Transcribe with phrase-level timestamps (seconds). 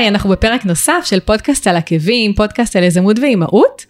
[0.00, 3.84] היי, אנחנו בפרק נוסף של פודקאסט על עקבים, פודקאסט על יזמות ואימהות.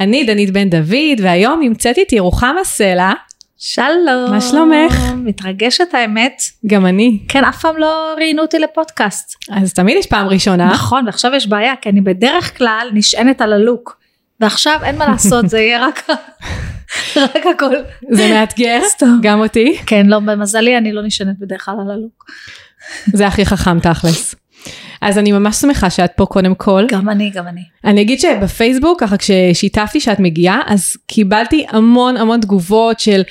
[0.00, 3.12] אני דנית בן דוד, והיום נמצאת איתי רוחמה סלע.
[3.58, 4.30] שלום.
[4.30, 4.94] מה שלומך?
[5.16, 6.42] מתרגשת האמת.
[6.66, 7.18] גם אני.
[7.28, 9.36] כן, אף פעם לא ראיינו אותי לפודקאסט.
[9.50, 10.66] אז תמיד יש פעם ראשונה.
[10.66, 13.96] נכון, ועכשיו יש בעיה, כי אני בדרך כלל נשענת על הלוק.
[14.40, 16.10] ועכשיו אין מה לעשות, זה יהיה רק,
[17.16, 17.74] רק הכל.
[18.10, 18.80] זה מאתגר.
[19.22, 19.78] גם אותי.
[19.86, 22.24] כן, לא, במזלי אני לא נשענת בדרך כלל על הלוק.
[23.06, 24.34] זה הכי חכם תכלס.
[25.00, 26.86] אז אני ממש שמחה שאת פה קודם כל.
[26.90, 27.60] גם אני, גם אני.
[27.84, 33.22] אני אגיד שבפייסבוק, ככה כששיתפתי שאת מגיעה, אז קיבלתי המון המון תגובות של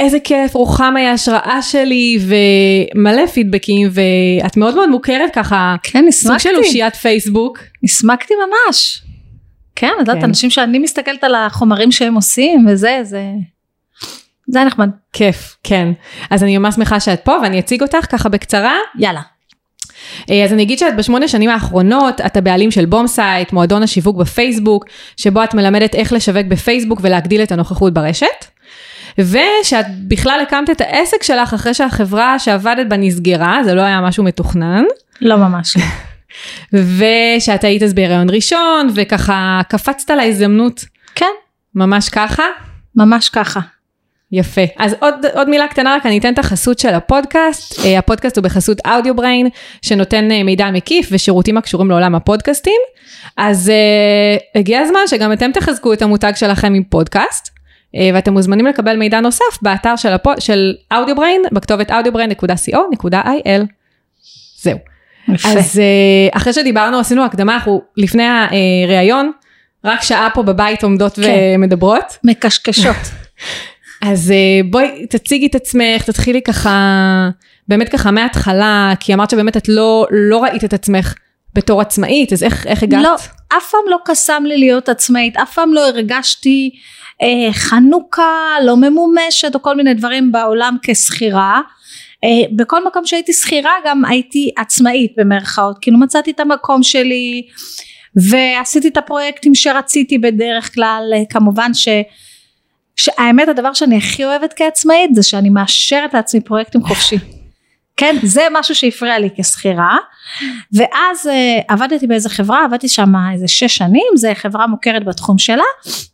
[0.00, 2.18] איזה כיף, רוחמה היא ההשראה שלי,
[2.94, 7.58] ומלא פידבקים, ואת מאוד מאוד מוכרת ככה, כן, סוג של אושיית פייסבוק.
[7.84, 9.02] הסמקתי ממש.
[9.76, 10.24] כן, את יודעת, כן.
[10.24, 13.24] אנשים שאני מסתכלת על החומרים שהם עושים וזה, זה...
[14.48, 14.90] זה היה נחמד.
[15.12, 15.88] כיף, כן.
[16.30, 18.76] אז אני ממש שמחה שאת פה, ואני אציג אותך ככה בקצרה.
[18.98, 19.20] יאללה.
[20.30, 24.84] אה, אז אני אגיד שאת בשמונה שנים האחרונות, את הבעלים של בומסייט, מועדון השיווק בפייסבוק,
[25.16, 28.26] שבו את מלמדת איך לשווק בפייסבוק ולהגדיל את הנוכחות ברשת.
[29.18, 34.24] ושאת בכלל הקמת את העסק שלך אחרי שהחברה שעבדת בה נסגרה, זה לא היה משהו
[34.24, 34.84] מתוכנן.
[35.20, 35.76] לא ממש.
[35.76, 35.82] לא.
[36.96, 40.84] ושאת היית אז בהיריון ראשון, וככה קפצת להזדמנות,
[41.14, 41.26] כן,
[41.74, 42.44] ממש ככה.
[42.96, 43.60] ממש ככה.
[44.32, 44.60] יפה.
[44.78, 47.84] אז עוד, עוד מילה קטנה, רק אני אתן את החסות של הפודקאסט.
[47.84, 49.48] אה, הפודקאסט הוא בחסות אודיו בריין,
[49.82, 52.80] שנותן אה, מידע מקיף ושירותים הקשורים לעולם הפודקאסטים.
[53.36, 58.66] אז uh, הגיע הזמן שגם אתם תחזקו את המותג שלכם עם פודקאסט, uh, ואתם מוזמנים
[58.66, 63.62] לקבל מידע נוסף באתר של, הפו, של אודיו בריין, בכתובת audiobrain.co.il.
[64.62, 64.78] זהו.
[65.28, 65.48] יפה.
[65.48, 65.80] אז
[66.32, 68.24] uh, אחרי שדיברנו, עשינו הקדמה, אנחנו לפני
[68.86, 69.32] הראיון,
[69.84, 71.54] רק שעה פה בבית עומדות כן.
[71.56, 72.18] ומדברות.
[72.24, 72.96] מקשקשות.
[74.02, 76.70] אז אה, בואי תציגי את עצמך, תתחילי ככה,
[77.68, 81.14] באמת ככה מההתחלה, כי אמרת שבאמת את לא, לא ראית את עצמך
[81.54, 83.02] בתור עצמאית, אז איך, איך הגעת?
[83.02, 83.14] לא,
[83.56, 86.70] אף פעם לא קסם לי להיות עצמאית, אף פעם לא הרגשתי
[87.22, 91.60] אה, חנוכה, לא ממומשת, או כל מיני דברים בעולם כשכירה.
[92.24, 97.42] אה, בכל מקום שהייתי שכירה גם הייתי עצמאית במרכאות, כאילו מצאתי את המקום שלי
[98.16, 101.88] ועשיתי את הפרויקטים שרציתי בדרך כלל, אה, כמובן ש...
[103.00, 107.18] שהאמת הדבר שאני הכי אוהבת כעצמאית זה שאני מאשרת לעצמי פרויקטים חופשי.
[107.96, 109.96] כן, זה משהו שהפריע לי כשכירה.
[110.72, 115.62] ואז uh, עבדתי באיזה חברה, עבדתי שם איזה שש שנים, זו חברה מוכרת בתחום שלה,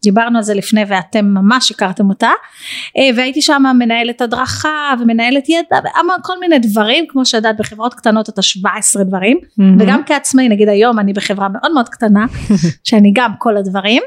[0.02, 5.78] דיברנו על זה לפני ואתם ממש הכרתם אותה, uh, והייתי שם מנהלת הדרכה ומנהלת ידע
[6.22, 9.80] כל מיני דברים, כמו שיודעת בחברות קטנות אתה 17 דברים, מהמם.
[9.80, 12.26] וגם כעצמאי, נגיד היום אני בחברה מאוד מאוד קטנה,
[12.88, 14.02] שאני גם כל הדברים.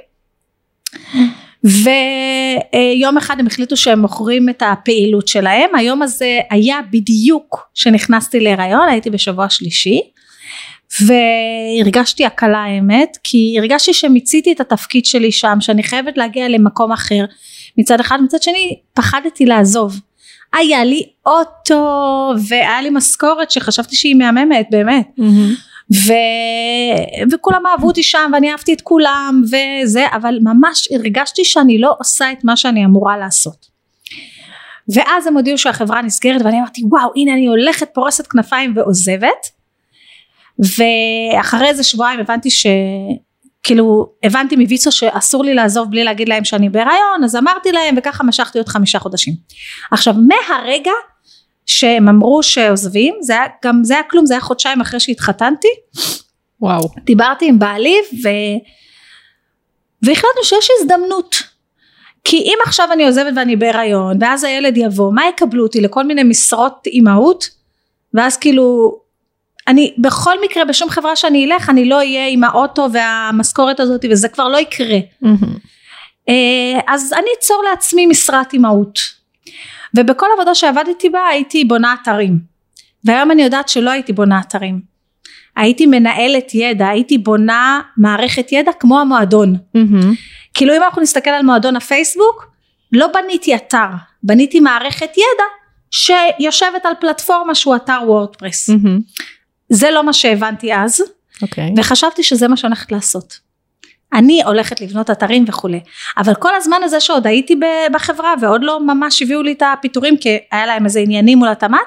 [1.63, 8.89] ויום אחד הם החליטו שהם מוכרים את הפעילות שלהם, היום הזה היה בדיוק כשנכנסתי להיריון,
[8.89, 10.01] הייתי בשבוע שלישי,
[11.01, 17.25] והרגשתי הקלה האמת, כי הרגשתי שמיציתי את התפקיד שלי שם, שאני חייבת להגיע למקום אחר,
[17.77, 19.99] מצד אחד, מצד שני פחדתי לעזוב.
[20.53, 25.55] היה לי אוטו והיה לי משכורת שחשבתי שהיא מהממת באמת מהמם.
[25.93, 26.13] ו...
[27.31, 32.31] וכולם אהבו אותי שם ואני אהבתי את כולם וזה אבל ממש הרגשתי שאני לא עושה
[32.31, 33.65] את מה שאני אמורה לעשות.
[34.93, 39.59] ואז הם הודיעו שהחברה נסגרת ואני אמרתי וואו הנה אני הולכת פורסת כנפיים ועוזבת.
[40.59, 42.67] ואחרי איזה שבועיים הבנתי ש...
[43.63, 48.23] כאילו הבנתי מוויצו שאסור לי לעזוב בלי להגיד להם שאני בהיריון אז אמרתי להם וככה
[48.23, 49.33] משכתי עוד חמישה חודשים.
[49.91, 50.91] עכשיו מהרגע
[51.69, 55.67] שהם אמרו שעוזבים זה היה גם זה היה כלום זה היה חודשיים אחרי שהתחתנתי.
[56.61, 56.89] וואו.
[57.05, 58.29] דיברתי עם בעלי ו...
[60.01, 61.35] והחלטנו שיש הזדמנות.
[62.23, 65.81] כי אם עכשיו אני עוזבת ואני בהיריון ואז הילד יבוא מה יקבלו אותי?
[65.81, 67.49] לכל מיני משרות אימהות?
[68.13, 68.97] ואז כאילו
[69.67, 74.29] אני בכל מקרה בשום חברה שאני אלך אני לא אהיה עם האוטו והמשכורת הזאת וזה
[74.29, 74.97] כבר לא יקרה.
[76.29, 78.99] אה, אז אני אצור לעצמי משרת אימהות
[79.97, 82.39] ובכל עבודה שעבדתי בה הייתי בונה אתרים
[83.03, 84.81] והיום אני יודעת שלא הייתי בונה אתרים
[85.55, 90.13] הייתי מנהלת ידע הייתי בונה מערכת ידע כמו המועדון מהמם.
[90.53, 92.51] כאילו אם אנחנו נסתכל על מועדון הפייסבוק
[92.91, 93.87] לא בניתי אתר
[94.23, 95.43] בניתי מערכת ידע
[95.91, 98.99] שיושבת על פלטפורמה שהוא אתר וורדפרס מהמם.
[99.69, 101.03] זה לא מה שהבנתי אז
[101.41, 101.73] אוקיי.
[101.77, 103.48] וחשבתי שזה מה שאני הולכת לעשות.
[104.13, 105.79] אני הולכת לבנות אתרים וכולי.
[106.17, 107.55] אבל כל הזמן הזה שעוד הייתי
[107.91, 111.79] בחברה ועוד לא ממש הביאו לי את הפיטורים כי היה להם איזה עניינים מול התמ"ת,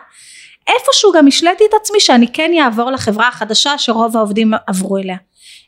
[0.69, 5.17] איפשהו גם השליתי את עצמי שאני כן אעבור לחברה החדשה שרוב העובדים עברו אליה.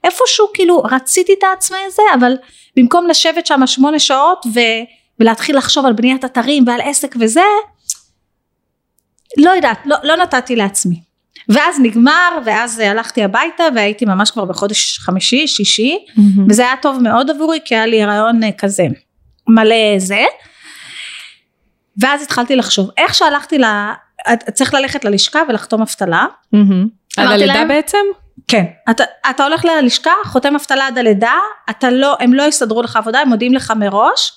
[0.04, 2.36] איפשהו כאילו רציתי את העצמי הזה אבל
[2.76, 4.60] במקום לשבת שם שמונה שעות ו...
[5.20, 7.40] ולהתחיל לחשוב על בניית אתרים ועל עסק וזה,
[9.38, 11.13] לא יודעת, לא, לא נתתי לעצמי.
[11.48, 15.98] ואז נגמר, ואז הלכתי הביתה, והייתי ממש כבר בחודש חמישי, שישי,
[16.48, 18.86] וזה היה טוב מאוד עבורי, כי היה לי הריון אה, כזה
[19.48, 20.24] מלא זה.
[22.02, 23.64] ואז התחלתי לחשוב, איך שהלכתי ל...
[24.54, 26.26] צריך ללכת ללשכה ולחתום אבטלה.
[26.52, 26.88] מהמם.
[27.16, 27.98] על הלידה להם- בעצם?
[28.48, 28.64] כן.
[28.90, 31.32] אתה, אתה הולך ללשכה, חותם אבטלה עד הלידה,
[31.70, 34.32] אתה לא, הם לא יסדרו לך עבודה, הם מודיעים לך מראש.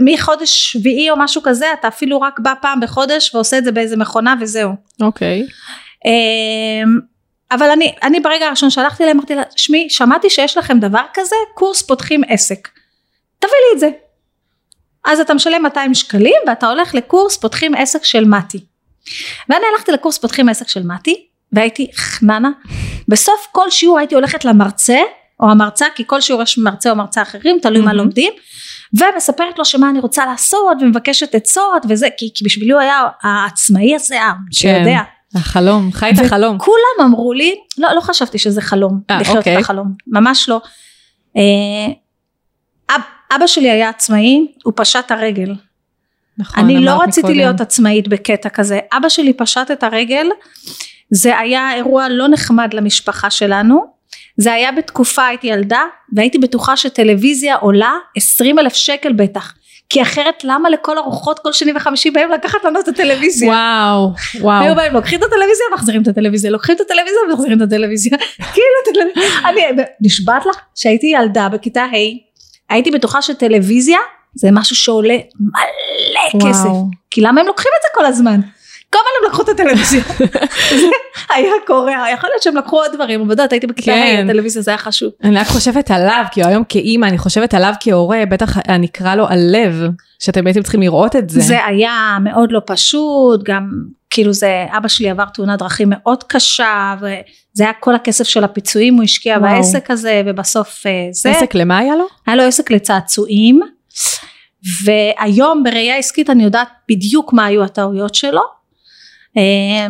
[0.00, 3.96] מחודש שביעי או משהו כזה, אתה אפילו רק בא פעם בחודש ועושה את זה באיזה
[3.96, 4.70] מכונה וזהו.
[5.02, 5.40] אוקיי.
[5.40, 5.46] אמ,
[7.50, 11.36] אבל אני, אני ברגע הראשון שהלכתי אליהם אמרתי לה, שמי, שמעתי שיש לכם דבר כזה,
[11.54, 12.68] קורס פותחים עסק.
[13.38, 13.90] תביא לי את זה.
[15.04, 18.64] אז אתה משלם 200 שקלים ואתה הולך לקורס פותחים עסק של מתי.
[19.48, 22.50] ואני הלכתי לקורס פותחים עסק של מתי, והייתי חננה.
[23.08, 24.98] בסוף כל שיעור הייתי הולכת למרצה,
[25.40, 27.98] או המרצה, כי כל שיעור יש מרצה או מרצה אחרים, תלוי מה מהמם.
[27.98, 28.32] לומדים,
[28.94, 33.94] ומספרת לו שמה אני רוצה לעשות, ומבקשת עצות, וזה, כי, כי בשבילי הוא היה העצמאי
[33.94, 34.16] הזה,
[34.52, 35.00] שיודע.
[35.34, 36.58] החלום, חי את החלום.
[36.58, 39.56] כולם אמרו לי, לא, לא חשבתי שזה חלום, אה, לחיות אוקיי.
[39.56, 40.60] את החלום, ממש לא.
[41.36, 41.92] אה,
[42.90, 43.00] אב,
[43.36, 45.54] אבא שלי היה עצמאי, הוא פשט הרגל.
[46.38, 47.36] נכון, אני לא רציתי מקודם.
[47.36, 48.78] להיות עצמאית בקטע כזה.
[48.92, 50.26] אבא שלי פשט את הרגל,
[51.10, 53.84] זה היה אירוע לא נחמד למשפחה שלנו.
[54.36, 55.82] זה היה בתקופה, הייתי ילדה,
[56.12, 59.54] והייתי בטוחה שטלוויזיה עולה 20 אלף שקל בטח.
[59.92, 63.48] כי אחרת למה לכל ארוחות כל שני וחמישי באים לקחת לנו את הטלוויזיה?
[63.48, 64.64] וואו, וואו.
[64.64, 68.18] היו באים לוקחים את הטלוויזיה מחזירים את הטלוויזיה לוקחים את הטלוויזיה ומחזירים את הטלוויזיה
[68.54, 68.98] כאילו
[69.44, 69.60] אני
[70.00, 73.98] נשבעת לך שהייתי ילדה בכיתה ה' הייתי בטוחה שטלוויזיה
[74.34, 76.68] זה משהו שעולה מלא כסף.
[77.10, 78.40] כי למה הם לוקחים את זה כל הזמן
[78.92, 80.02] כל הזמן הם לקחו את הטלוויזיה
[80.80, 80.86] זה
[81.34, 84.24] היה קורה יכול להיות שהם לקחו עוד דברים אבל יודעת הייתי בכיתה כן.
[84.28, 87.72] ה' הטלוויזיה זה היה חשוב אני רק חושבת עליו, כי היום כאימא, אני חושבת עליו
[87.80, 89.82] כהורה, בטח אני אקרא לו הלב,
[90.18, 91.40] שאתם בעצם צריכים לראות את זה.
[91.40, 93.70] זה היה מאוד לא פשוט, גם
[94.10, 98.94] כאילו זה, אבא שלי עבר תאונת דרכים מאוד קשה, וזה היה כל הכסף של הפיצויים,
[98.94, 99.56] הוא השקיע וואו.
[99.56, 102.04] בעסק הזה, ובסוף אה, זה, עסק למה היה לו?
[102.26, 103.60] היה לו עסק לצעצועים,
[104.84, 108.42] והיום בראייה עסקית אני יודעת בדיוק מה היו הטעויות שלו,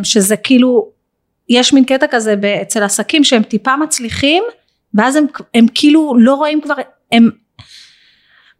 [0.03, 0.89] שזה כאילו,
[1.49, 4.43] יש מין קטע כזה אצל עסקים שהם טיפה מצליחים,
[4.95, 5.25] ואז הם,
[5.55, 6.75] הם כאילו לא רואים כבר,
[7.13, 7.31] הם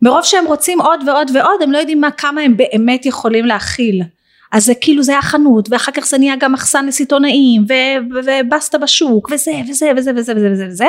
[0.03, 4.03] מרוב שהם רוצים עוד ועוד ועוד הם לא יודעים מה כמה הם באמת יכולים להכיל.
[4.53, 7.65] אז זה כאילו זה היה חנות ואחר כך זה נהיה גם מחסן לסיטונאים
[8.11, 10.87] ובסטה בשוק וזה וזה וזה וזה וזה וזה וזה.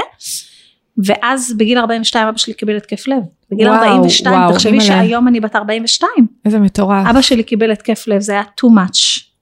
[0.98, 3.24] ואז בגיל 42 אבא שלי קיבל התקף לב.
[3.52, 4.82] בגיל וואו, 42 וואו, תחשבי.
[4.82, 6.12] שהיום אני בת 42
[6.46, 7.08] איזה מטורף.
[7.10, 8.70] אבא שלי קיבל התקף לב זה היה too much.
[8.70, 9.33] אה,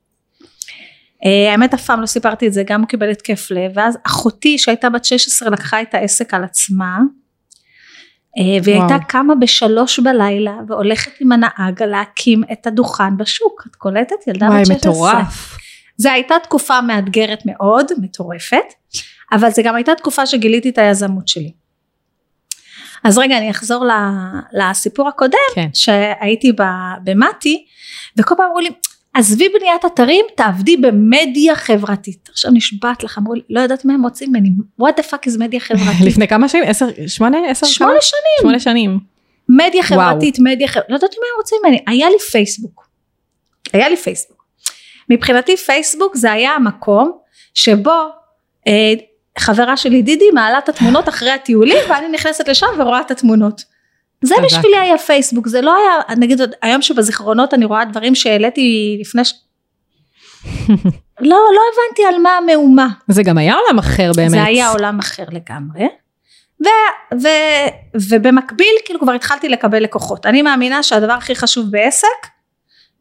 [1.24, 4.90] האמת אף פעם לא סיפרתי את זה גם הוא קיבל התקף לב ואז אחותי שהייתה
[4.90, 6.98] בת 16 לקחה את העסק על עצמה
[8.38, 8.90] אה, והיא וואו.
[8.90, 14.62] הייתה קמה בשלוש בלילה והולכת עם הנהג להקים את הדוכן בשוק את קולטת ילדה וואי,
[14.62, 15.58] בת 16 מטורף.
[15.98, 18.74] זו הייתה תקופה מאתגרת מאוד מטורפת
[19.32, 21.52] אבל זה גם הייתה תקופה שגיליתי את היזמות שלי
[23.04, 23.86] אז רגע אני אחזור
[24.54, 25.68] לסיפור הקודם כן.
[25.74, 26.52] שהייתי
[27.04, 27.66] במתי
[28.18, 28.70] וכל פעם אמרו לי
[29.14, 34.04] עזבי בניית אתרים תעבדי במדיה חברתית עכשיו נשבעת לך אמרו לי לא יודעת מה הם
[34.04, 34.50] רוצים ממני
[34.82, 36.64] what the fuck is מדיה חברתית לפני כמה שנים?
[36.68, 37.38] עשר, שמונה?
[37.50, 37.68] עשר?
[37.68, 38.02] שמונה כמה?
[38.02, 39.00] שנים שמונה שנים.
[39.50, 42.90] מדיה חברתית מדיה חברתית לא יודעת מה הם רוצים ממני היה לי פייסבוק
[43.74, 44.46] היה לי פייסבוק
[45.10, 47.12] מבחינתי פייסבוק זה היה המקום
[47.54, 48.10] שבו
[48.68, 48.94] אה,
[49.38, 53.64] חברה שלי דידי מעלה את התמונות אחרי הטיולים ואני נכנסת לשם ורואה את התמונות
[54.22, 54.46] זה חזק.
[54.46, 59.34] בשבילי היה פייסבוק זה לא היה נגיד היום שבזיכרונות אני רואה דברים שהעליתי לפני ש...
[61.22, 64.30] לא לא הבנתי על מה המהומה זה גם היה עולם אחר באמת.
[64.30, 65.88] זה היה עולם אחר לגמרי.
[66.66, 66.68] ו,
[67.22, 67.28] ו,
[68.10, 70.26] ובמקביל כאילו כבר התחלתי לקבל לקוחות.
[70.26, 72.28] אני מאמינה שהדבר הכי חשוב בעסק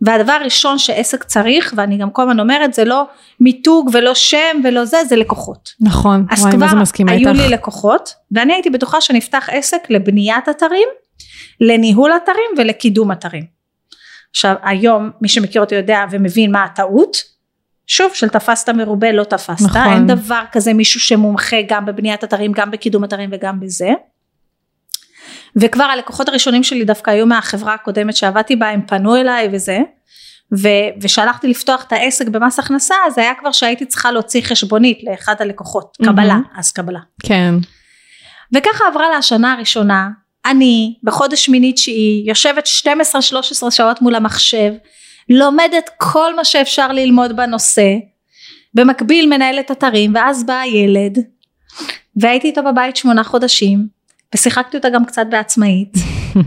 [0.00, 3.04] והדבר הראשון שעסק צריך ואני גם כל הזמן אומרת זה לא
[3.40, 5.70] מיתוג ולא שם ולא זה זה לקוחות.
[5.80, 6.26] נכון.
[6.30, 7.40] אז וואי, כבר מה זה מסכימה היו איתך.
[7.40, 10.88] לי לקוחות ואני הייתי בטוחה שנפתח עסק לבניית אתרים,
[11.60, 13.60] לניהול אתרים ולקידום אתרים.
[14.30, 17.16] עכשיו היום מי שמכיר אותי יודע ומבין מה הטעות
[17.86, 19.92] שוב של תפסת מרובה לא תפסת נכון.
[19.92, 23.90] אין דבר כזה מישהו שמומחה גם בבניית אתרים גם בקידום אתרים וגם בזה
[25.56, 29.78] וכבר הלקוחות הראשונים שלי דווקא היו מהחברה הקודמת שעבדתי בה הם פנו אליי וזה
[31.00, 35.96] ושהלכתי לפתוח את העסק במס הכנסה זה היה כבר שהייתי צריכה להוציא חשבונית לאחד הלקוחות
[35.96, 36.42] קבלה מהמם.
[36.56, 37.54] אז קבלה כן.
[38.54, 40.08] וככה עברה לה השנה הראשונה,
[40.46, 44.72] אני בחודש שמיני תשיעי יושבת 12-13 שעות מול המחשב,
[45.28, 47.88] לומדת כל מה שאפשר ללמוד בנושא,
[48.74, 51.18] במקביל מנהלת אתרים ואז בא הילד,
[52.16, 53.86] והייתי איתו בבית שמונה חודשים,
[54.34, 55.92] ושיחקתי אותה גם קצת בעצמאית,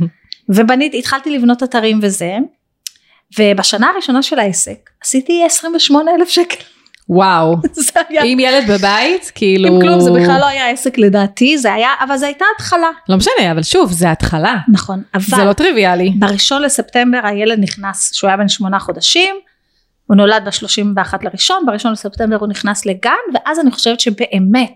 [0.55, 2.37] ובניתי, התחלתי לבנות אתרים וזה,
[3.39, 6.63] ובשנה הראשונה של העסק עשיתי 28 אלף שקל.
[7.09, 7.55] וואו.
[8.09, 8.23] היה...
[8.23, 9.75] עם ילד בבית, כאילו...
[9.75, 12.89] עם כלום, זה בכלל לא היה עסק לדעתי, זה היה, אבל זו הייתה התחלה.
[13.09, 14.55] לא משנה, אבל שוב, זה התחלה.
[14.71, 15.23] נכון, אבל...
[15.23, 16.09] זה לא טריוויאלי.
[16.19, 19.35] בראשון לספטמבר הילד נכנס, שהוא היה בן שמונה חודשים,
[20.07, 24.75] הוא נולד ב-31 לראשון, בראשון לספטמבר הוא נכנס לגן, ואז אני חושבת שבאמת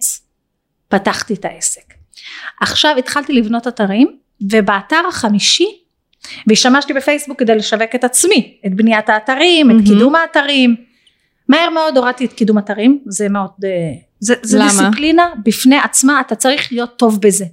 [0.88, 1.94] פתחתי את העסק.
[2.62, 4.08] עכשיו התחלתי לבנות אתרים,
[4.52, 5.68] ובאתר החמישי,
[6.48, 9.88] והשתמשתי בפייסבוק כדי לשווק את עצמי, את בניית האתרים, את מהמם.
[9.88, 10.87] קידום האתרים.
[11.50, 13.70] מהר מאוד הורדתי את קידום אתרים, זה מאוד, אה,
[14.20, 14.68] זה, זה למה?
[14.68, 17.46] דיסציפלינה בפני עצמה, אתה צריך להיות טוב בזה.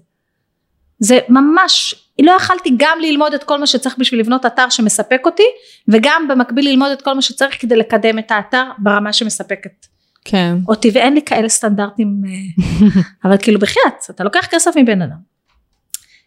[0.98, 5.42] זה ממש, לא יכלתי גם ללמוד את כל מה שצריך בשביל לבנות אתר שמספק אותי,
[5.88, 9.86] וגם במקביל ללמוד את כל מה שצריך כדי לקדם את האתר ברמה שמספקת
[10.24, 10.56] כן.
[10.68, 12.64] אותי, ואין לי כאלה סטנדרטים, אה,
[13.24, 15.34] אבל כאילו בחייאת, אתה לוקח כסף מבן אדם.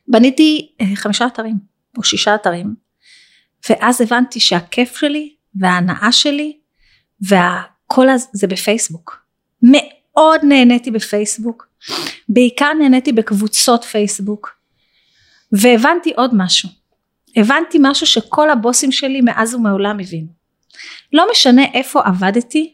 [0.08, 1.56] בניתי אה, חמישה אתרים,
[1.98, 2.76] או שישה אתרים,
[3.70, 6.57] ואז הבנתי שהכיף שלי, וההנאה שלי,
[7.22, 9.22] והכל הזה, זה בפייסבוק.
[9.62, 11.68] מאוד נהניתי בפייסבוק,
[12.30, 14.58] בעיקר נהניתי בקבוצות פייסבוק,
[15.52, 16.70] והבנתי עוד משהו.
[17.36, 20.28] הבנתי משהו שכל הבוסים שלי מאז ומעולם הבינו.
[21.14, 22.74] לא משנה איפה עבדתי,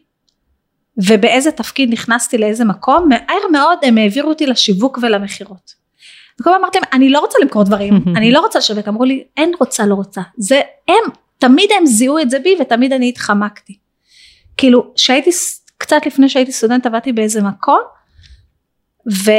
[0.96, 5.74] ובאיזה תפקיד נכנסתי לאיזה מקום, מהר מאוד הם העבירו אותי לשיווק ולמכירות.
[6.40, 9.24] וכל פעם אמרתי להם, אני לא רוצה למכור דברים, אני לא רוצה לשווק, אמרו לי,
[9.36, 13.78] אין רוצה לא רוצה, זה הם, תמיד הם זיהו את זה בי ותמיד אני התחמקתי.
[14.56, 15.30] כאילו, שהייתי,
[15.78, 17.80] קצת לפני שהייתי סטודנט עבדתי באיזה מקום,
[19.12, 19.30] ו...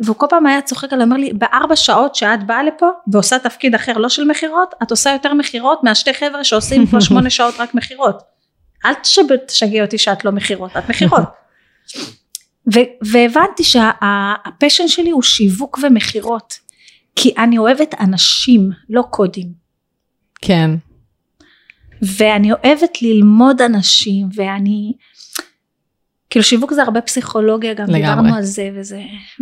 [0.00, 3.74] והוא כל פעם היה צוחק עליי, אומר לי, בארבע שעות שאת באה לפה ועושה תפקיד
[3.74, 7.74] אחר לא של מכירות, את עושה יותר מכירות מהשתי חבר'ה שעושים פה שמונה שעות רק
[7.74, 8.22] מכירות.
[8.84, 8.94] אל
[9.46, 11.22] תשגעי אותי שאת לא מכירות, את מכירות.
[12.74, 16.54] ו- והבנתי שהפשן שלי הוא שיווק ומכירות,
[17.16, 19.52] כי אני אוהבת אנשים, לא קודים.
[20.40, 20.70] כן.
[22.16, 24.92] ואני אוהבת ללמוד אנשים, ואני...
[26.30, 28.00] כאילו שיווק זה הרבה פסיכולוגיה, גם לגמרי.
[28.00, 29.00] דיברנו על זה וזה,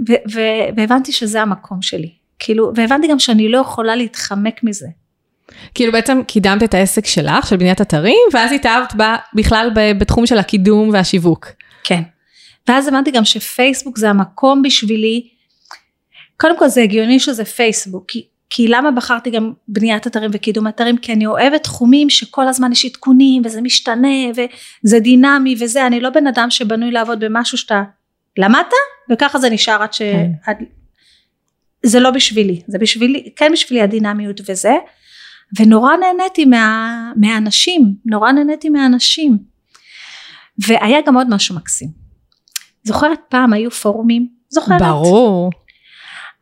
[0.09, 2.13] ו- ו- והבנתי שזה המקום שלי.
[2.39, 4.87] כאילו, והבנתי גם שאני לא יכולה להתחמק מזה.
[5.75, 10.27] כאילו בעצם קידמת את העסק שלך, של בניית אתרים, ואז התאהבת בה בכלל ב- בתחום
[10.27, 11.47] של הקידום והשיווק.
[11.85, 12.03] כן.
[12.69, 15.29] ואז הבנתי גם שפייסבוק זה המקום בשבילי,
[16.37, 20.97] קודם כל זה הגיוני שזה פייסבוק, כי, כי למה בחרתי גם בניית אתרים וקידום אתרים?
[20.97, 24.09] כי אני אוהבת תחומים שכל הזמן יש עדכונים וזה משתנה
[24.85, 27.83] וזה דינמי וזה, אני לא בן אדם שבנוי לעבוד במשהו שאתה
[28.39, 28.73] למדת
[29.13, 29.99] וככה זה נשאר עד ש...
[30.03, 30.31] כן.
[30.47, 30.57] עד...
[31.83, 34.75] זה לא בשבילי, זה בשבילי, כן בשבילי הדינמיות וזה,
[35.59, 39.39] ונורא נהניתי מה, מהאנשים, נורא נהניתי מהאנשים.
[40.67, 41.89] והיה גם עוד משהו מקסים.
[42.85, 44.29] זוכרת פעם היו פורומים?
[44.49, 44.83] זוכרת?
[44.83, 45.51] ברור.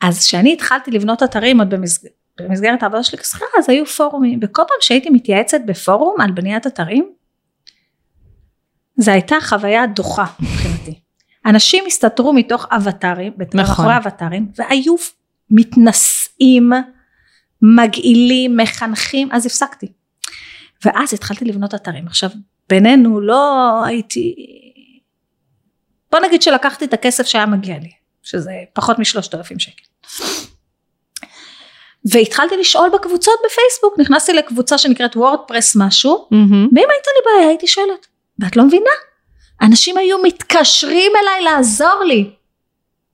[0.00, 2.08] אז כשאני התחלתי לבנות אתרים עוד במסג...
[2.40, 7.12] במסגרת העבודה שלי כשכירה אז היו פורומים וכל פעם שהייתי מתייעצת בפורום על בניית אתרים
[8.96, 11.00] זו הייתה חוויה דוחה מבחינתי.
[11.46, 13.60] אנשים הסתתרו מתוך אבטרים, נכון.
[13.60, 14.94] מאחורי אבטרים והיו
[15.50, 16.70] מתנשאים,
[17.62, 19.92] מגעילים, מחנכים אז הפסקתי.
[20.84, 22.06] ואז התחלתי לבנות אתרים.
[22.06, 22.30] עכשיו
[22.68, 24.34] בינינו לא הייתי
[26.12, 27.90] בוא נגיד שלקחתי את הכסף שהיה מגיע לי
[28.22, 29.89] שזה פחות משלושת אלפים שקל.
[32.04, 36.68] והתחלתי לשאול בקבוצות בפייסבוק, נכנסתי לקבוצה שנקראת וורדפרס משהו, מהמם.
[36.72, 38.06] ואם הייתה לי בעיה הייתי שואלת,
[38.38, 38.90] ואת לא מבינה?
[39.62, 42.30] אנשים היו מתקשרים אליי לעזור לי.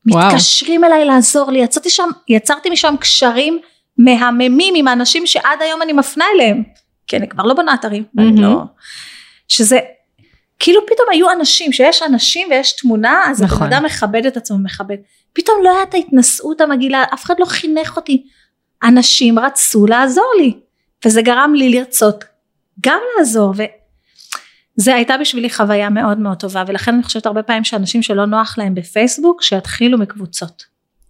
[0.07, 0.27] וואו.
[0.27, 3.59] מתקשרים אליי לעזור לי, יצאתי שם, יצרתי משם קשרים
[3.99, 6.63] מהממים עם האנשים שעד היום אני מפנה אליהם,
[7.07, 8.43] כי אני כבר לא בונה אתרים, מהמם.
[8.43, 8.61] לא...
[9.49, 9.79] שזה,
[10.59, 13.67] כאילו פתאום היו אנשים, שיש אנשים ויש תמונה, אז נכון.
[13.67, 14.97] הבן אדם מכבד את עצמו, מכבד.
[15.33, 18.27] פתאום לא הייתה ההתנשאות המגעילה, אף אחד לא חינך אותי.
[18.83, 20.55] אנשים רצו לעזור לי,
[21.05, 22.25] וזה גרם לי לרצות
[22.81, 23.55] גם לעזור,
[24.79, 28.59] וזה הייתה בשבילי חוויה מאוד מאוד טובה, ולכן אני חושבת הרבה פעמים שאנשים שלא נוח
[28.59, 30.65] להם בפייסבוק, שיתחילו מקבוצות.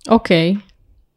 [0.08, 0.54] אוקיי.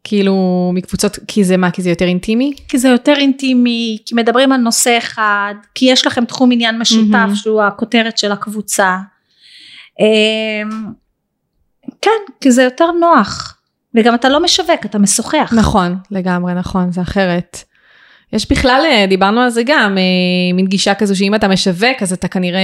[0.04, 1.70] כאילו מקבוצות, כי זה מה?
[1.70, 2.54] כי זה יותר אינטימי?
[2.68, 7.08] כי זה יותר אינטימי, כי מדברים על נושא אחד, כי יש לכם תחום עניין משותף
[7.08, 7.34] מהמם.
[7.34, 8.96] שהוא הכותרת של הקבוצה.
[10.00, 10.92] אמ,
[12.02, 13.56] כן, כי זה יותר נוח.
[13.94, 15.52] וגם אתה לא משווק, אתה משוחח.
[15.56, 17.64] נכון, לגמרי, נכון, זה אחרת.
[18.32, 22.12] יש בכלל, אה, דיברנו על זה גם, אה, מין גישה כזו שאם אתה משווק, אז
[22.12, 22.60] אתה כנראה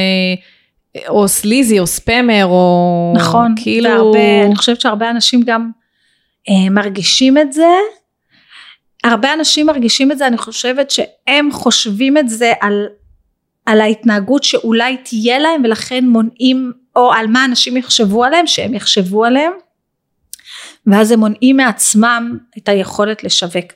[0.97, 3.91] אה, או סליזי או ספמר, או נכון, כאילו...
[3.91, 5.71] והרבה, אני חושבת שהרבה אנשים גם
[6.71, 7.69] מרגישים את זה.
[9.05, 12.87] הרבה אנשים מרגישים את זה, אני חושבת שהם חושבים את זה על,
[13.67, 19.25] על ההתנהגות שאולי תהיה להם ולכן מונעים, או על מה אנשים יחשבו עליהם, שהם יחשבו
[19.25, 19.53] עליהם,
[20.87, 23.73] ואז הם מונעים מעצמם את היכולת לשווק.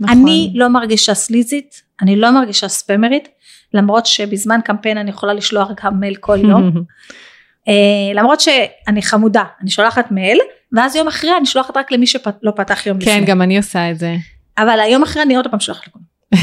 [0.00, 0.18] נכון.
[0.18, 3.28] אני לא מרגישה סליזית, אני לא מרגישה ספמרית,
[3.74, 6.72] למרות שבזמן קמפיין אני יכולה לשלוח גם מייל כל יום.
[7.68, 7.74] אה,
[8.14, 10.38] למרות שאני חמודה, אני שולחת מייל,
[10.74, 13.12] ואז יום אחרי אני שולחת רק למי שלא פתח יום לפני.
[13.12, 14.14] כן, גם אני עושה את זה.
[14.58, 16.04] אבל היום אחרי אני עוד פעם שולחת לכולם.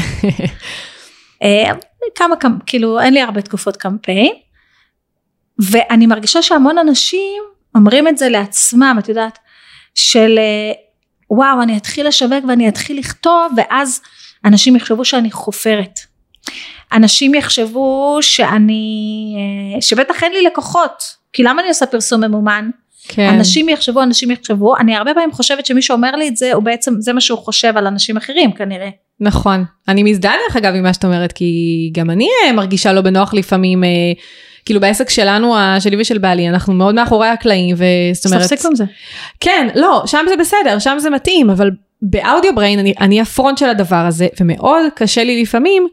[1.42, 1.72] אה,
[2.14, 4.32] כמה, כמה, כאילו אין לי הרבה תקופות קמפיין,
[5.58, 7.42] ואני מרגישה שהמון אנשים
[7.74, 9.38] אומרים את זה לעצמם, את יודעת,
[9.94, 10.72] של אה,
[11.30, 14.00] וואו אני אתחיל לשווק ואני אתחיל לכתוב ואז
[14.44, 15.98] אנשים יחשבו שאני חופרת.
[16.92, 19.34] אנשים יחשבו שאני,
[19.76, 22.70] אה, שבטח אין לי לקוחות, כי למה אני עושה פרסום ממומן?
[23.08, 23.28] כן.
[23.28, 26.94] אנשים יחשבו, אנשים יחשבו, אני הרבה פעמים חושבת שמי שאומר לי את זה, הוא בעצם,
[26.98, 28.88] זה מה שהוא חושב על אנשים אחרים כנראה.
[29.20, 29.64] נכון.
[29.88, 33.34] אני מזדהה דרך אגב עם מה שאת אומרת, כי גם אני אה, מרגישה לא בנוח
[33.34, 33.88] לפעמים, אה,
[34.64, 38.42] כאילו בעסק שלנו, שלי ושל בעלי, אנחנו מאוד מאחורי הקלעים, וזאת אומרת...
[38.42, 38.84] תפסיק עם זה.
[39.40, 41.70] כן, לא, שם זה בסדר, שם זה מתאים, אבל
[42.02, 45.88] באודיו בריין אני, אני הפרונט של הדבר הזה, ומאוד קשה לי לפעמים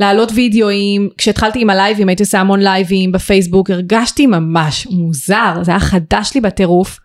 [0.00, 5.80] להעלות וידאוים, כשהתחלתי עם הלייבים, הייתי עושה המון לייבים בפייסבוק, הרגשתי ממש מוזר, זה היה
[5.80, 6.98] חדש לי בטירוף,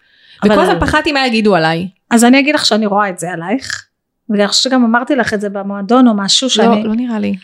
[0.46, 1.88] וכל הזמן פחדתי מה יגידו עליי.
[2.12, 3.86] אז אני אגיד לך שאני רואה את זה עלייך,
[4.30, 7.36] ואני חושבת שגם אמרתי לך את זה במועדון או משהו שאני, לא, לא נראה לי.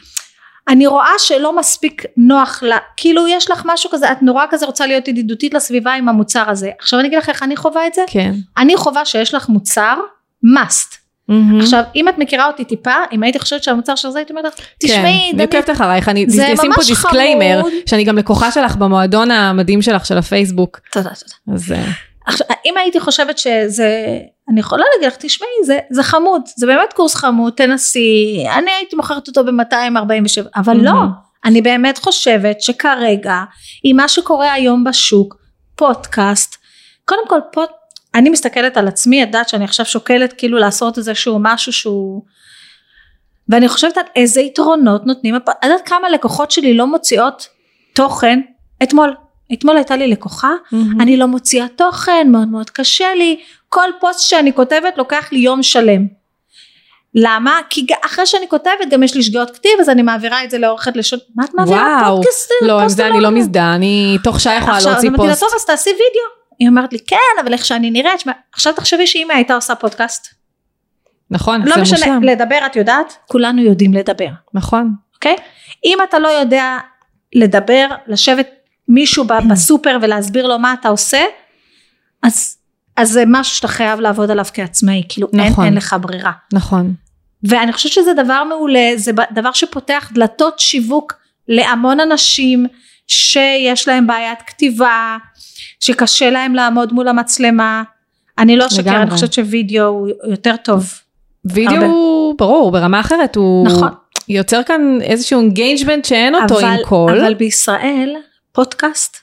[0.67, 4.87] אני רואה שלא מספיק נוח לה, כאילו יש לך משהו כזה, את נורא כזה רוצה
[4.87, 6.71] להיות ידידותית לסביבה עם המוצר הזה.
[6.79, 8.33] עכשיו אני אגיד לך איך אני חווה את זה, כן.
[8.57, 9.97] אני חווה שיש לך מוצר
[10.55, 11.04] must.
[11.27, 11.61] מהמם.
[11.61, 14.65] עכשיו אם את מכירה אותי טיפה, אם הייתי חושבת שהמוצר של זה הייתי אומרת לך,
[14.79, 17.73] תשמעי, כן, אני דנית, עוקבת אחרייך, אני אשים פה דיסקליימר, חמוד.
[17.85, 21.57] שאני גם לקוחה שלך במועדון המדהים שלך של הפייסבוק, תודה תודה.
[21.57, 21.83] אז אה,
[22.25, 26.93] עכשיו אם הייתי חושבת שזה אני יכולה להגיד לך תשמעי זה, זה חמוד זה באמת
[26.93, 31.09] קורס חמוד תנסי אני הייתי מוכרת אותו ב-247 אבל לא מהמם.
[31.45, 33.43] אני באמת חושבת שכרגע
[33.83, 35.35] עם מה שקורה היום בשוק
[35.75, 36.55] פודקאסט
[37.05, 37.69] קודם כל פוד,
[38.15, 42.21] אני מסתכלת על עצמי יודעת שאני עכשיו שוקלת כאילו לעשות איזשהו משהו שהוא
[43.49, 47.47] ואני חושבת על איזה יתרונות נותנים את יודעת כמה לקוחות שלי לא מוציאות
[47.93, 48.39] תוכן
[48.83, 49.15] אתמול
[49.53, 51.01] אתמול הייתה לי לקוחה מהמם.
[51.01, 55.63] אני לא מוציאה תוכן, מאוד מאוד קשה לי, כל פוסט שאני כותבת לוקח לי יום
[55.63, 56.07] שלם.
[57.15, 57.59] למה?
[57.69, 60.95] כי אחרי שאני כותבת גם יש לי שגיאות כתיב אז אני מעבירה את זה לעורכת
[60.95, 62.51] לשון, מה את מעבירה וואו, פודקאסט?
[62.61, 63.29] לא, עם פוסט זה אני לא?
[63.29, 65.43] מזדהה, אני תוך שעה יכולה עכשיו, להוציא אז אמרתי לה, פוסט.
[65.43, 66.44] טוב אז תעשי וידאו.
[66.59, 70.27] היא אומרת לי כן אבל איך שאני נראית, עכשיו תחשבי שאמא הייתה עושה פודקאסט,
[71.31, 72.23] נכון, לא זה משנה, מושלם.
[72.23, 74.93] לדבר את יודעת, כולנו יודעים לדבר, נכון.
[75.15, 75.35] אוקיי?
[75.85, 76.77] אם אתה לא יודע
[77.35, 78.49] לדבר, לשבת
[78.87, 81.23] מישהו ב- בסופר ולהסביר לו מה אתה עושה,
[82.23, 82.57] אז,
[82.97, 85.65] אז זה משהו שאתה חייב לעבוד עליו כעצמאי, כאילו אין, נכון.
[85.65, 86.31] אין לך ברירה.
[86.53, 86.93] נכון.
[87.43, 91.13] ואני חושבת שזה דבר מעולה, זה דבר שפותח דלתות שיווק
[91.47, 92.65] להמון אנשים
[93.07, 95.17] שיש להם בעיית כתיבה,
[95.79, 97.83] שקשה להם לעמוד מול המצלמה.
[98.37, 99.01] אני לא אשקר.
[99.01, 100.93] אני חושבת שווידאו הוא יותר טוב.
[101.45, 101.87] וידאו, הרבה.
[102.37, 103.89] ברור, ברמה אחרת, הוא נכון.
[104.29, 107.19] יוצר כאן איזשהו engagement שאין אותו אבל, עם קול.
[107.19, 108.15] אבל בישראל
[108.51, 109.17] פודקאסט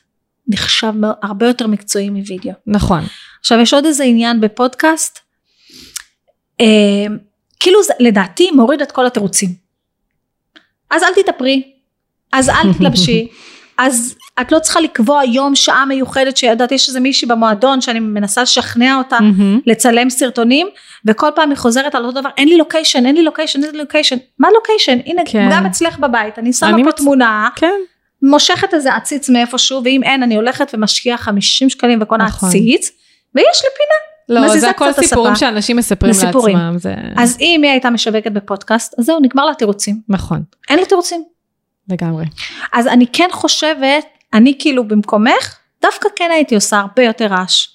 [0.49, 2.53] נחשב הרבה יותר מקצועי מווידאו.
[2.67, 3.01] נכון.
[3.41, 5.19] עכשיו יש עוד איזה עניין בפודקאסט,
[6.61, 6.67] אה,
[7.61, 9.49] כאילו זה לדעתי מוריד את כל התירוצים.
[10.91, 11.63] אז אל תתאפרי,
[12.33, 13.29] אז אל תתלבשי,
[13.79, 18.43] אז את לא צריכה לקבוע יום שעה מיוחדת שידעת יש איזה מישהי במועדון שאני מנסה
[18.43, 19.61] לשכנע אותה מהמם.
[19.67, 20.67] לצלם סרטונים
[21.07, 23.79] וכל פעם היא חוזרת על אותו דבר אין לי לוקיישן אין לי לוקיישן אין לי
[23.79, 25.49] לוקיישן מה לוקיישן הנה כן.
[25.53, 27.73] גם אצלך בבית אני שמה אני פה מצ- תמונה כן.
[28.23, 32.49] מושכת איזה עציץ מאיפשהו ואם אין אני הולכת ומשקיעה 50 שקלים וקונה נכון.
[32.49, 32.91] עציץ
[33.35, 35.41] ויש לי פינה לא, זה הכל סיפורים הספה.
[35.47, 36.57] שאנשים מספרים זה סיפורים.
[36.57, 36.79] לעצמם.
[36.79, 36.95] זה...
[37.17, 41.25] אז אם היא הייתה משווקת בפודקאסט אז זהו נגמר לה תירוצים נכון, אין לי תירוצים
[41.89, 42.25] לגמרי.
[42.73, 47.67] אז אני כן חושבת אני כאילו במקומך דווקא כן הייתי עושה הרבה יותר רעש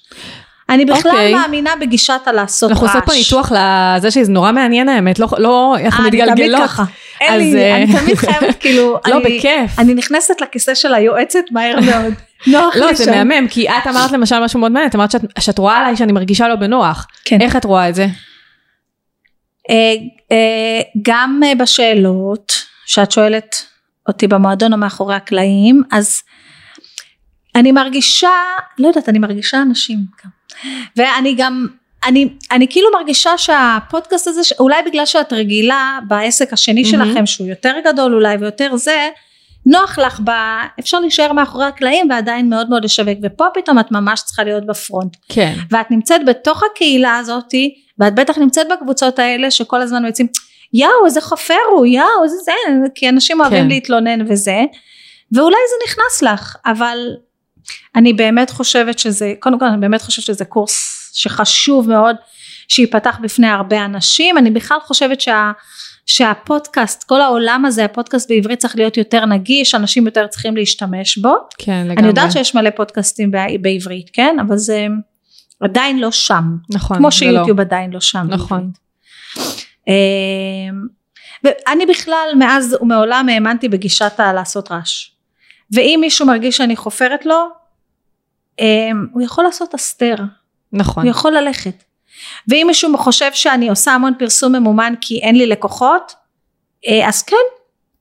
[0.70, 1.34] אני בכלל אוקיי.
[1.34, 5.76] מאמינה בגישת הלעשות אנחנו רעש עושות פה ניתוח לזה שזה נורא מעניין האמת, לא, לא,
[5.84, 6.62] אנחנו אה, אני תמיד מתגלגלות.
[6.62, 6.84] ככה.
[7.20, 9.78] אין לי, אה, אני תמיד חייבת כאילו, לא, אני- בכיף.
[9.78, 12.14] אני נכנסת לכיסא של היועצת מהר מאוד.
[12.46, 13.28] נוח לא, לי זה שם.
[13.28, 16.12] מהמם, כי את אמרת למשל משהו מאוד מעניין, את אמרת שאת, שאת רואה עליי שאני
[16.12, 17.06] מרגישה לא בנוח.
[17.24, 17.40] כן.
[17.40, 18.06] איך את רואה את זה?
[19.70, 19.94] אה,
[21.02, 22.52] גם בשאלות
[22.86, 23.56] שאת שואלת
[24.08, 26.22] אותי במועדון או מאחורי הקלעים, אז
[27.56, 28.30] אני מרגישה,
[28.78, 30.30] לא יודעת, אני מרגישה אנשים גם.
[30.96, 31.66] ואני גם,
[32.06, 37.04] אני, אני כאילו מרגישה שהפודקאסט הזה, אולי בגלל שאת רגילה בעסק השני מהמם.
[37.06, 39.08] שלכם, שהוא יותר גדול אולי ויותר זה,
[39.66, 40.30] נוח לך ב...
[40.80, 45.16] אפשר להישאר מאחורי הקלעים ועדיין מאוד מאוד לשווק, ופה פתאום את ממש צריכה להיות בפרונט.
[45.28, 45.54] כן.
[45.70, 50.26] ואת נמצאת בתוך הקהילה הזאתי ואת בטח נמצאת בקבוצות האלה שכל הזמן יוצאים
[50.72, 52.52] יואו איזה חופר הוא יואו איזה זה
[52.94, 53.68] כי אנשים אוהבים כן.
[53.68, 54.60] להתלונן וזה
[55.32, 56.98] ואולי זה נכנס לך אבל
[57.96, 62.16] אני באמת חושבת שזה קודם כל אני באמת חושבת שזה קורס שחשוב מאוד
[62.68, 65.52] שייפתח בפני הרבה אנשים אני בכלל חושבת שה,
[66.06, 71.34] שהפודקאסט, כל העולם הזה, הפודקאסט בעברית צריך להיות יותר נגיש, אנשים יותר צריכים להשתמש בו.
[71.58, 71.96] כן, לגמרי.
[71.96, 74.36] אני יודעת שיש מלא פודקאסטים בע- בעברית, כן?
[74.46, 74.86] אבל זה
[75.60, 76.44] עדיין לא שם.
[76.70, 77.10] נכון, כמו לא.
[77.10, 78.26] שיוטיוב עדיין לא שם.
[78.30, 78.70] נכון.
[79.88, 79.92] אמ,
[81.44, 85.06] ואני בכלל מאז ומעולם האמנתי בגישת הלעשות רעש.
[85.74, 87.48] ואם מישהו מרגיש שאני חופרת לו,
[88.58, 90.14] אמ, הוא יכול לעשות הסתר,
[90.72, 91.02] נכון.
[91.02, 91.82] הוא יכול ללכת.
[92.48, 96.14] ואם מישהו חושב שאני עושה המון פרסום ממומן כי אין לי לקוחות,
[96.88, 97.36] אה, אז כן,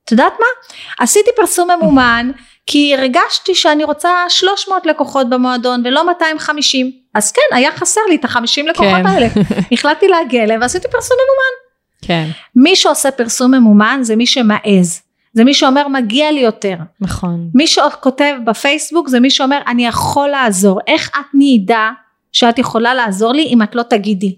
[0.03, 0.73] את יודעת מה?
[0.99, 2.31] עשיתי פרסום ממומן
[2.65, 6.91] כי הרגשתי שאני רוצה 300 לקוחות במועדון ולא 250.
[7.13, 9.05] אז כן, היה חסר לי את ה-50 לקוחות כן.
[9.05, 9.27] האלה.
[9.73, 11.67] החלטתי להגיע אליהם ועשיתי פרסום ממומן.
[12.01, 15.01] כן, מי שעושה פרסום ממומן זה מי שמעז.
[15.37, 16.75] זה מי שאומר מגיע לי יותר.
[17.01, 17.49] נכון.
[17.53, 20.79] מי שכותב בפייסבוק זה מי שאומר אני יכול לעזור.
[20.87, 21.89] איך את נדע
[22.31, 24.35] שאת יכולה לעזור לי אם את לא תגידי?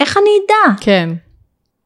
[0.00, 0.74] איך אני אדע?
[0.80, 1.08] כן.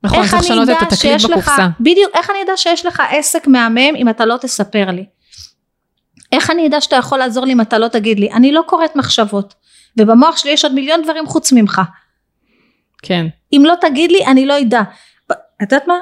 [0.03, 1.69] נכון, צריך לשנות את התקליט שיש לך, בקופסה.
[1.81, 5.05] בדיוק, איך אני אדע שיש לך עסק מהמם אם אתה לא תספר לי?
[6.33, 8.33] איך אני אדע שאתה יכול לעזור לי אם אתה לא תגיד לי?
[8.33, 9.55] אני לא קוראת מחשבות,
[10.01, 11.81] ובמוח שלי יש עוד מיליון דברים חוץ ממך.
[13.03, 13.27] כן.
[13.53, 14.83] אם לא תגיד לי, אני לא אדע.
[15.33, 15.95] את יודעת מה?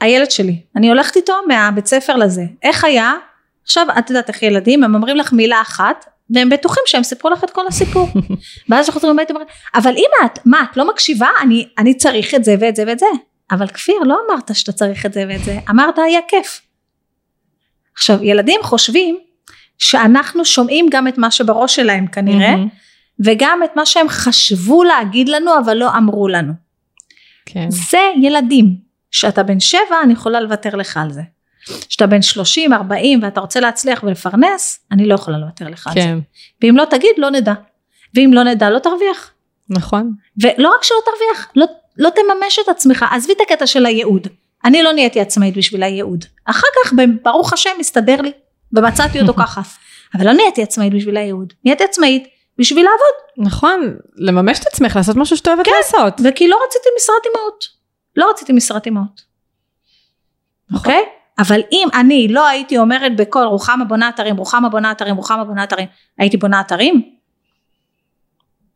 [0.00, 2.42] הילד שלי, אני הולכת איתו מהבית ספר לזה.
[2.62, 3.14] איך היה?
[3.62, 7.44] עכשיו, את יודעת איך ילדים, הם אומרים לך מילה אחת, והם בטוחים שהם סיפרו לך
[7.44, 8.08] את כל הסיפור.
[8.68, 11.28] ואז אנחנו חוזרים הביתה ואומרים, אבל אמא, את, מה, את לא מקשיבה?
[11.42, 13.06] אני, אני צריך את זה ואת זה ואת זה.
[13.50, 16.60] אבל כפיר, לא אמרת שאתה צריך את זה ואת זה, אמרת היה כיף.
[17.94, 19.18] עכשיו, ילדים חושבים
[19.78, 22.54] שאנחנו שומעים גם את מה שבראש שלהם כנראה.
[23.24, 26.52] וגם את מה שהם חשבו להגיד לנו אבל לא אמרו לנו.
[27.46, 27.70] כן.
[27.70, 28.87] זה ילדים.
[29.10, 31.22] כשאתה בן שבע אני יכולה לוותר לך על זה.
[31.88, 36.00] כשאתה בן 30, 40 ואתה רוצה להצליח ולפרנס, אני לא יכולה לוותר לך על זה.
[36.00, 36.18] כן.
[36.62, 37.52] ואם לא תגיד לא נדע.
[38.14, 39.30] ואם לא נדע לא תרוויח.
[39.68, 40.12] נכון.
[40.42, 41.66] ולא רק שלא תרוויח, לא,
[41.96, 43.04] לא תממש את עצמך.
[43.10, 44.26] עזבי את הקטע של הייעוד.
[44.64, 46.24] אני לא נהייתי עצמאית בשביל הייעוד.
[46.44, 46.92] אחר כך
[47.22, 48.32] ברוך השם מסתדר לי.
[48.72, 49.60] ומצאתי אותו ככה.
[50.14, 51.52] אבל לא נהייתי עצמאית בשביל הייעוד.
[51.64, 53.46] נהייתי עצמאית בשביל לעבוד.
[53.48, 53.96] נכון.
[54.16, 55.72] לממש את עצמך, לעשות משהו שאת אוהבת כן.
[55.76, 56.20] לעשות.
[56.24, 57.77] וכי לא רציתי משרת אימהות.
[58.18, 59.22] לא רציתי משרת אימהות.
[60.70, 60.78] נכון.
[60.78, 61.04] אוקיי?
[61.38, 65.64] אבל אם אני לא הייתי אומרת בקול רוחמה בונה אתרים, רוחמה בונה אתרים, רוחמה בונה
[65.64, 67.14] אתרים, הייתי בונה אתרים?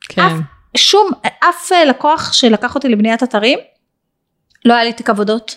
[0.09, 0.23] כן.
[0.23, 0.33] אף-
[0.77, 1.11] שום,
[1.49, 3.59] אף אה, לקוח שלקח אותי לבניית אתרים,
[4.65, 5.57] לא היה לי תיק עבודות.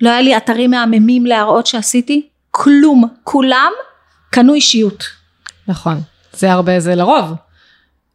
[0.00, 3.04] לא היה לי אתרים מהממים להראות שעשיתי, כלום.
[3.24, 3.72] כולם
[4.30, 5.04] קנו אישיות.
[5.68, 6.00] נכון.
[6.32, 7.34] זה הרבה, זה לרוב.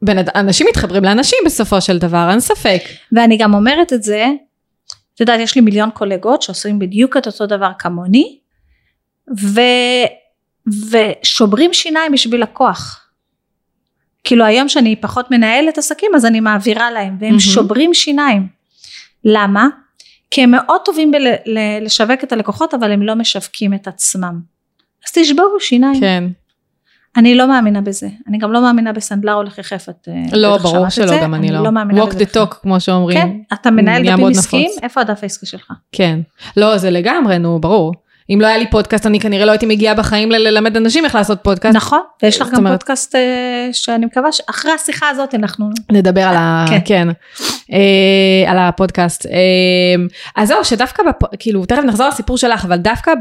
[0.03, 2.81] אד- אנשים מתחברים לאנשים בסופו של דבר, אין ספק.
[3.11, 4.25] ואני גם אומרת את זה,
[5.15, 8.37] את יודעת, יש לי מיליון קולגות שעושים בדיוק את אותו דבר כמוני,
[9.39, 9.59] ו...
[10.91, 13.03] ושוברים שיניים בשביל לקוח.
[14.23, 17.39] כאילו היום שאני פחות מנהלת עסקים אז אני מעבירה להם, והם מהמם.
[17.39, 18.47] שוברים שיניים.
[19.25, 19.67] למה?
[20.31, 24.39] כי הם מאוד טובים בלשווק את הלקוחות אבל הם לא משווקים את עצמם.
[25.07, 25.99] אז תשברו שיניים.
[25.99, 26.23] כן.
[27.17, 28.07] אני לא מאמינה בזה.
[28.27, 29.89] אני גם לא מאמינה בסנדלר הולך יחף.
[29.89, 31.23] את, אה, לא, בטח ברור שמעת את שלא.
[31.23, 31.71] גם אני לא.
[31.71, 33.17] מאמינה walk the talk, כמו שאומרים.
[33.17, 34.71] כן, אתה מנהל דפים עסקיים.
[34.83, 35.71] איפה הדף העסקי שלך?
[35.91, 36.19] כן.
[36.57, 37.93] לא, זה לגמרי, נו, ברור.
[38.29, 41.39] אם לא היה לי פודקאסט, אני כנראה לא הייתי מגיעה בחיים ללמד אנשים איך לעשות
[41.43, 41.75] פודקאסט.
[41.75, 45.69] נכון, ויש לך גם אומרת- פודקאסט אה, שאני מקווה שאחרי השיחה הזאת אנחנו...
[45.91, 46.65] נדבר על ה...
[46.69, 46.79] כן.
[46.85, 47.07] כן.
[47.73, 49.25] אה, על הפודקאסט.
[49.25, 49.31] אה,
[50.35, 51.35] אז זהו, שדווקא, בפ...
[51.39, 53.11] כאילו, תכף נחזור לסיפור שלך, אבל דווקא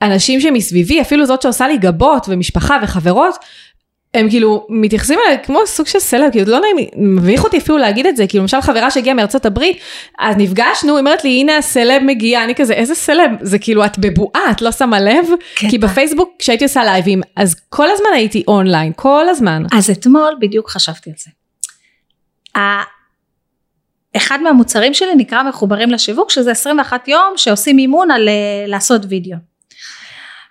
[0.00, 3.34] באנשים שמסביבי, אפילו זאת שעושה לי גבות ומשפחה וחברות,
[4.14, 8.06] הם כאילו מתייחסים אליי כמו סוג של סלב, כאילו לא נעים, מביך אותי אפילו להגיד
[8.06, 9.78] את זה, כאילו למשל חברה שהגיעה מארצות הברית,
[10.18, 13.98] אז נפגשנו, היא אומרת לי הנה הסלב מגיע, אני כזה איזה סלב, זה כאילו את
[13.98, 15.70] בבועה, את לא שמה לב, קטע.
[15.70, 19.62] כי בפייסבוק כשהייתי עושה לייבים, אז כל הזמן הייתי אונליין, כל הזמן.
[19.72, 21.30] אז אתמול בדיוק חשבתי על זה.
[24.16, 28.34] אחד מהמוצרים שלי נקרא מחוברים לשיווק, שזה 21 יום שעושים אימון על אה,
[28.66, 29.47] לעשות וידאו.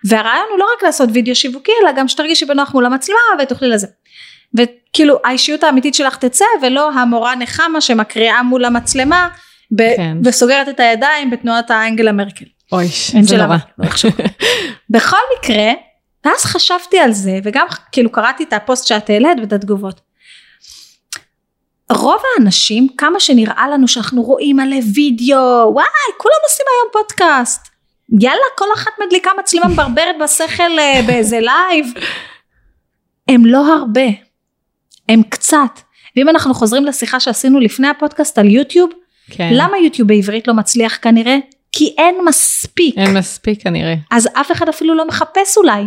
[0.05, 3.88] והרעיון הוא לא רק לעשות וידאו שיווקי, אלא גם שתרגישי בנוח מול המצלמה ותוכלי לזה.
[4.57, 9.27] וכאילו האישיות האמיתית שלך תצא ולא המורה נחמה שמקריאה מול המצלמה
[9.71, 10.17] ב- כן.
[10.23, 12.45] וסוגרת את הידיים בתנועת האנגלה מרקל.
[12.71, 12.88] אוי,
[13.21, 13.57] זה נורא.
[14.89, 15.71] בכל מקרה,
[16.25, 20.01] ואז חשבתי על זה וגם כאילו קראתי את הפוסט שאת העלית ואת התגובות.
[21.91, 25.86] רוב האנשים כמה שנראה לנו שאנחנו רואים עלי וידאו וואי
[26.17, 27.67] כולם עושים היום פודקאסט
[28.19, 31.85] יאללה כל אחת מדליקה מצלמה מברברת בשכל אה, באיזה לייב
[33.27, 34.07] הם לא הרבה
[35.09, 35.79] הם קצת
[36.17, 38.91] ואם אנחנו חוזרים לשיחה שעשינו לפני הפודקאסט על יוטיוב
[39.31, 39.49] כן.
[39.51, 41.37] למה יוטיוב בעברית לא מצליח כנראה
[41.71, 43.95] כי אין מספיק אין מספיק כנראה.
[44.11, 45.83] אז אף אחד אפילו לא מחפש אולי.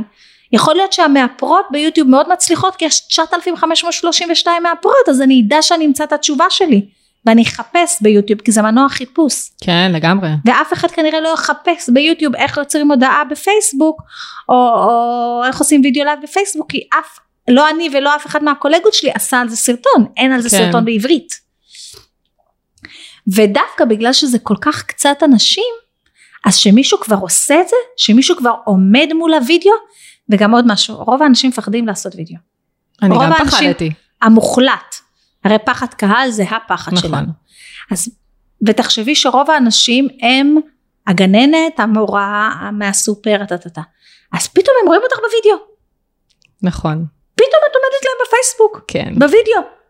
[0.53, 6.05] יכול להיות שהמאפרות ביוטיוב מאוד מצליחות כי יש 9,532 מאפרות אז אני אדע שאני אמצא
[6.05, 6.87] את התשובה שלי.
[7.27, 10.29] ואני אחפש ביוטיוב כי זה מנוע חיפוש כן, לגמרי.
[10.45, 14.03] ואף אחד כנראה לא יחפש ביוטיוב איך יוצרים הודעה בפייסבוק
[14.49, 18.95] או, או איך עושים וידאו לייב בפייסבוק כי אף לא אני ולא אף אחד מהקולגות
[18.95, 20.57] שלי עשה על זה סרטון אין על זה כן.
[20.57, 21.41] סרטון בעברית
[23.35, 25.73] ודווקא בגלל שזה כל כך קצת אנשים
[26.45, 29.73] אז שמישהו כבר עושה את זה שמישהו כבר עומד מול הוידאו
[30.29, 32.37] וגם עוד משהו רוב האנשים מפחדים לעשות וידאו
[33.03, 33.91] אני גם פחדתי.
[34.23, 34.90] המוחלט
[35.45, 37.33] הרי פחד קהל זה הפחד שלנו נכון.
[37.91, 38.09] אז
[38.67, 40.57] ותחשבי שרוב האנשים הם
[41.07, 43.83] הגננת, המורה מהסופר, טה-טה-טה.
[44.33, 45.67] אז פתאום הם רואים אותך בווידאו,
[46.63, 47.05] נכון.
[47.35, 49.15] פתאום את עומדת להם בפייסבוק, כן.
[49.15, 49.81] בווידאו.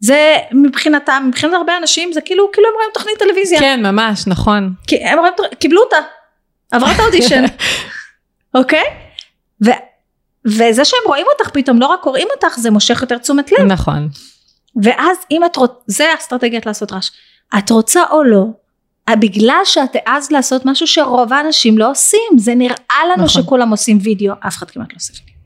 [0.00, 3.60] זה מבחינתם, מבחינת הרבה אנשים זה כאילו, כאילו הם רואים תוכנית טלוויזיה.
[3.60, 4.72] כן, ממש, נכון.
[4.86, 5.96] כי הם רואים, קיבלו אותה,
[6.72, 7.44] עברה את האודישן,
[8.58, 8.84] אוקיי?
[9.66, 9.70] ו,
[10.46, 13.60] וזה שהם רואים אותך פתאום, לא רק קוראים אותך, זה מושך יותר תשומת לב.
[13.60, 14.08] נכון.
[14.82, 17.10] ואז אם את רוצה, זה האסטרטגיית לעשות רעש.
[17.58, 18.44] את רוצה או לא,
[19.10, 23.42] בגלל שאת העזת לעשות משהו שרוב האנשים לא עושים, זה נראה לנו נכון.
[23.42, 25.36] שכולם עושים וידאו, אף אחד כמעט לא עושה וידאו.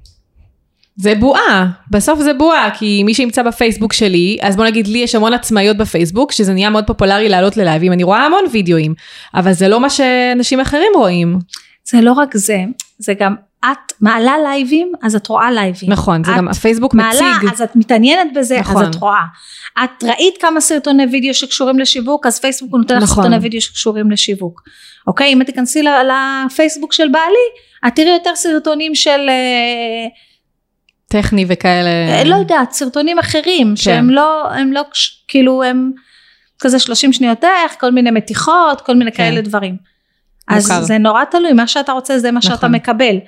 [0.96, 5.14] זה בועה, בסוף זה בועה, כי מי שימצא בפייסבוק שלי, אז בוא נגיד לי יש
[5.14, 8.94] המון עצמאיות בפייסבוק, שזה נהיה מאוד פופולרי לעלות ללייבים, אני רואה המון וידאוים,
[9.34, 11.38] אבל זה לא מה שאנשים אחרים רואים.
[11.84, 12.58] זה לא רק זה,
[12.98, 15.92] זה גם את מעלה לייבים, אז את רואה לייבים.
[15.92, 17.50] נכון, זה גם הפייסבוק מעלה, מציג.
[17.52, 18.82] אז את מתעניינת בזה, נכון.
[18.82, 19.22] אז את רואה.
[19.84, 23.24] את ראית כמה סרטוני וידאו שקשורים לשיווק, אז פייסבוק נותן לך נכון.
[23.24, 24.62] סרטוני וידאו שקשורים לשיווק.
[25.06, 27.48] אוקיי, אם את תיכנסי לפייסבוק של בעלי,
[27.86, 29.28] את תראי יותר סרטונים של...
[29.28, 30.06] אה,
[31.08, 31.90] טכני וכאלה.
[31.90, 33.76] אה, לא יודעת, סרטונים אחרים, כן.
[33.76, 34.82] שהם לא, הם לא,
[35.28, 35.92] כאילו הם
[36.60, 39.16] כזה 30 שניות איך, כל מיני מתיחות, כל מיני כן.
[39.16, 39.89] כאלה דברים.
[40.50, 40.82] אז מוכר.
[40.82, 42.72] זה נורא תלוי, מה שאתה רוצה זה מה שאתה נכון.
[42.72, 43.14] מקבל.
[43.14, 43.26] מקבל.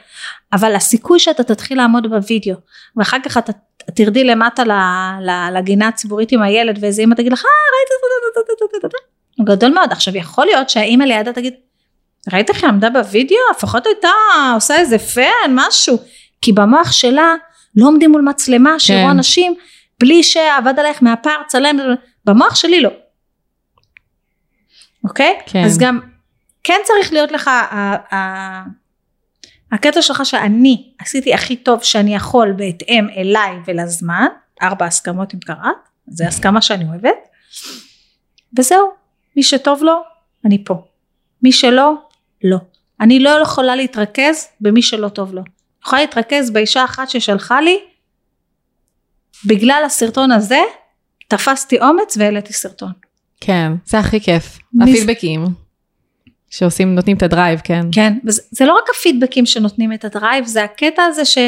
[0.53, 2.57] אבל הסיכוי שאתה תתחיל לעמוד בווידאו,
[2.97, 3.53] ואחר כך אתה
[3.95, 4.63] תרדי למטה
[5.53, 8.53] לגינה הציבורית עם הילד, ואיזה אמא תגיד לך, אה, ראית,
[9.39, 9.93] הוא גדול מאוד.
[9.93, 11.55] עכשיו יכול להיות שהאימא לידה תגיד,
[12.33, 13.37] ראית איך היא עמדה בווידאו?
[13.57, 14.09] לפחות הייתה
[14.55, 15.99] עושה איזה פן, משהו.
[16.43, 17.35] כי במוח שלה
[17.77, 19.11] לא עומדים מול מצלמה, שיראו כן.
[19.11, 19.55] אנשים,
[20.01, 21.79] בלי שעבד עלייך מהפער, צלם,
[22.25, 22.91] במוח שלי לא.
[25.05, 25.39] אוקיי?
[25.47, 25.65] כן.
[25.65, 26.01] אז גם
[26.65, 28.65] כן צריך להיות לך ה- ה-
[29.73, 34.27] הקטע שלך שאני עשיתי הכי טוב שאני יכול בהתאם אליי ולזמן,
[34.63, 35.59] ארבע הסכמות אם קראת,
[36.07, 37.29] זה הסכמה שאני אוהבת,
[38.59, 38.91] וזהו,
[39.37, 40.03] מי שטוב לו,
[40.45, 40.75] אני פה.
[41.43, 41.93] מי שלא,
[42.45, 42.57] לא.
[43.01, 45.41] אני לא יכולה להתרכז במי שלא טוב לו.
[45.41, 45.51] אני
[45.87, 47.79] יכולה להתרכז באישה אחת ששלחה לי,
[49.47, 50.61] בגלל הסרטון הזה,
[51.29, 52.93] תפסתי אומץ והעליתי סרטון.
[53.41, 54.59] כן, זה הכי כיף.
[54.73, 55.45] מי- הפידבקים.
[56.53, 57.87] שעושים, נותנים את ה drive, כן.
[57.93, 61.39] כן, וזה זה לא רק הפידבקים שנותנים את ה drive, זה הקטע הזה ש,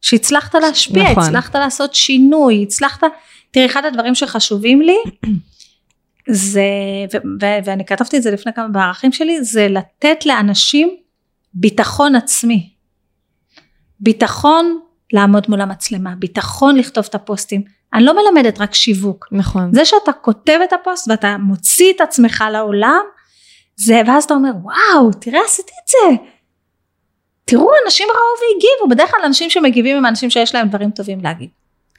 [0.00, 1.12] שהצלחת להשפיע, נכון.
[1.12, 1.24] נכון.
[1.24, 3.02] הצלחת לעשות שינוי, הצלחת,
[3.50, 4.96] תראי אחד הדברים שחשובים לי,
[6.28, 6.62] זה,
[7.12, 10.96] ו, ו, ואני כתבתי את זה לפני כמה בערכים שלי, זה לתת לאנשים
[11.54, 12.70] ביטחון עצמי.
[14.00, 14.78] ביטחון
[15.12, 17.62] לעמוד מול המצלמה, ביטחון לכתוב את הפוסטים.
[17.94, 19.28] אני לא מלמדת רק שיווק.
[19.32, 19.74] נכון.
[19.74, 23.02] זה שאתה כותב את הפוסט ואתה מוציא את עצמך לעולם,
[23.84, 26.24] זה, ואז אתה אומר, וואו, תראה, עשיתי את זה.
[27.44, 31.48] תראו, אנשים ראו והגיבו, בדרך כלל אנשים שמגיבים הם אנשים שיש להם דברים טובים להגיד.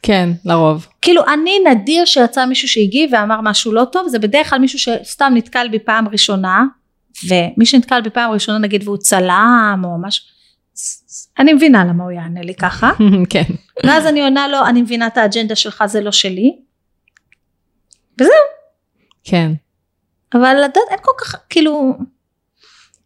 [0.03, 0.87] כן, לרוב.
[1.01, 5.31] כאילו, אני נדיר שיצא מישהו שהגיב ואמר משהו לא טוב, זה בדרך כלל מישהו שסתם
[5.35, 6.63] נתקל בי פעם ראשונה,
[7.27, 10.25] ומי שנתקל בי פעם ראשונה נגיד והוא צלם או משהו,
[11.39, 12.91] אני מבינה למה הוא יענה לי ככה,
[13.29, 13.43] כן.
[13.85, 16.55] ואז אני עונה לו, אני מבינה את האג'נדה שלך, זה לא שלי,
[18.21, 18.33] וזהו.
[19.23, 19.51] כן.
[20.33, 21.93] אבל לדעת אין כל כך כאילו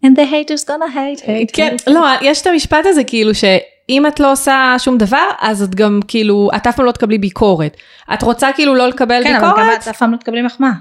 [0.06, 1.92] and the haters gonna hate hate כן, hate.
[1.92, 6.00] לא, יש את המשפט הזה כאילו שאם את לא עושה שום דבר, אז את גם
[6.08, 7.78] כאילו, את אף פעם לא תקבלי ביקורת.
[8.14, 9.84] את רוצה כאילו לא לקבל כן אבל גם ביקורת?
[9.84, 10.72] את אף פעם לא תקבלי מחמאה.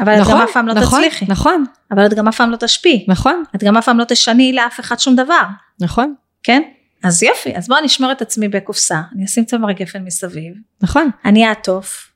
[0.00, 1.24] אבל את גם אף פעם לא נכון, תצליחי.
[1.28, 3.04] נכון, אבל את גם אף פעם לא תשפיעי.
[3.08, 5.42] נכון, את גם אף פעם לא תשני לאף אחד שום דבר.
[5.80, 6.62] נכון, כן?
[7.04, 11.10] אז יופי, אז בואו נשמור את עצמי בקופסה, אני אשים צמר גפן מסביב, נכון.
[11.24, 12.09] אני אעטוף.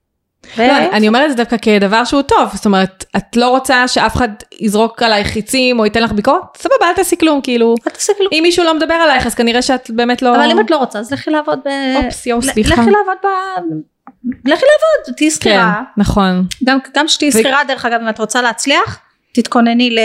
[0.56, 3.48] ו- לא, אני, אני אומרת את זה דווקא כדבר שהוא טוב, זאת אומרת, את לא
[3.48, 4.28] רוצה שאף אחד
[4.60, 8.28] יזרוק עלייך חיצים או ייתן לך ביקורת, סבבה, אל תעשי כלום, כאילו, אל תעשי כלום.
[8.32, 10.36] אם מישהו לא מדבר עלייך, אז כנראה שאת באמת לא...
[10.36, 11.68] אבל אם את לא רוצה, אז לכי לעבוד ב...
[11.96, 12.72] אופס, יואו, סליחה.
[12.72, 13.28] לכי לעבוד ב...
[14.44, 15.82] לכי לעבוד, תהיי כן, שכירה.
[15.96, 18.98] נכון, גם, גם שתהיי ו- שכירה, דרך אגב, אם את רוצה להצליח,
[19.34, 19.98] תתכונני ל...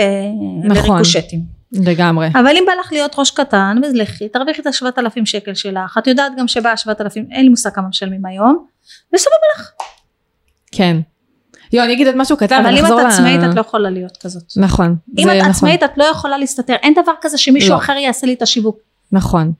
[0.64, 0.90] נכון.
[0.90, 1.60] לריקושטים.
[1.72, 2.28] לגמרי.
[2.34, 5.98] אבל אם בא לך להיות ראש קטן, אז לכי, תרוויחי את השבעת אלפים שקל שלך,
[5.98, 8.66] את יודעת גם שבא השבעת אלפים, אין לי מושג כמה משלמים היום,
[9.14, 9.70] וסבבה לך.
[10.72, 10.96] כן.
[11.72, 14.42] יו, אני אגיד עוד משהו קטן, אבל אם את עצמאית, את לא יכולה להיות כזאת.
[14.56, 14.96] נכון.
[15.18, 15.50] אם את נכון.
[15.50, 17.76] עצמאית, את לא יכולה להסתתר, אין דבר כזה שמישהו לא.
[17.76, 18.76] אחר יעשה לי את השיווק.
[19.12, 19.52] נכון.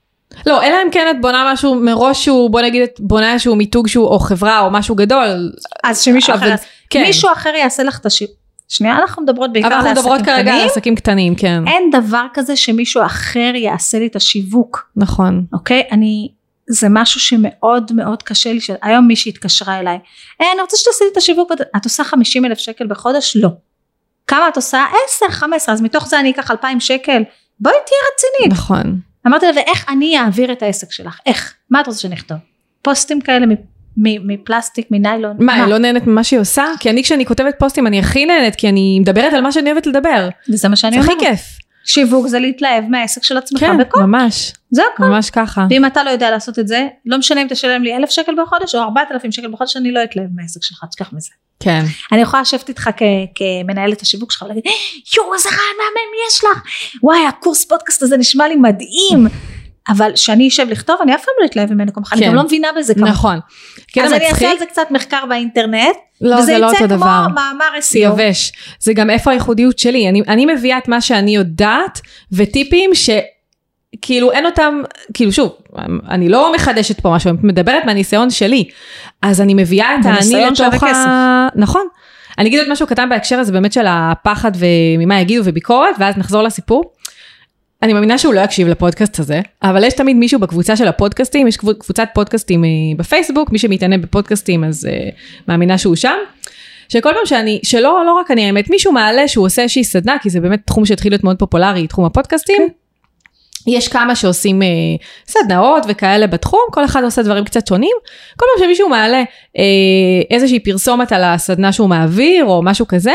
[0.47, 3.89] לא, אלא אם כן את בונה משהו מראש שהוא, בוא נגיד, את בונה איזשהו מיתוג
[3.89, 5.53] שהוא, או חברה, או משהו גדול.
[5.85, 6.65] אז שמישהו אחר יעשה.
[6.91, 7.03] כן.
[7.03, 8.35] מישהו אחר יעשה לך את השיווק.
[8.69, 10.67] שנייה, אנחנו מדברות בעיקר אבל אנחנו מדברות כרגע על קטנים.
[10.67, 11.69] עסקים קטנים, כן.
[11.69, 15.45] אין דבר כזה שמישהו אחר יעשה לי את השיווק, נכון.
[15.53, 15.83] אוקיי?
[15.93, 16.29] אני,
[16.71, 19.99] זה משהו שמאוד מאוד קשה לי, היום מישהי התקשרה אליי,
[20.41, 23.37] אה, אני רוצה שתעשי לי את השיווק, את עושה 50 אלף שקל בחודש?
[23.37, 23.49] לא.
[24.27, 24.85] כמה את עושה?
[25.27, 27.23] 10, 15, אז מתוך זה אני אקח 2,000 שקל?
[27.61, 28.53] בואי תהיה רצינית.
[28.53, 29.01] נכון.
[29.27, 31.19] אמרתי לה, ואיך אני אעביר את העסק שלך?
[31.27, 31.55] איך?
[31.71, 32.39] מה את רוצה שנכתוב?
[32.83, 33.47] פוסטים כאלה
[33.97, 35.37] מפלסטיק, מניילון?
[35.39, 36.65] מה, היא לא נהנית ממה שהיא עושה?
[36.81, 39.87] כי אני כשאני כותבת פוסטים אני הכי נהנית, כי אני מדברת על מה שאני אוהבת
[39.87, 40.29] לדבר.
[40.49, 41.29] וזה מה שאני זה הכי אומרת.
[41.29, 41.41] כיף.
[41.85, 44.01] שיווק זה להתלהב מהעסק של עצמך כן, בכל.
[44.03, 44.53] ממש.
[44.71, 45.05] זה הכל.
[45.05, 45.67] ממש ככה.
[45.71, 48.75] ואם אתה לא יודע לעשות את זה, לא משנה אם תשלם לי אלף שקל בחודש
[48.75, 51.31] או ארבעת אלפים שקל בחודש, אני לא אתלהב מהעסק שלך, תשכח מזה.
[51.61, 51.83] כן.
[52.13, 53.03] אני יכולה לשבת איתך כ-
[53.35, 54.65] כמנהלת השיווק שלך ולהגיד,
[55.17, 56.63] יואו איזה רעיון מהמם יש לך,
[57.03, 59.27] וואי הקורס פודקאסט הזה נשמע לי מדהים.
[59.89, 62.29] אבל כשאני אשב לכתוב, אני אף פעם לא אתלהב ממנו כמוך, אני כן.
[62.29, 63.09] גם לא מבינה בזה כמוך.
[63.09, 63.39] נכון.
[63.89, 66.89] כן, אז אני אעשה על זה קצת מחקר באינטרנט, לא, וזה זה לא יצא אותו
[66.89, 67.27] כמו דבר.
[67.35, 67.99] מאמר זה SEO.
[67.99, 68.53] יבש.
[68.81, 70.09] זה גם איפה הייחודיות שלי.
[70.09, 72.01] אני, אני מביאה את מה שאני יודעת,
[72.33, 73.11] וטיפים ש...
[74.03, 74.83] כאילו אין אותם,
[75.15, 75.53] כאילו שוב,
[76.09, 78.69] אני לא מחדשת פה משהו, אני מדברת מהניסיון שלי.
[79.23, 81.49] אז אני מביאה את האני לתוך ה...
[81.55, 81.87] נכון.
[82.39, 86.43] אני אגיד עוד משהו קטן בהקשר הזה באמת של הפחד וממה יגידו וביקורת, ואז נחזור
[86.43, 86.93] לסיפור.
[87.83, 91.57] אני מאמינה שהוא לא יקשיב לפודקאסט הזה, אבל יש תמיד מישהו בקבוצה של הפודקאסטים, יש
[91.57, 95.09] קבוצ- קבוצת פודקאסטים אה, בפייסבוק, מי שמתעניין בפודקאסטים אז אה,
[95.49, 96.17] מאמינה שהוא שם.
[96.89, 100.31] שכל פעם שאני, שלא, לא רק אני האמת, מישהו מעלה שהוא עושה איזושהי סדנה, כי
[100.31, 102.69] זה באמת תחום שהתחיל להיות מאוד פופולרי, תחום הפודקאסטים.
[103.67, 104.69] יש כמה שעושים אה,
[105.27, 107.97] סדנאות וכאלה בתחום, כל אחד עושה דברים קצת שונים.
[108.37, 109.23] כל פעם שמישהו מעלה
[109.59, 109.63] אה,
[110.31, 113.13] איזושהי פרסומת על הסדנה שהוא מעביר או משהו כזה,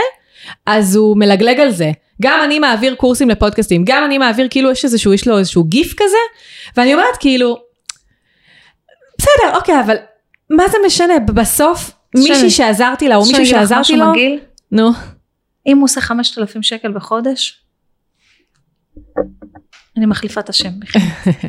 [0.66, 1.92] אז הוא מלגלג על זה.
[2.22, 5.94] גם אני מעביר קורסים לפודקאסטים, גם אני מעביר כאילו יש איזשהו, יש לו איזשהו גיף
[5.98, 6.18] כזה,
[6.78, 7.58] ואני אומרת כאילו,
[9.18, 9.96] בסדר, אוקיי, אבל
[10.50, 11.20] מה זה משנה?
[11.20, 14.40] בסוף מישהי שעזרתי לה או מישהו לך שעזרתי לו, מגעיל?
[14.72, 14.90] נו,
[15.68, 17.62] אם הוא עושה 5,000 שקל בחודש,
[19.98, 20.80] אני מחליפה את השם.
[20.80, 21.02] בכלל.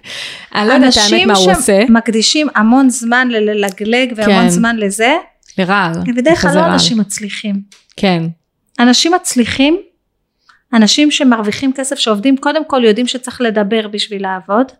[0.54, 4.48] אני לא יודעת האמת מה הוא עושה, שמקדישים המון זמן ללגלג והמון כן.
[4.48, 5.16] זמן לזה,
[5.58, 6.66] לרעל, הם בדרך כלל לא.
[6.66, 7.62] אנשים מצליחים.
[7.96, 8.22] כן,
[8.78, 9.76] אנשים מצליחים,
[10.76, 14.72] אנשים שמרוויחים כסף שעובדים קודם כל יודעים שצריך לדבר בשביל לעבוד,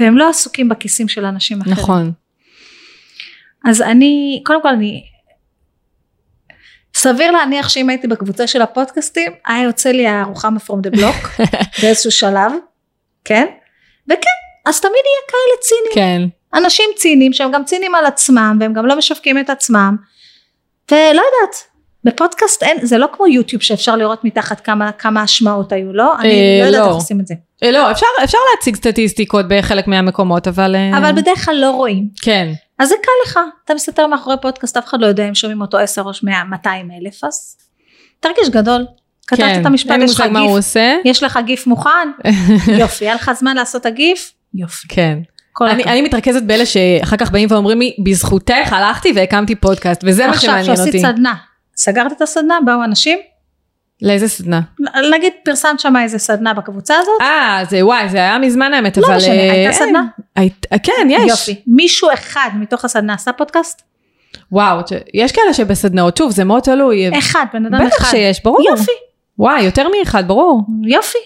[0.00, 1.76] והם לא עסוקים בכיסים של אנשים אחרים.
[1.76, 2.12] נכון,
[3.64, 5.02] אז אני, קודם כל אני,
[6.94, 11.16] סביר להניח שאם הייתי בקבוצה של הפודקאסטים, היה יוצא לי הארוחה מפרום דה בלוק
[11.82, 12.52] באיזשהו שלב,
[13.24, 13.46] כן?
[14.06, 15.94] וכן, אז תמיד יהיה כאלה ציניים.
[15.94, 19.96] כן, אנשים ציניים שהם גם ציניים על עצמם והם גם לא משווקים את עצמם
[20.90, 21.67] ולא יודעת
[22.08, 26.18] בפודקאסט אין זה לא כמו יוטיוב שאפשר לראות מתחת כמה כמה השמעות היו לא?
[26.18, 26.86] אני אה, לא יודעת לא.
[26.86, 27.34] איך עושים את זה.
[27.62, 30.76] אה, לא, אפשר, אפשר להציג סטטיסטיקות בחלק מהמקומות, אבל...
[30.76, 32.08] אה, אבל בדרך כלל לא רואים.
[32.22, 33.40] כן, אז זה קל לך.
[33.64, 36.88] אתה מסתתר מאחורי פודקאסט אף אחד לא יודע אם שומעים אותו 10 או 100 200
[36.90, 37.56] אלף אז
[38.20, 38.86] תרגיש גדול.
[39.26, 42.08] כתבת כן, את המשפט יש לך גיף עושה, יש לך גיף מוכן?
[42.80, 43.04] יופי.
[43.04, 44.32] היה לך זמן לעשות את הגיף?
[44.54, 44.88] יופי.
[44.88, 45.18] כן.
[45.60, 45.84] אני.
[45.84, 50.50] אני מתרכזת באלה שאחר כך באים ואומרים לי, בזכותך הלכתי והקמתי פודקאסט, וזה מה עכשיו
[50.50, 51.00] שמעניין שעשית אותי.
[51.00, 51.34] סדנה
[51.78, 53.18] סגרת את הסדנה באו אנשים
[54.02, 54.60] לאיזה סדנה?
[55.14, 57.20] נגיד פרסמת שם איזה סדנה בקבוצה הזאת?
[57.20, 59.16] אה, זה וואי, זה היה מזמן האמת, לא אבל...
[59.16, 59.86] משנה, אה, הייתה אין.
[59.86, 60.02] סדנה?
[60.36, 61.28] היית- כן, יש.
[61.30, 61.60] יופי.
[61.66, 63.82] מישהו אחד מתוך הסדנה עשה פודקאסט?
[64.52, 64.80] וואו,
[65.14, 67.18] יש כאלה שבסדנאות, שוב, זה מאוד תלוי.
[67.18, 67.86] אחד, בן אדם אחד.
[67.86, 68.58] בטח שיש, ברור.
[68.70, 68.90] יופי,
[69.38, 70.62] וואי, יותר מאחד, ברור.
[70.86, 71.18] יופי.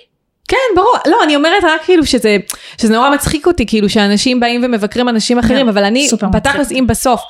[0.48, 0.94] כן, ברור.
[1.06, 2.36] לא, אני אומרת רק כאילו שזה,
[2.80, 6.42] שזה נורא מצחיק אותי, כאילו שאנשים באים ומבקרים אנשים אחרים, אבל אני, סופר מצחיק.
[6.46, 7.20] בתכלס, אם בסוף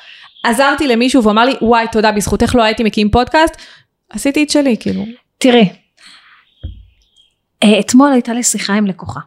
[0.42, 3.56] עזרתי למישהו והוא אמר לי, וואי, תודה, בזכותך לא הייתי מקים פודקאסט,
[4.10, 5.04] עשיתי את שלי, כאילו.
[5.38, 5.68] תראי,
[7.62, 9.20] אה, אתמול הייתה לי שיחה עם לקוחה,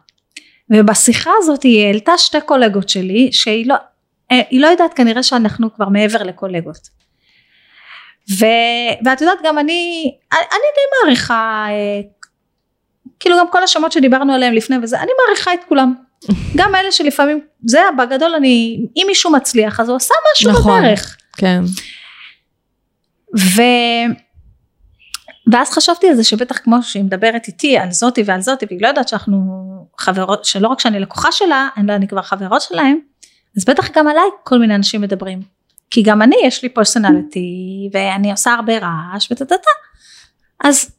[0.70, 3.74] ובשיחה הזאת היא העלתה שתי קולגות שלי, שהיא לא,
[4.32, 6.88] אה, לא יודעת כנראה שאנחנו כבר מעבר לקולגות.
[8.30, 8.44] ו,
[9.04, 12.00] ואת יודעת גם אני, אני אני די מעריכה, אה,
[13.20, 15.94] כאילו גם כל השמות שדיברנו עליהם לפני וזה, אני מעריכה את כולם.
[16.56, 20.82] גם אלה שלפעמים, זה בגדול אני, אם מישהו מצליח אז הוא עשה משהו נכון.
[20.82, 21.16] בדרך.
[21.36, 21.60] כן.
[23.38, 23.62] ו...
[25.52, 28.88] ואז חשבתי על זה שבטח כמו שהיא מדברת איתי על זאתי ועל זאתי והיא לא
[28.88, 29.38] יודעת שאנחנו
[29.98, 32.98] חברות, שלא רק שאני לקוחה שלה, אלא אני כבר חברות שלהם,
[33.56, 35.42] אז בטח גם עליי כל מיני אנשים מדברים.
[35.90, 39.70] כי גם אני יש לי פרסונליטי ואני עושה הרבה רעש וטטטה.
[40.64, 40.90] אז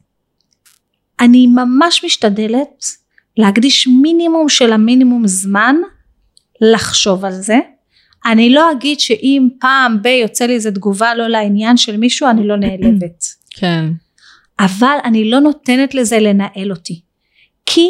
[1.20, 2.84] אני ממש משתדלת
[3.38, 5.76] להקדיש מינימום של המינימום זמן
[6.60, 7.58] לחשוב על זה.
[8.26, 12.46] אני לא אגיד שאם פעם ב יוצא לי איזה תגובה לא לעניין של מישהו אני
[12.46, 13.24] לא נעלבת.
[13.50, 13.84] כן.
[14.60, 17.00] אבל אני לא נותנת לזה לנהל אותי.
[17.66, 17.88] כי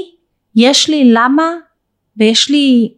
[0.57, 1.53] יש לי למה
[2.17, 2.93] ויש לי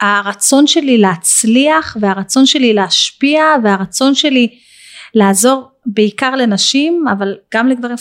[0.00, 4.48] הרצון שלי להצליח והרצון שלי להשפיע והרצון שלי
[5.14, 7.96] לעזור בעיקר לנשים, אבל גם לגברים,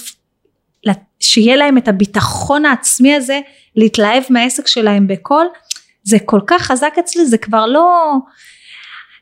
[1.22, 3.40] שיהיה להם את הביטחון העצמי הזה,
[3.76, 5.48] להתלהב מהעסק שלהם בקול,
[6.04, 8.14] זה כל כך חזק אצלי, זה כבר לא...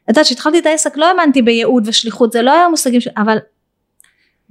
[0.04, 3.08] את יודעת, כשהתחלתי את העסק לא האמנתי בייעוד ושליחות, זה לא היה מושגים, ש...
[3.18, 3.38] אבל...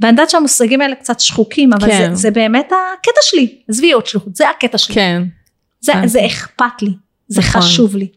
[0.00, 2.08] ואני יודעת שהמושגים האלה קצת שחוקים, אבל כן.
[2.08, 4.94] זה, זה באמת הקטע שלי, עזבי ייעוד שליחות, זה הקטע שלי.
[4.94, 5.22] כן.
[5.80, 6.90] זה, זה אכפת לי,
[7.28, 7.60] זה נכון.
[7.60, 8.08] חשוב לי.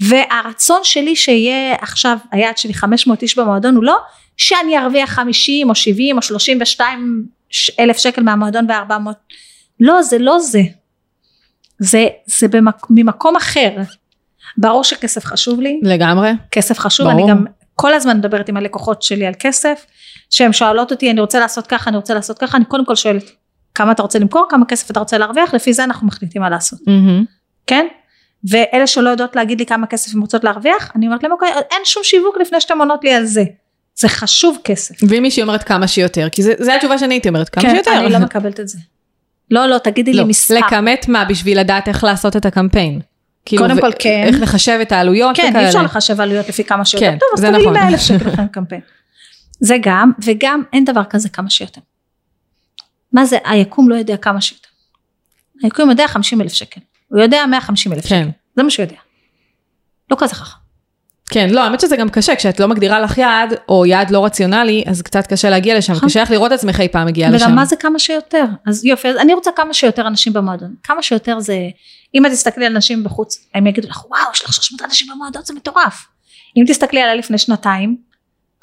[0.00, 3.96] והרצון שלי שיהיה עכשיו, היעד שלי 500 איש במועדון הוא לא
[4.36, 7.24] שאני ארוויח 50 או 70 או 32
[7.80, 9.12] אלף שקל מהמועדון ו-400,
[9.80, 10.62] לא זה לא זה,
[11.78, 13.70] זה, זה במק, ממקום אחר,
[14.58, 17.20] ברור שכסף חשוב לי, לגמרי, כסף חשוב, ברור.
[17.20, 17.44] אני גם
[17.74, 19.86] כל הזמן מדברת עם הלקוחות שלי על כסף,
[20.30, 23.30] שהן שואלות אותי אני רוצה לעשות ככה, אני רוצה לעשות ככה, אני קודם כל שואלת
[23.74, 26.78] כמה אתה רוצה למכור, כמה כסף אתה רוצה להרוויח, לפי זה אנחנו מחליטים מה לעשות,
[26.78, 27.24] mm-hmm.
[27.66, 27.86] כן?
[28.50, 31.84] ואלה שלא יודעות להגיד לי כמה כסף הן רוצות להרוויח, אני אומרת להם אוקיי, אין
[31.84, 33.44] שום שיווק לפני שאתן עונות לי על זה.
[33.96, 34.94] זה חשוב כסף.
[35.08, 37.90] ואם מישהי אומרת כמה שיותר, כי זה, זה התשובה שאני הייתי אומרת, כמה כן, שיותר.
[37.90, 38.78] כן, אני לא מקבלת את זה.
[39.50, 40.54] לא, לא, תגידי לא, לי מספר.
[40.54, 43.00] לכמת מה בשביל לדעת איך לעשות את הקמפיין.
[43.44, 44.24] כאילו, קודם כל כן.
[44.26, 47.10] איך לחשב את העלויות כן, אי אפשר לחשב עלויות לפי כמה שיותר.
[47.10, 48.80] כן, טוב, אז תביא לי 100 אלף שקל לכם קמפיין.
[49.60, 51.80] זה גם, וגם אין דבר כזה כמה שיותר.
[53.12, 54.68] מה זה, היקום לא יודע כמה שיותר.
[55.62, 56.80] היקום יודע 50 אלף שקל.
[57.08, 58.22] הוא יודע 150 אלף כן.
[58.22, 58.30] שקל.
[58.56, 58.96] זה מה שהוא יודע.
[60.10, 60.63] לא כזה חכם.
[61.30, 64.84] כן, לא, האמת שזה גם קשה, כשאת לא מגדירה לך יעד, או יעד לא רציונלי,
[64.86, 66.08] אז קצת קשה להגיע לשם, נכון.
[66.08, 67.46] קשה לך לראות עצמך אי פעם מגיעה לשם.
[67.46, 68.44] וגם מה זה כמה שיותר?
[68.66, 70.74] אז יופי, אז אני רוצה כמה שיותר אנשים במועדון.
[70.82, 71.56] כמה שיותר זה,
[72.14, 75.42] אם את תסתכלי על אנשים בחוץ, הם יגידו לך, וואו, יש לך 300 אנשים במועדון,
[75.44, 76.06] זה מטורף.
[76.56, 77.96] אם תסתכלי עליה לפני שנתיים,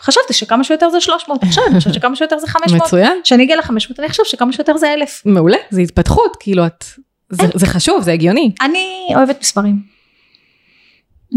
[0.01, 2.81] חשבתי שכמה שיותר זה 300, עכשיו אני חושבת שכמה שיותר זה 500.
[2.81, 3.19] מצוין.
[3.23, 5.21] כשאני אגיע ל-500, אני חושב שכמה שיותר זה 1,000.
[5.25, 6.85] מעולה, זה התפתחות, כאילו את,
[7.29, 8.51] זה, זה חשוב, זה הגיוני.
[8.61, 10.00] אני אוהבת מספרים.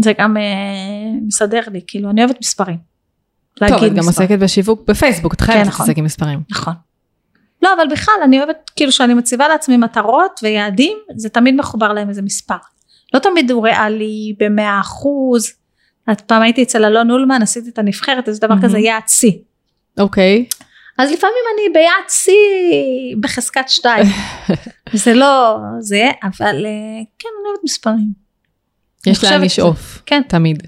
[0.01, 0.43] זה גם אה,
[1.27, 2.77] מסדר לי, כאילו אני אוהבת מספרים.
[3.53, 5.83] טוב, את גם עוסקת בשיווק בפייסבוק, את חייבת כן, נכון.
[5.85, 6.39] להתעסק עם מספרים.
[6.51, 6.73] נכון.
[7.61, 12.09] לא, אבל בכלל אני אוהבת, כאילו שאני מציבה לעצמי מטרות ויעדים, זה תמיד מחובר להם
[12.09, 12.55] איזה מספר.
[13.13, 15.51] לא תמיד הוא ריאלי במאה אחוז.
[16.11, 18.63] את פעם הייתי אצל אלון אולמן, עשיתי את הנבחרת, איזה דבר mm-hmm.
[18.63, 19.31] כזה יעד שיא.
[19.99, 20.45] אוקיי.
[20.49, 20.65] Okay.
[20.97, 24.05] אז לפעמים אני ביעד שיא בחזקת שתיים.
[25.03, 28.24] זה לא זה, אבל אה, כן, אני אוהבת מספרים.
[29.05, 30.21] יש לאן לשאוף, כן.
[30.27, 30.63] תמיד.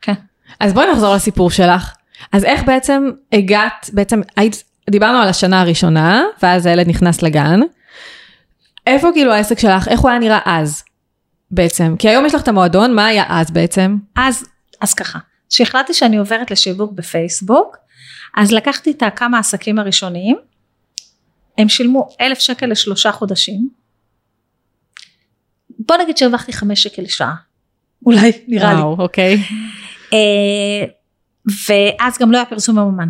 [0.00, 0.14] כן.
[0.60, 1.94] אז בואי נחזור לסיפור שלך.
[2.32, 7.60] אז איך בעצם הגעת, בעצם היית, דיברנו על השנה הראשונה, ואז הילד נכנס לגן.
[8.86, 10.84] איפה כאילו העסק שלך, איך הוא היה נראה אז
[11.50, 11.94] בעצם?
[11.98, 13.96] כי היום יש לך את המועדון, מה היה אז בעצם?
[14.16, 14.44] אז,
[14.80, 15.18] אז ככה,
[15.50, 17.76] כשהחלטתי שאני עוברת לשיווק בפייסבוק,
[18.36, 20.36] אז לקחתי את הכמה עסקים הראשוניים,
[21.58, 23.68] הם שילמו אלף שקל לשלושה חודשים.
[25.78, 27.34] בוא נגיד שהרווחתי חמש שקל לשעה.
[28.06, 28.80] אולי, נראה לי.
[28.80, 29.38] וואו, אוקיי.
[30.12, 30.84] אה,
[31.68, 33.08] ואז גם לא היה פרסום ממומן.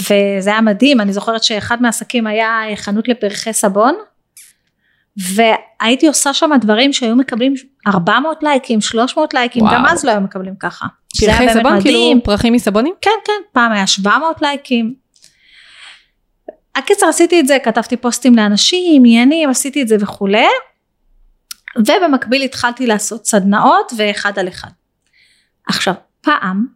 [0.00, 3.94] וזה היה מדהים, אני זוכרת שאחד מהעסקים היה חנות לפרחי סבון,
[5.16, 7.54] והייתי עושה שם דברים שהיו מקבלים
[7.86, 9.74] 400 לייקים, 300 לייקים, וואו.
[9.74, 10.86] גם אז לא היו מקבלים ככה.
[11.20, 12.94] פרחי סבון, כאילו פרחים מסבונים?
[13.00, 14.94] כן, כן, פעם היה 700 לייקים.
[16.76, 20.46] הקיצר עשיתי את זה, כתבתי פוסטים לאנשים, עניינים, עשיתי את זה וכולי,
[21.78, 24.70] ובמקביל התחלתי לעשות סדנאות ואחד על אחד.
[25.68, 26.66] עכשיו פעם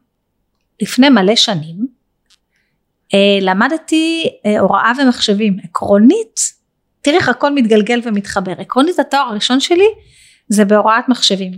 [0.83, 1.87] לפני מלא שנים
[3.15, 6.41] אה, למדתי אה, הוראה ומחשבים עקרונית
[7.03, 9.89] תראי איך הכל מתגלגל ומתחבר עקרונית התואר הראשון שלי
[10.49, 11.53] זה בהוראת מחשבים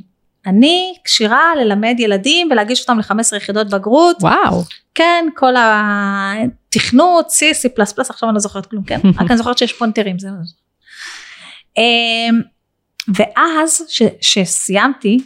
[0.46, 4.16] אני כשירה ללמד ילדים ולהגיש אותם ל-15 יחידות בגרות.
[4.20, 4.62] וואו.
[4.94, 9.00] כן, כל התכנות, C, C++, עכשיו אני לא זוכרת כלום, כן?
[9.20, 10.28] רק אני זוכרת שיש פונטרים, זה...
[13.14, 13.82] ואז
[14.20, 15.18] שסיימתי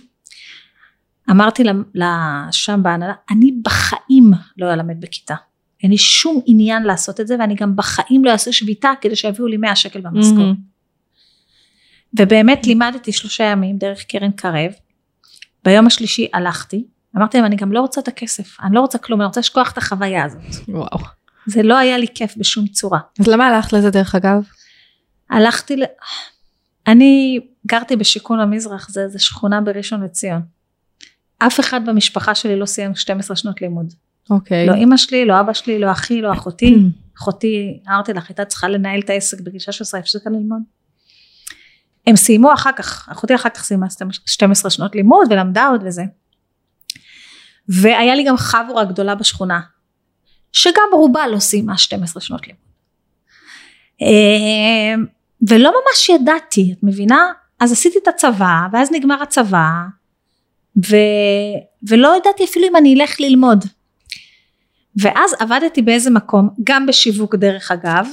[1.30, 1.62] אמרתי
[1.94, 5.34] לשם בהנהלה אני בחיים לא אלמד בכיתה
[5.82, 9.46] אין לי שום עניין לעשות את זה ואני גם בחיים לא אעשה שביתה כדי שיביאו
[9.46, 10.56] לי 100 שקל במשכורת.
[10.56, 10.72] Mm-hmm.
[12.20, 14.72] ובאמת לימדתי שלושה ימים דרך קרן קרב
[15.64, 16.84] ביום השלישי הלכתי
[17.16, 19.72] אמרתי להם אני גם לא רוצה את הכסף אני לא רוצה כלום אני רוצה לשכוח
[19.72, 20.42] את החוויה הזאת.
[20.68, 20.98] וואו.
[21.46, 22.98] זה לא היה לי כיף בשום צורה.
[23.20, 24.42] אז למה הלכת לזה דרך אגב?
[25.30, 25.82] הלכתי ל...
[26.86, 30.42] אני גרתי בשיכון המזרח, זה, זה שכונה בראשון לציון.
[31.38, 33.94] אף אחד במשפחה שלי לא סיים 12 שנות לימוד.
[34.30, 34.66] אוקיי.
[34.66, 36.74] לא אימא שלי, לא אבא שלי, לא אחי, לא אחותי.
[37.18, 40.62] אחותי, אמרתי לך, הייתה צריכה לנהל את העסק בגיל 16, הפסיקה ללמוד.
[42.06, 43.86] הם סיימו אחר כך, אחותי אחר כך סיימה
[44.26, 46.02] 12 שנות לימוד ולמדה עוד וזה.
[47.68, 49.60] והיה לי גם חבורה גדולה בשכונה,
[50.52, 52.62] שגם רובה לא סיימה 12 שנות לימוד.
[55.42, 57.32] אה, ולא ממש ידעתי, את מבינה?
[57.60, 59.68] אז עשיתי את הצבא, ואז נגמר הצבא,
[60.76, 60.96] ו...
[61.88, 63.64] ולא ידעתי אפילו אם אני אלך ללמוד.
[64.96, 68.08] ואז עבדתי באיזה מקום, גם בשיווק דרך אגב,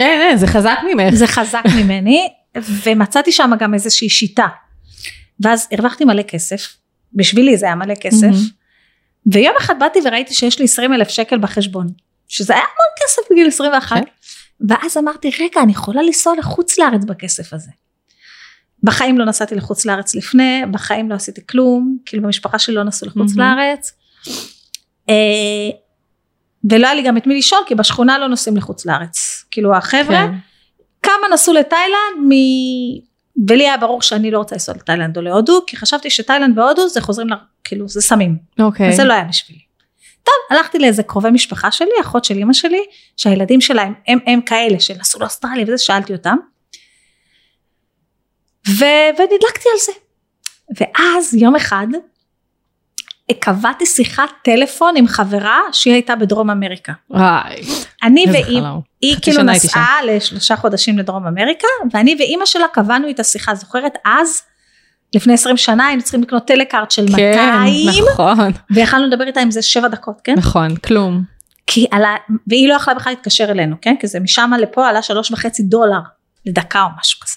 [0.00, 1.14] אין, אין, זה חזק ממך.
[1.14, 2.28] זה חזק ממני,
[2.84, 4.46] ומצאתי שם גם איזושהי שיטה.
[5.40, 6.76] ואז הרווחתי מלא כסף,
[7.14, 8.26] בשבילי זה היה מלא כסף.
[9.26, 11.86] ויום אחד באתי וראיתי שיש לי 20 אלף שקל בחשבון,
[12.28, 14.04] שזה היה המון כסף בגיל 21, כן.
[14.68, 17.70] ואז אמרתי, רגע, אני יכולה לנסוע לחוץ לארץ בכסף הזה.
[18.82, 23.08] בחיים לא נסעתי לחוץ לארץ לפני, בחיים לא עשיתי כלום, כאילו במשפחה שלי לא נסעו
[23.08, 23.58] לחוץ מהמם.
[23.58, 23.92] לארץ.
[25.08, 25.14] אה,
[26.70, 29.44] ולא היה לי גם את מי לשאול, כי בשכונה לא נוסעים לחוץ לארץ.
[29.50, 30.34] כאילו החבר'ה, כן.
[31.02, 32.30] כמה נסעו לתאילנד, מ...
[33.48, 37.00] ולי היה ברור שאני לא רוצה לנסוע לתאילנד או להודו, כי חשבתי שתאילנד והודו זה
[37.00, 37.32] חוזרים, ל...
[37.64, 38.36] כאילו זה סמים.
[38.58, 38.90] אוקיי.
[38.90, 39.60] וזה לא היה בשבילי.
[40.22, 42.84] טוב, הלכתי לאיזה קרובי משפחה שלי, אחות של אמא שלי,
[43.16, 46.36] שהילדים שלהם הם, הם כאלה שנסעו לאוסטרליה וזה, שאלתי אותם.
[48.68, 48.84] ו...
[49.18, 49.92] ונדלקתי על זה.
[50.80, 51.86] ואז יום אחד
[53.40, 56.92] קבעתי שיחת טלפון עם חברה שהיא הייתה בדרום אמריקה.
[57.10, 57.62] וואי,
[58.02, 58.80] אני חלום.
[59.00, 64.42] היא כאילו נסעה לשלושה חודשים לדרום אמריקה, ואני ואימא שלה קבענו את השיחה, זוכרת אז,
[65.14, 69.50] לפני 20 שנה היינו צריכים לקנות טלקארט של 200, כן, נכון, ויכלנו לדבר איתה עם
[69.50, 70.34] זה 7 דקות, כן?
[70.38, 71.22] נכון, כלום.
[71.66, 73.94] כי עלה, והיא לא יכלה בכלל להתקשר אלינו, כן?
[74.00, 76.00] כי זה משם לפה עלה שלוש וחצי דולר
[76.46, 77.34] לדקה או משהו כזה.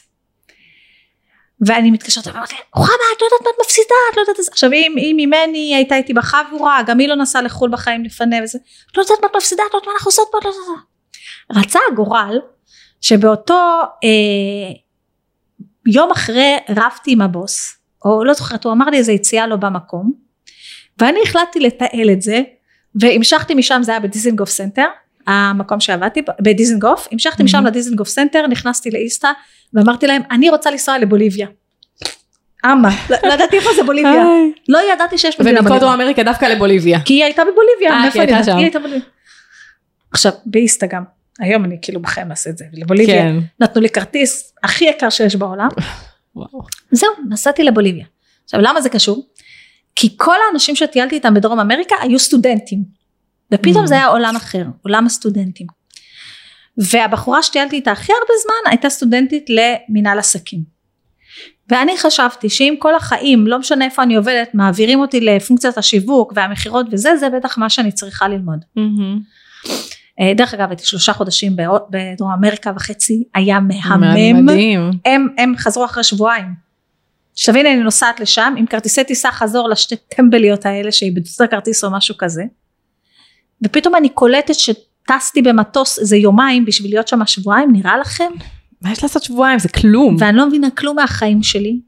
[1.61, 4.43] ואני מתקשרת ואומרת לי, רוחמה את לא יודעת מה את מפסידה, את לא יודעת את
[4.43, 4.51] זה.
[4.51, 8.59] עכשיו היא, היא ממני הייתה איתי בחבורה, גם היא לא נסעה לחו"ל בחיים לפני וזה,
[8.91, 10.49] את לא יודעת מה את מפסידה, את לא יודעת מה אנחנו עושות פה, את לא
[10.49, 11.65] יודעת.
[11.65, 12.39] רצה הגורל
[13.01, 14.84] שבאותו אה,
[15.85, 17.73] יום אחרי רבתי עם הבוס,
[18.05, 20.13] או לא זוכרת, הוא אמר לי איזה יציאה לא במקום,
[20.99, 22.41] ואני החלטתי לתעל את זה,
[23.01, 24.85] והמשכתי משם, זה היה בדיזינגוף סנטר,
[25.27, 27.67] המקום שעבדתי בו, בדיזינגוף, המשכתי משם Mhm.
[27.67, 29.31] לדיזינגוף סנטר, נכנסתי לאיסטה,
[29.73, 31.47] ואמרתי להם, אני רוצה לנסוע לבוליביה.
[32.65, 34.23] אמה, לא לא ידעתי איפה זה בוליביה.
[34.69, 36.99] לא ידעתי שיש מדינה בוליביה, דרום אמריקה דווקא לבוליביה.
[37.05, 38.43] כי היא הייתה בבוליביה, אה, כי הייתה?
[38.43, 38.51] שם.
[38.57, 39.05] היא הייתה בבוליביה.
[40.11, 41.03] עכשיו, באיסטה גם,
[41.39, 43.35] היום אני כאילו בחיים אעשה את זה, לבוליביה, כן.
[43.59, 45.67] נתנו לי כרטיס הכי יקר שיש בעולם,
[46.35, 46.61] וואו.
[46.91, 48.05] זהו, נסעתי לבוליביה.
[48.43, 49.27] עכשיו למה זה קשור?
[49.95, 52.83] כי כל האנשים שטיילתי איתם בדרום אמריקה היו סטודנטים.
[53.51, 53.87] ופתאום Mm.
[53.87, 55.67] זה היה עולם אחר, עולם הסטודנטים.
[56.77, 60.75] והבחורה שטיילתי איתה הכי הרבה זמן הייתה סטודנטית למינהל עסקים.
[61.69, 66.85] ואני חשבתי שאם כל החיים, לא משנה איפה אני עובדת, מעבירים אותי לפונקציית השיווק והמכירות
[66.91, 68.59] וזה, זה בטח מה שאני צריכה ללמוד.
[68.75, 69.19] מהמם.
[70.19, 71.55] אה, דרך אגב, הייתי שלושה חודשים
[71.89, 74.45] בדרום אמריקה וחצי, היה מהמם.
[74.45, 74.91] מדהים.
[75.05, 76.65] הם, הם חזרו אחרי שבועיים.
[77.47, 81.91] הנה אני נוסעת לשם עם כרטיסי טיסה חזור לשתי טמבליות האלה שאיבדו את הכרטיס או
[81.91, 82.43] משהו כזה.
[83.65, 88.31] ופתאום אני קולטת שטסתי במטוס איזה יומיים בשביל להיות שם שבועיים נראה לכם?
[88.81, 89.59] מה יש לעשות שבועיים?
[89.59, 90.15] זה כלום.
[90.19, 91.79] ואני לא מבינה כלום מהחיים שלי.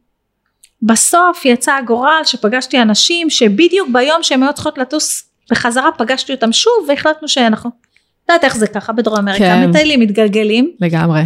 [0.81, 6.73] בסוף יצא הגורל שפגשתי אנשים שבדיוק ביום שהם היו צריכות לטוס בחזרה פגשתי אותם שוב
[6.87, 7.69] והחלטנו שאנחנו,
[8.29, 9.69] יודעת איך זה ככה בדרום אמריקה, כן.
[9.69, 11.21] מטיילים מתגלגלים לגמרי.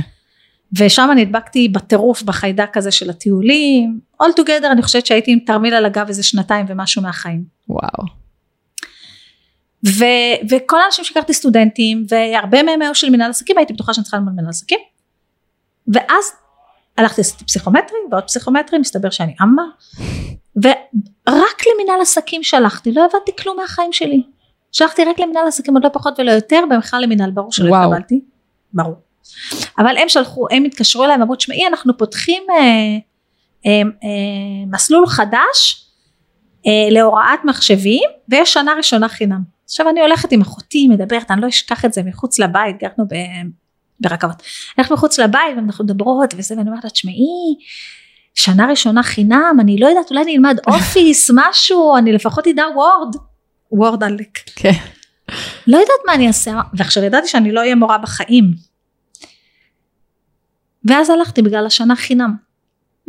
[0.77, 3.99] ושם נדבקתי בטירוף בחיידק הזה של הטיולים.
[4.23, 7.43] all together אני חושבת שהייתי עם תרמיל על הגב איזה שנתיים ומשהו מהחיים.
[7.69, 8.21] וואו.
[9.87, 14.17] ו- וכל האנשים שהכרתי סטודנטים והרבה מהם היו של מנהל עסקים הייתי בטוחה שאני צריכה
[14.17, 14.79] ללמוד מנהל עסקים.
[15.87, 16.25] ואז
[16.97, 19.63] הלכתי לעשות פסיכומטרי ועוד פסיכומטרי מסתבר שאני אמה.
[20.55, 24.23] ורק למנהל עסקים שלחתי לא הבנתי כלום מהחיים שלי.
[24.71, 27.83] שלחתי רק למנהל עסקים עוד לא פחות ולא יותר ובכלל למנהל ברור שלא וואו.
[27.83, 28.21] התקבלתי.
[28.73, 28.95] ברור.
[29.77, 32.55] אבל הם שלחו הם התקשרו אליי אמרו תשמעי אנחנו פותחים אה,
[33.65, 35.87] אה, אה, מסלול חדש
[36.67, 39.41] אה, להוראת מחשבים ויש שנה ראשונה חינם.
[39.65, 43.15] עכשיו אני הולכת עם אחותי מדברת אני לא אשכח את זה מחוץ לבית גרנו ב,
[43.99, 44.43] ברכבות.
[44.79, 47.55] אנחנו מחוץ לבית ואנחנו מדברות וזה ואני אומרת לה תשמעי
[48.35, 53.15] שנה ראשונה חינם אני לא יודעת אולי אני אלמד אופיס משהו אני לפחות אדע וורד.
[53.71, 54.39] וורד עלק.
[54.55, 54.71] כן.
[55.67, 58.53] לא יודעת מה אני אעשה ועכשיו ידעתי שאני לא אהיה מורה בחיים.
[60.89, 62.35] ואז הלכתי בגלל השנה חינם.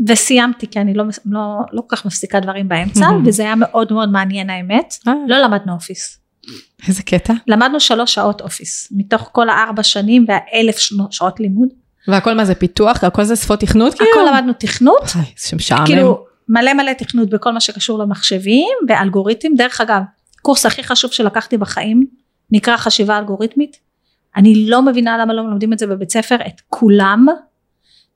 [0.09, 1.41] וסיימתי כי אני לא, לא,
[1.73, 3.29] לא כל כך מפסיקה דברים באמצע Mhm.
[3.29, 4.95] וזה היה מאוד מאוד מעניין האמת.
[5.09, 6.19] אה, לא למדנו אופיס.
[6.89, 7.33] איזה קטע.
[7.47, 10.77] למדנו שלוש שעות אופיס מתוך כל הארבע שנים והאלף
[11.11, 11.69] שעות לימוד.
[12.09, 13.05] והכל מה זה פיתוח?
[13.05, 14.11] הכל זה שפות תכנות כאילו?
[14.11, 15.03] הכל למדנו תכנות.
[15.39, 15.87] זה משעמם.
[15.87, 19.49] כאילו מלא מלא תכנות בכל מה שקשור למחשבים ואלגוריתם.
[19.57, 20.03] דרך אגב,
[20.43, 22.07] קורס הכי חשוב שלקחתי בחיים
[22.51, 23.81] נקרא חשיבה אלגוריתמית.
[24.37, 27.27] אני לא מבינה למה לא מלמדים את זה בבית ספר, את כולם.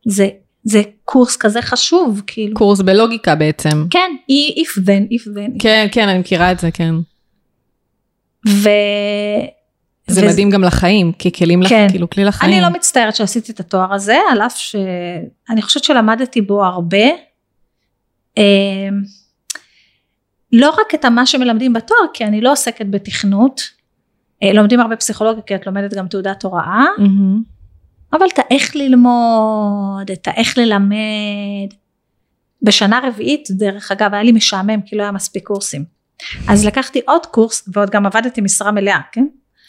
[0.09, 0.29] זה,
[0.64, 2.57] זה קורס כזה חשוב, כאילו.
[2.57, 3.87] קורס בלוגיקה בעצם.
[3.91, 5.62] כן, if then, if then.
[5.62, 6.95] כן, כן, אני מכירה את זה, כן.
[8.49, 8.68] ו...
[10.09, 11.87] זה וזה- מדהים גם לחיים, ככלים, לח- כן.
[11.91, 12.53] כאילו כלי לחיים.
[12.53, 17.07] אני לא מצטערת שעשיתי את התואר הזה, על אף שאני חושבת שלמדתי בו הרבה.
[20.59, 23.61] לא רק את מה שמלמדים בתואר, כי אני לא עוסקת בתכנות,
[24.43, 27.43] אה, לומדים הרבה פסיכולוגיה כי את לומדת גם תעודת הוראה, מהמם.
[28.13, 31.75] אבל את האיך ללמוד, את האיך ללמד.
[32.63, 35.85] בשנה רביעית, דרך אגב, היה לי משעמם כי לא היה מספיק קורסים.
[36.49, 39.27] אז לקחתי עוד קורס, ועוד גם עבדתי משרה מלאה, כן?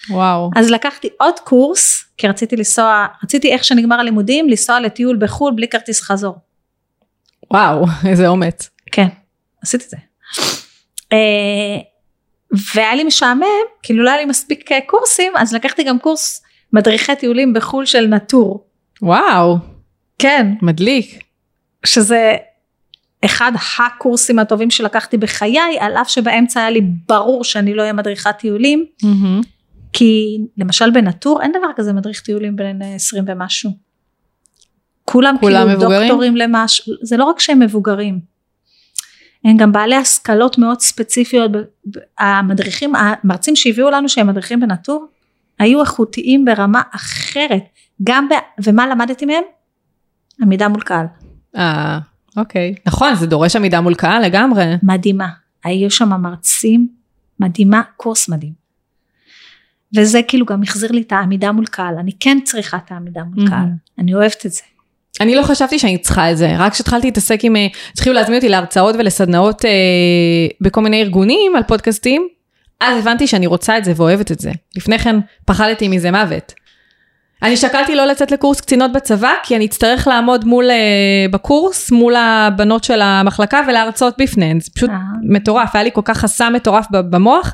[0.09, 0.49] וואו.
[0.55, 5.67] אז לקחתי עוד קורס, כי רציתי לנסוע, רציתי איך שנגמר הלימודים, לנסוע לטיול בחו"ל בלי
[5.67, 6.35] כרטיס חזור.
[7.53, 8.69] וואו, איזה אומץ.
[8.91, 9.07] כן,
[9.63, 9.97] עשיתי את זה.
[11.13, 11.77] אה,
[12.75, 13.45] והיה לי משעמם,
[13.83, 16.43] כאילו לא היה לי מספיק אה, קורסים, אז לקחתי גם קורס
[16.73, 18.65] מדריכי טיולים בחו"ל של נטור.
[19.01, 19.57] וואו,
[20.19, 21.23] כן, מדליק.
[21.85, 22.35] שזה
[23.25, 28.35] אחד הקורסים הטובים שלקחתי בחיי, על אף שבאמצע היה לי ברור שאני לא אהיה מדריכת
[28.39, 29.41] טיולים, מהמם.
[29.93, 33.71] כי למשל בנטור אין דבר כזה מדריך טיולים בין אה, 20 ומשהו.
[35.05, 36.01] כולם, כולם כאילו מבוגרים?
[36.01, 38.19] דוקטורים למשהו, זה לא רק שהם מבוגרים,
[39.45, 41.51] הם גם בעלי השכלות מאוד ספציפיות,
[42.19, 45.05] המדריכים, המרצים שהביאו לנו שהם מדריכים בנטור,
[45.59, 47.63] היו איכותיים ברמה אחרת,
[48.03, 48.33] גם ב...
[48.63, 49.43] ומה למדתי מהם?
[50.41, 51.05] עמידה מול קהל,
[51.57, 51.99] אה,
[52.37, 52.75] אוקיי.
[52.85, 54.65] נכון, זה דורש עמידה מול קהל לגמרי.
[54.83, 55.27] מדהימה,
[55.63, 56.87] היו שם מרצים
[57.39, 58.53] מדהימה, קורס מדהים.
[59.95, 63.45] וזה כאילו גם החזיר לי את העמידה מול קהל, אני כן צריכה את העמידה מול
[63.45, 63.49] Mhm.
[63.49, 63.69] קהל,
[63.99, 64.61] אני אוהבת את זה.
[65.21, 68.49] אני לא חשבתי שאני צריכה את זה, רק כשהתחלתי להתעסק עם, אה, התחילו להזמין אותי
[68.49, 69.71] להרצאות ולסדנאות אה,
[70.61, 72.27] בכל מיני ארגונים על פודקאסטים,
[72.81, 74.51] אז הבנתי שאני רוצה את זה ואוהבת את זה.
[74.75, 75.15] לפני כן
[75.45, 76.53] פחדתי מזה מוות.
[77.43, 82.15] אני שקלתי לא לצאת לקורס קצינות בצבא, כי אני אצטרך לעמוד מול, אה, בקורס, מול
[82.15, 84.59] הבנות של המחלקה ולהרצות בפניהן.
[84.59, 84.97] זה פשוט אה.
[85.29, 87.53] מטורף, היה לי כל כך חסם מטורף במוח,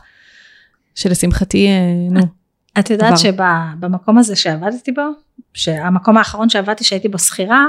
[0.95, 1.71] שלשמחתי, אה,
[2.11, 2.42] נו.
[2.79, 3.17] את יודעת.
[3.17, 5.01] שבמקום הזה שעבדתי בו,
[5.53, 7.65] שהמקום האחרון שעבדתי שהייתי בו שכירה,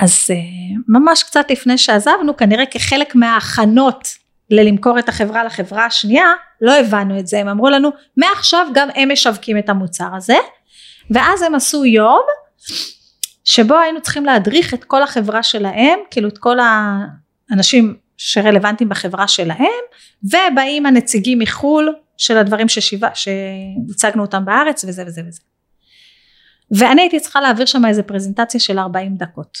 [0.00, 4.08] אז uh, ממש קצת לפני שעזבנו, כנראה כחלק מההכנות
[4.50, 6.26] ללמכור את החברה לחברה השנייה,
[6.60, 10.36] לא הבנו את זה, הם אמרו לנו, מעכשיו גם הם משווקים את המוצר הזה,
[11.10, 12.22] ואז הם עשו יום,
[13.44, 16.56] שבו היינו צריכים להדריך את כל החברה שלהם, כאילו את כל
[17.50, 19.82] האנשים שרלוונטיים בחברה שלהם,
[20.24, 25.40] ובאים הנציגים מחו"ל של הדברים ששיבה, שהצגנו אותם בארץ וזה וזה וזה.
[26.70, 29.58] ואני הייתי צריכה להעביר שם איזה פרזנטציה של 40 דקות,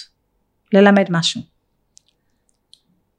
[0.72, 1.40] ללמד משהו.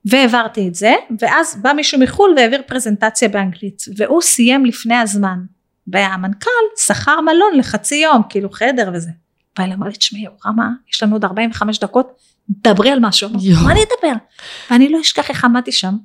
[0.05, 5.39] והעברתי את זה, ואז בא מישהו מחו"ל והעביר פרזנטציה באנגלית, והוא סיים לפני הזמן,
[5.87, 9.09] והמנכ"ל שכר מלון לחצי יום, כאילו חדר וזה.
[9.57, 12.11] בא אליי, אמר לי, תשמעי, רמה, יש לנו עוד 45 דקות,
[12.49, 13.29] דברי על משהו.
[13.63, 14.13] מה אני אדבר?
[14.71, 15.97] ואני לא אשכח איך עמדתי שם.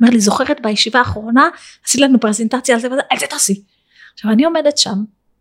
[0.00, 1.48] אומר לי, זוכרת בישיבה האחרונה,
[1.86, 3.62] עשית לנו פרזנטציה על זה וזה, על זה תעשי.
[4.14, 4.94] עכשיו אני עומדת שם,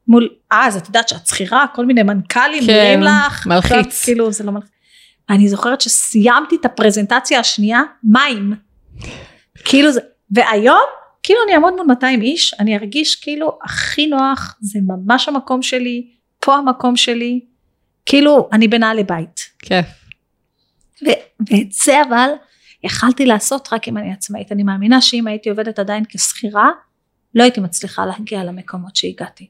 [0.07, 3.47] מול, אז את יודעת שאת שכירה, כל מיני מנכ"לים כן, נראים לך.
[3.47, 3.71] מלחיץ.
[3.71, 4.69] עכשיו, כאילו, זה לא מלחיץ.
[5.29, 8.53] אני זוכרת שסיימתי את הפרזנטציה השנייה, מים.
[9.65, 9.99] כאילו זה,
[10.31, 10.79] והיום,
[11.23, 16.07] כאילו אני אעמוד מול 200 איש, אני ארגיש כאילו הכי נוח, זה ממש המקום שלי,
[16.39, 17.39] פה המקום שלי,
[18.05, 19.49] כאילו אני בנעלי בית.
[19.59, 19.85] כיף.
[21.03, 22.29] ו- ואת זה אבל
[22.83, 24.51] יכלתי לעשות רק אם אני עצמאית.
[24.51, 26.69] אני מאמינה שאם הייתי עובדת עדיין כשכירה,
[27.35, 29.49] לא הייתי מצליחה להגיע למקומות שהגעתי.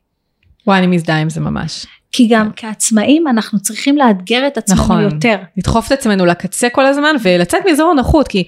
[0.67, 1.85] וואי, אני מזדהה עם זה ממש.
[2.11, 5.01] כי גם כעצמאים אנחנו צריכים לאתגר את עצמנו נכון.
[5.01, 5.37] יותר.
[5.57, 8.43] לדחוף את עצמנו לקצה כל הזמן ולצאת מאזור הנוחות, כי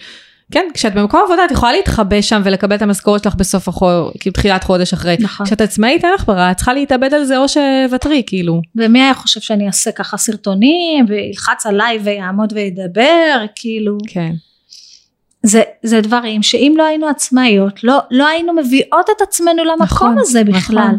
[0.52, 4.34] כן, כשאת במקום עבודה את יכולה להתחבא שם ולקבל את המשכורת שלך בסוף החודש, כאילו
[4.34, 5.16] תחילת חודש אחרי.
[5.20, 5.46] נכון.
[5.46, 8.62] כשאת עצמאית אין לך ברירה, את צריכה להתאבד על זה או שוותרי, כאילו.
[8.76, 13.98] ומי היה חושב שאני אעשה ככה סרטונים וילחץ עליי ויעמוד וידבר, כאילו.
[14.08, 14.32] כן.
[15.44, 20.16] זה, זה דברים שאם לא היינו עצמאיות, לא, לא היינו מביאות את עצמנו למקום נכון,
[20.20, 20.78] הזה בכלל.
[20.80, 20.98] נכון.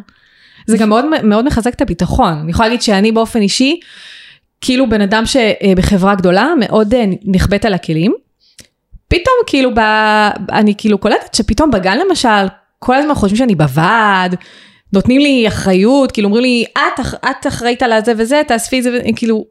[0.66, 2.32] זה גם מאוד, מאוד מחזק את הביטחון.
[2.32, 3.80] אני יכולה להגיד שאני באופן אישי,
[4.60, 8.14] כאילו בן אדם שבחברה גדולה, מאוד אה, נכבאת על הכלים.
[9.08, 9.80] פתאום כאילו, ב,
[10.52, 12.46] אני כאילו קולטת שפתאום בגן למשל,
[12.78, 14.36] כל הזמן חושבים שאני בוועד,
[14.92, 18.98] נותנים לי אחריות, כאילו אומרים לי, את, את אחראית על הזה וזה, תאספי את זה,
[19.16, 19.44] כאילו,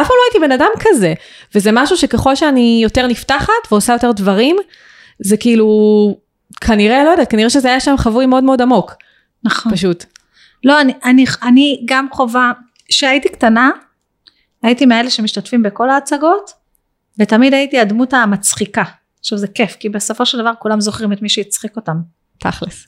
[0.00, 1.14] אף פעם לא הייתי בן אדם כזה.
[1.54, 4.56] וזה משהו שככל שאני יותר נפתחת ועושה יותר דברים,
[5.18, 5.66] זה כאילו,
[6.60, 8.94] כנראה, לא יודעת, כנראה שזה היה שם חבוי מאוד מאוד עמוק,
[9.44, 9.72] נכון.
[9.72, 10.04] פשוט.
[10.64, 12.52] לא, אני, אני, אני גם חווה,
[12.88, 13.70] כשהייתי קטנה,
[14.62, 16.50] הייתי מאלה שמשתתפים בכל ההצגות,
[17.18, 18.82] ותמיד הייתי הדמות המצחיקה.
[19.20, 21.96] עכשיו זה כיף, כי בסופו של דבר כולם זוכרים את מי שהצחיק אותם.
[22.38, 22.86] תכלס.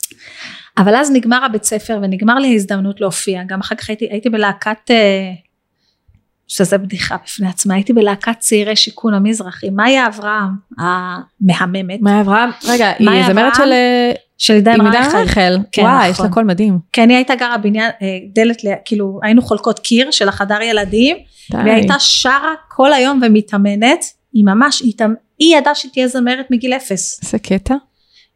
[0.77, 4.91] אבל אז נגמר הבית ספר ונגמר לי ההזדמנות להופיע, גם אחר כך הייתי, הייתי בלהקת,
[4.91, 5.31] אה,
[6.47, 12.91] שזה בדיחה בפני עצמה, הייתי בלהקת צעירי שיכון המזרחי, מאיה אברהם המהממת, מאיה אברהם, רגע,
[12.99, 13.55] היא זמרת?
[13.55, 15.17] של אה, של עידן עם עידן רייכל.
[15.17, 15.57] רייכל.
[15.71, 16.25] כן, וואי, יש נכון.
[16.25, 16.79] לה קול מדהים.
[16.93, 21.17] כי אני הייתה גרה בניין, אה, דלת, כאילו היינו חולקות קיר של החדר ילדים,
[21.51, 21.57] די.
[21.57, 26.45] והיא הייתה שרה כל היום ומתאמנת, היא ממש, היא, תמ- היא ידעה שהיא תהיה זמרת
[26.51, 27.19] מגיל אפס.
[27.23, 27.73] איזה קטע.
[27.73, 27.79] היא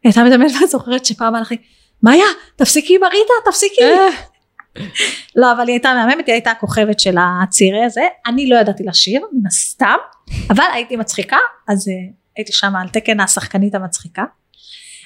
[0.04, 1.56] הייתה מתאמנת ואת זוכרת שפעם הלכתי,
[2.02, 2.24] מאיה,
[2.56, 3.82] תפסיקי עם הריטה, תפסיקי.
[5.36, 8.06] לא, אבל היא הייתה מהממת, היא הייתה הכוכבת של הצירי הזה.
[8.26, 9.96] אני לא ידעתי לשיר, מן הסתם,
[10.50, 11.36] אבל הייתי מצחיקה,
[11.68, 11.92] אז uh,
[12.36, 14.22] הייתי שם על תקן השחקנית המצחיקה.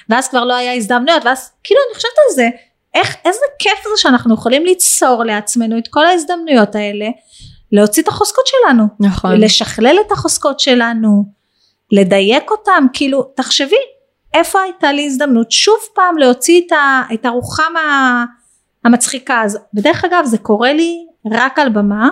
[0.09, 2.49] ואז כבר לא היה הזדמנויות, ואז כאילו אני חושבת על זה,
[2.93, 7.07] איך, איזה כיף זה שאנחנו יכולים ליצור לעצמנו את כל ההזדמנויות האלה,
[7.71, 9.41] להוציא את החוזקות שלנו, נכון.
[9.41, 11.23] לשכלל את החוזקות שלנו,
[11.91, 13.75] לדייק אותם, כאילו, תחשבי,
[14.33, 18.25] איפה הייתה לי הזדמנות שוב פעם להוציא את, ה, את הרוחם ה-
[18.87, 19.59] המצחיקה הזו.
[19.73, 22.09] בדרך אגב זה קורה לי רק על במה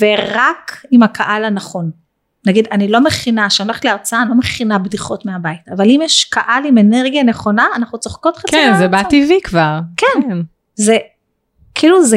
[0.00, 1.90] ורק עם הקהל הנכון.
[2.46, 6.24] נגיד אני לא מכינה, כשאני הולכת להרצאה אני לא מכינה בדיחות מהבית, אבל אם יש
[6.24, 9.02] קהל עם אנרגיה נכונה אנחנו צוחקות חצי כן, זה בא.
[9.02, 9.78] טבעי כבר.
[9.96, 10.38] כן.
[10.74, 10.96] זה
[11.74, 12.16] כאילו זה,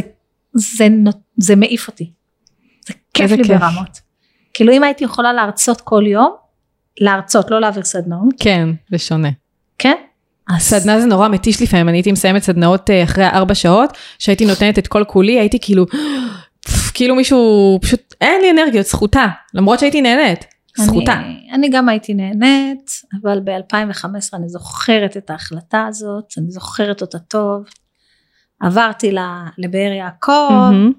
[0.53, 2.11] זה, נות- זה מעיף אותי.
[2.87, 3.61] זה כיף לי כיף.
[3.61, 3.99] ברמות.
[4.53, 6.35] כאילו אם הייתי יכולה להרצות כל יום,
[7.01, 9.29] להרצות, לא להעביר סדנאות, כן, זה שונה.
[9.77, 9.95] כן?
[10.55, 14.45] אז סדנה זה נורא מתיש לפעמים, אני הייתי מסיימת סדנאות אה, אחרי ארבע שעות, שהייתי
[14.45, 15.85] נותנת את כל כולי, הייתי כאילו,
[16.93, 20.45] כאילו מישהו, פשוט אין לי אנרגיות, זכותה, למרות שהייתי נהנית,
[20.77, 21.13] זכותה.
[21.13, 22.91] אני, אני גם הייתי נהנית,
[23.21, 27.63] אבל ב-2015 אני זוכרת את ההחלטה הזאת, אני זוכרת אותה טוב.
[28.59, 29.11] עברתי
[29.57, 30.91] לבאר יעקב, מהמם.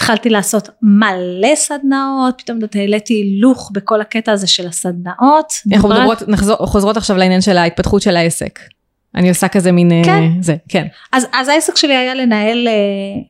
[0.00, 5.52] התחלתי לעשות מלא סדנאות, פתאום העליתי הילוך בכל הקטע הזה של הסדנאות.
[5.72, 8.58] אנחנו דיברת- מדברות, נחזור, חוזרות עכשיו לעניין של ההתפתחות של העסק.
[9.14, 10.22] אני עושה כזה מין, אה, כן.
[10.40, 12.72] זה, כן, אז, אז העסק שלי היה לנהל, אה,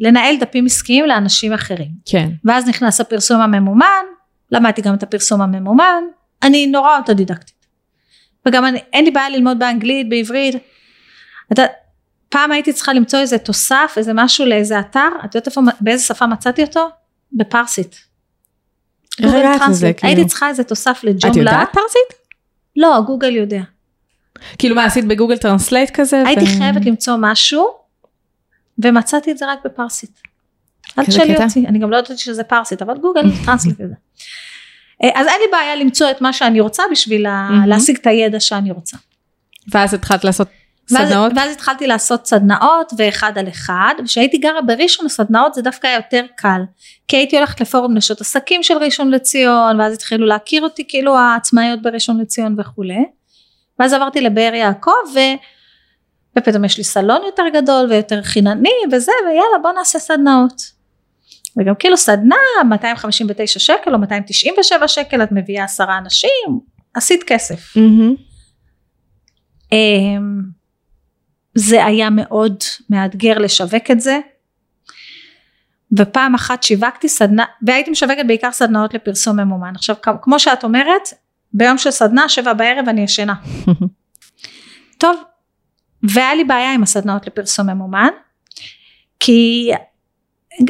[0.00, 1.88] לנהל דפים עסקיים לאנשים אחרים.
[2.06, 4.04] כן, ואז נכנס הפרסום הממומן,
[4.52, 6.02] למדתי גם את הפרסום הממומן,
[6.42, 7.66] אני נורא אוטודידקטית.
[8.46, 10.54] וגם אני, אין לי בעיה ללמוד באנגלית, בעברית.
[11.52, 11.62] אתה,
[12.36, 16.26] פעם הייתי צריכה למצוא איזה תוסף, איזה משהו לאיזה אתר, את יודעת איפה, באיזה שפה
[16.26, 16.88] מצאתי אותו?
[17.32, 17.96] בפרסית.
[19.22, 20.00] איך הגעת לזה, translate.
[20.00, 20.12] כאילו?
[20.14, 21.30] הייתי צריכה איזה תוסף ל Joomla.
[21.32, 22.30] את יודעת פרסית?
[22.76, 23.60] לא, גוגל יודע.
[24.58, 26.22] כאילו מה עשית ב Google Translate כזה?
[26.26, 27.68] הייתי ו- חייבת למצוא משהו,
[28.84, 30.20] ומצאתי את זה רק בפרסית.
[30.98, 31.36] אל תשאלי?
[31.36, 33.94] אותי, אני גם לא יודעת שזה פרסית, אבל Google Translate את זה.
[35.14, 37.26] אז אין לי בעיה למצוא את מה שאני רוצה בשביל.
[37.66, 38.96] להשיג את הידע שאני רוצה.
[39.72, 40.48] ואז התחלת לעשות
[40.88, 41.32] סדנאות?
[41.36, 46.24] ואז התחלתי לעשות סדנאות ואחד על אחד, וכשהייתי גרה בראשון הסדנאות זה דווקא היה יותר
[46.36, 46.60] קל,
[47.08, 51.82] כי הייתי הולכת לפורום נשות עסקים של ראשון לציון, ואז התחילו להכיר אותי כאילו העצמאיות
[51.82, 53.04] בראשון לציון וכולי,
[53.78, 55.18] ואז עברתי לבאר יעקב ו...
[56.38, 60.76] ופתאום יש לי סלון יותר גדול ויותר חינני וזה, ויאללה בוא נעשה סדנאות.
[61.56, 62.36] וגם כאילו סדנה
[62.68, 66.60] 259 שקל או 297 שקל, את מביאה עשרה אנשים,
[66.94, 67.76] עשית כסף.
[69.72, 70.42] אמ,
[71.56, 72.56] זה היה מאוד
[72.90, 74.18] מאתגר לשווק את זה.
[75.98, 79.72] ופעם אחת שיווקתי סדנה, והייתי משווקת בעיקר סדנאות לפרסום ממומן.
[79.74, 81.02] עכשיו, כמו שאת אומרת,
[81.52, 83.34] ביום של סדנה, שבע בערב אני ישנה.
[84.98, 85.16] טוב,
[86.02, 88.08] והיה לי בעיה עם הסדנאות לפרסום ממומן,
[89.20, 89.70] כי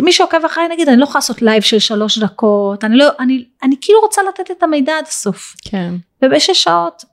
[0.02, 3.44] מי שעוקב אחריי נגיד, אני לא יכולה לעשות לייב של שלוש דקות, אני לא, אני,
[3.62, 5.54] אני כאילו רוצה לתת את המידע עד הסוף.
[5.64, 5.94] כן.
[6.22, 7.04] ובשש שעות.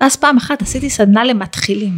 [0.00, 1.92] ואז פעם אחת עשיתי סדנה למתחילים.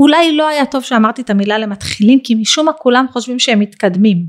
[0.00, 4.26] אולי לא היה טוב שאמרתי את המילה למתחילים, כי משום מה כולם חושבים שהם מתקדמים.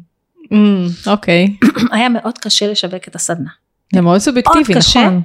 [0.51, 1.47] אמ, אוקיי.
[1.91, 3.49] היה מאוד קשה לשווק את הסדנה.
[3.93, 4.99] זה מאוד סובייקטיבי, קשה.
[4.99, 5.21] נכון.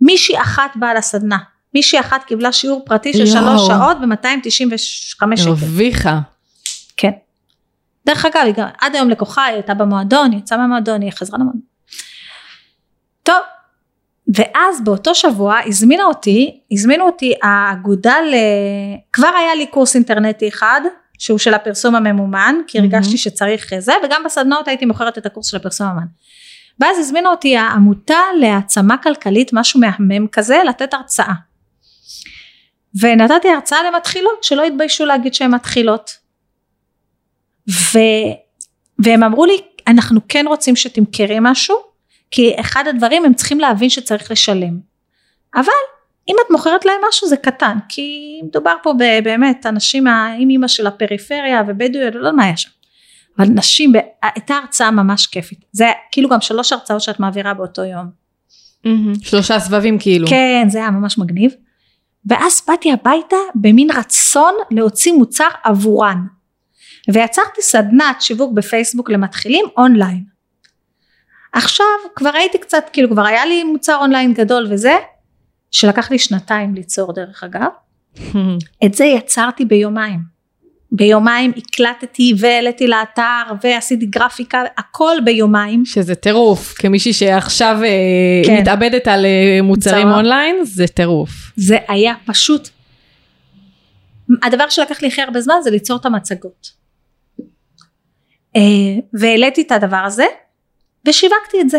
[0.00, 1.38] מישהי אחת באה לסדנה.
[1.74, 3.26] מישהי אחת קיבלה שיעור פרטי של.
[3.26, 5.48] שלוש שעות ב-295 שקל.
[5.48, 6.20] הרוויחה.
[6.96, 7.10] כן.
[8.06, 11.38] דרך אגב, היא גם, עד היום לקוחה, היא הייתה במועדון, היא יצאה מהמועדון, היא חזרה
[11.38, 11.60] למועדון.
[13.22, 13.42] טוב,
[14.34, 18.34] ואז באותו שבוע הזמינה אותי, הזמינו אותי האגודה ל...
[19.12, 20.80] כבר היה לי קורס אינטרנטי אחד,
[21.18, 23.16] שהוא של הפרסום הממומן, כי הרגשתי מהמם.
[23.16, 26.06] שצריך זה, וגם בסדנאות הייתי מוכרת את הקורס של הפרסום הממומן.
[26.80, 31.34] ואז הזמינה אותי העמותה להעצמה כלכלית, משהו מהמם כזה, לתת הרצאה.
[33.00, 36.10] ונתתי הרצאה למתחילות, שלא התביישו להגיד שהן מתחילות.
[37.70, 37.98] ו...
[38.98, 41.76] והם אמרו לי, אנחנו כן רוצים שתמכרי משהו,
[42.30, 44.78] כי אחד הדברים הם צריכים להבין שצריך לשלם.
[45.54, 45.72] אבל
[46.28, 50.06] אם את מוכרת להם משהו זה קטן, כי מדובר פה באמת אנשים
[50.38, 52.70] עם אימא של הפריפריה ובדואיות, לא יודע מה היה שם.
[53.38, 55.64] אבל נשים, הייתה הרצאה ממש כיפית.
[55.72, 58.10] זה כאילו גם שלוש הרצאות שאת מעבירה באותו יום.
[59.22, 60.28] שלושה סבבים כאילו.
[60.28, 61.52] כן, זה היה ממש מגניב.
[62.26, 66.18] ואז באתי הביתה במין רצון להוציא מוצר עבורן.
[67.12, 70.24] ויצרתי סדנת שיווק בפייסבוק למתחילים אונליין.
[71.52, 74.96] עכשיו כבר הייתי קצת, כאילו כבר היה לי מוצר אונליין גדול וזה,
[75.70, 77.68] שלקח לי שנתיים ליצור דרך אגב.
[78.84, 80.38] את זה יצרתי ביומיים.
[80.92, 85.84] ביומיים הקלטתי והעליתי לאתר ועשיתי גרפיקה, הכל ביומיים.
[85.84, 87.88] שזה טירוף, כמישהי שעכשיו אה,
[88.46, 88.60] כן.
[88.60, 90.16] מתאבדת על אה, מוצרים מוצר.
[90.16, 91.30] אונליין, זה טירוף.
[91.56, 92.68] זה היה פשוט,
[94.42, 96.70] הדבר שלקח לי הכי הרבה זמן זה ליצור את המצגות.
[98.56, 98.62] אה,
[99.20, 100.26] והעליתי את הדבר הזה
[101.06, 101.78] ושיווקתי את זה.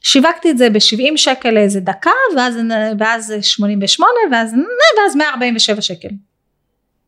[0.00, 2.56] שיווקתי את זה ב-70 שקל לאיזה דקה ואז,
[2.98, 4.54] ואז 88 ואז,
[4.98, 6.08] ואז 147 שקל.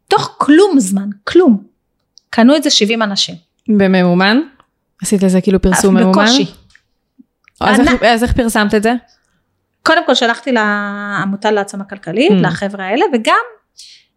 [0.08, 1.62] תוך כלום זמן, כלום.
[2.30, 3.34] קנו את זה 70 אנשים.
[3.68, 4.40] בממומן?
[5.02, 6.12] עשית לזה כאילו פרסום ממומן?
[6.24, 6.46] בקושי.
[7.60, 8.02] אז איך- ענק.
[8.02, 8.92] אז איך פרסמת את זה?
[9.82, 12.34] קודם כל שלחתי לעמותה להעצמה כלכלית, Mm.
[12.34, 13.36] לחבר'ה האלה, וגם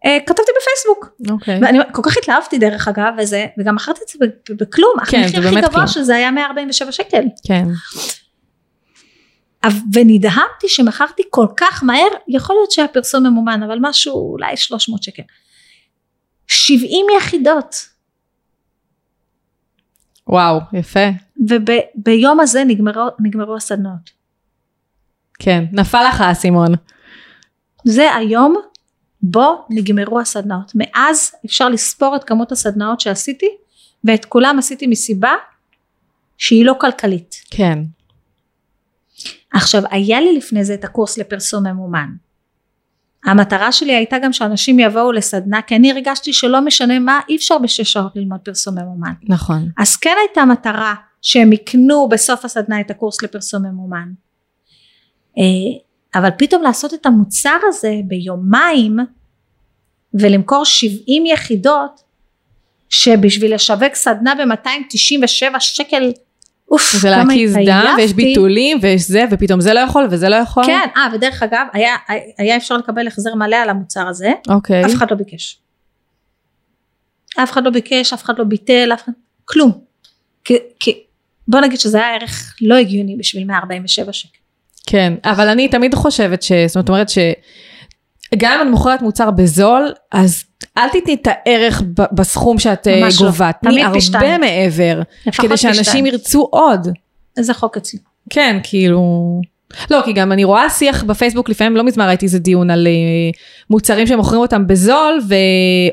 [0.04, 1.20] כתבתי בפייסבוק.
[1.30, 1.60] אוקיי.
[1.62, 5.40] ואני כל כך התלהבתי דרך אגב, וזה, וגם מכרתי את זה בכלום, כן, זה הכי
[5.40, 5.88] באמת גבוה כלום.
[5.88, 7.24] שזה היה 147 שקל.
[7.48, 7.66] כן.
[9.94, 15.24] ונדהמתי שמכרתי כל כך מהר, יכול להיות שהיה פרסום ממומן, אבל משהו אולי 300 שקל.
[16.48, 17.76] 70 יחידות,
[20.30, 21.00] וואו, יפה.
[21.48, 24.18] וביום הזה נגמרו, נגמרו הסדנאות.
[25.40, 26.72] כן, נפל לך האסימון.
[27.84, 28.56] זה היום
[29.22, 30.72] בו נגמרו הסדנאות.
[30.76, 33.50] מאז אפשר לספור את כמות הסדנאות שעשיתי,
[34.04, 35.32] ואת כולם עשיתי מסיבה
[36.38, 37.36] שהיא לא כלכלית.
[37.52, 37.80] כן.
[39.54, 42.10] עכשיו, היה לי לפני זה את הקורס לפרסום ממומן.
[43.26, 47.58] המטרה שלי הייתה גם שאנשים יבואו לסדנה, כי אני הרגשתי שלא משנה מה, אי אפשר
[47.58, 49.14] בשש שעות ללמוד פרסום ממומן.
[49.24, 49.70] נכון.
[49.78, 54.12] אז כן הייתה מטרה שהם יקנו בסוף הסדנה את הקורס לפרסום ממומן.
[56.16, 58.98] אבל פתאום לעשות את המוצר הזה ביומיים
[60.14, 62.02] ולמכור 70 יחידות
[62.90, 66.12] שבשביל לשווק סדנה ב-297 שקל
[66.72, 67.94] אוף זה להקיז דם.
[67.98, 70.66] ויש ביטולים ויש זה ופתאום זה לא יכול וזה לא יכול.
[70.66, 71.96] כן, אה ודרך אגב היה,
[72.38, 74.86] היה אפשר לקבל החזר מלא על המוצר הזה, אוקיי.
[74.86, 75.60] אף אחד לא ביקש.
[77.44, 79.12] אף אחד לא ביקש, אף אחד לא ביטל, אף אחד,
[79.46, 79.72] כלום.
[80.44, 81.00] כי, כי
[81.48, 84.38] בוא נגיד שזה היה ערך לא הגיוני בשביל 147 שקל.
[84.88, 86.52] כן, אבל אני תמיד חושבת ש...
[86.68, 87.18] זאת אומרת ש...
[88.38, 90.44] גם אם את מוכרת מוצר בזול, אז
[90.78, 93.08] אל תתני את הערך ב- בסכום שאת אה, לא.
[93.18, 93.52] גובה.
[93.52, 94.42] תני תמיד פי הרבה שתיים.
[94.42, 96.06] מעבר, כדי שאנשים שתיים.
[96.06, 96.88] ירצו עוד.
[97.38, 98.00] איזה חוק אצלי.
[98.30, 99.42] כן, כאילו...
[99.92, 102.92] לא, כי גם אני רואה שיח בפייסבוק, לפעמים לא מזמן ראיתי איזה דיון על אה,
[103.70, 105.36] מוצרים שמוכרים אותם בזול, ו...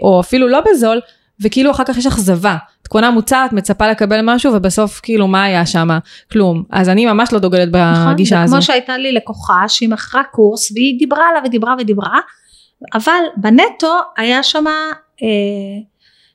[0.03, 1.01] או אפילו לא בזול,
[1.41, 2.57] וכאילו אחר כך יש אכזבה.
[2.83, 5.89] את קונה מוצר, את מצפה לקבל משהו, ובסוף כאילו מה היה שם?
[6.33, 6.65] כלום.
[6.71, 8.13] אז אני ממש לא דוגלת נכון?
[8.15, 8.53] בגישה זה הזו.
[8.53, 12.19] כמו שהייתה לי לקוחה שהיא מכרה קורס והיא דיברה עליו ודיברה ודיברה,
[12.95, 14.65] אבל בנטו היה שם
[15.23, 15.29] אה,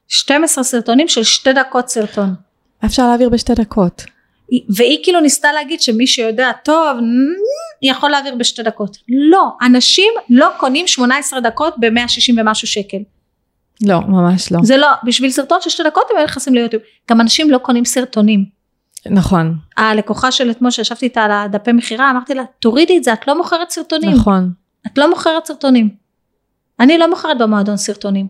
[0.08, 2.34] 12 סרטונים של שתי דקות סרטון.
[2.86, 4.04] אפשר להעביר בשתי דקות.
[4.50, 6.98] היא- והיא כאילו ניסתה להגיד שמי שיודע טוב
[7.82, 8.98] יכול להעביר בשתי דקות.
[9.32, 12.98] לא, אנשים לא קונים 18 דקות ב-160 ומשהו שקל.
[13.86, 14.60] לא, ממש לא.
[14.64, 16.84] זה לא, בשביל סרטון של שתי דקות הם היו נכנסים ליוטיוב.
[17.10, 18.46] גם אנשים לא קונים סרטונים.
[19.06, 23.28] נכון, הלקוחה של אתמול שישבתי איתה על הדפי מכירה, אמרתי לה, תורידי את זה, את
[23.28, 24.12] לא מוכרת סרטונים.
[24.12, 24.52] נכון.
[24.88, 25.90] את לא מוכרת סרטונים.
[26.80, 28.28] אני לא מוכרת במועדון סרטונים.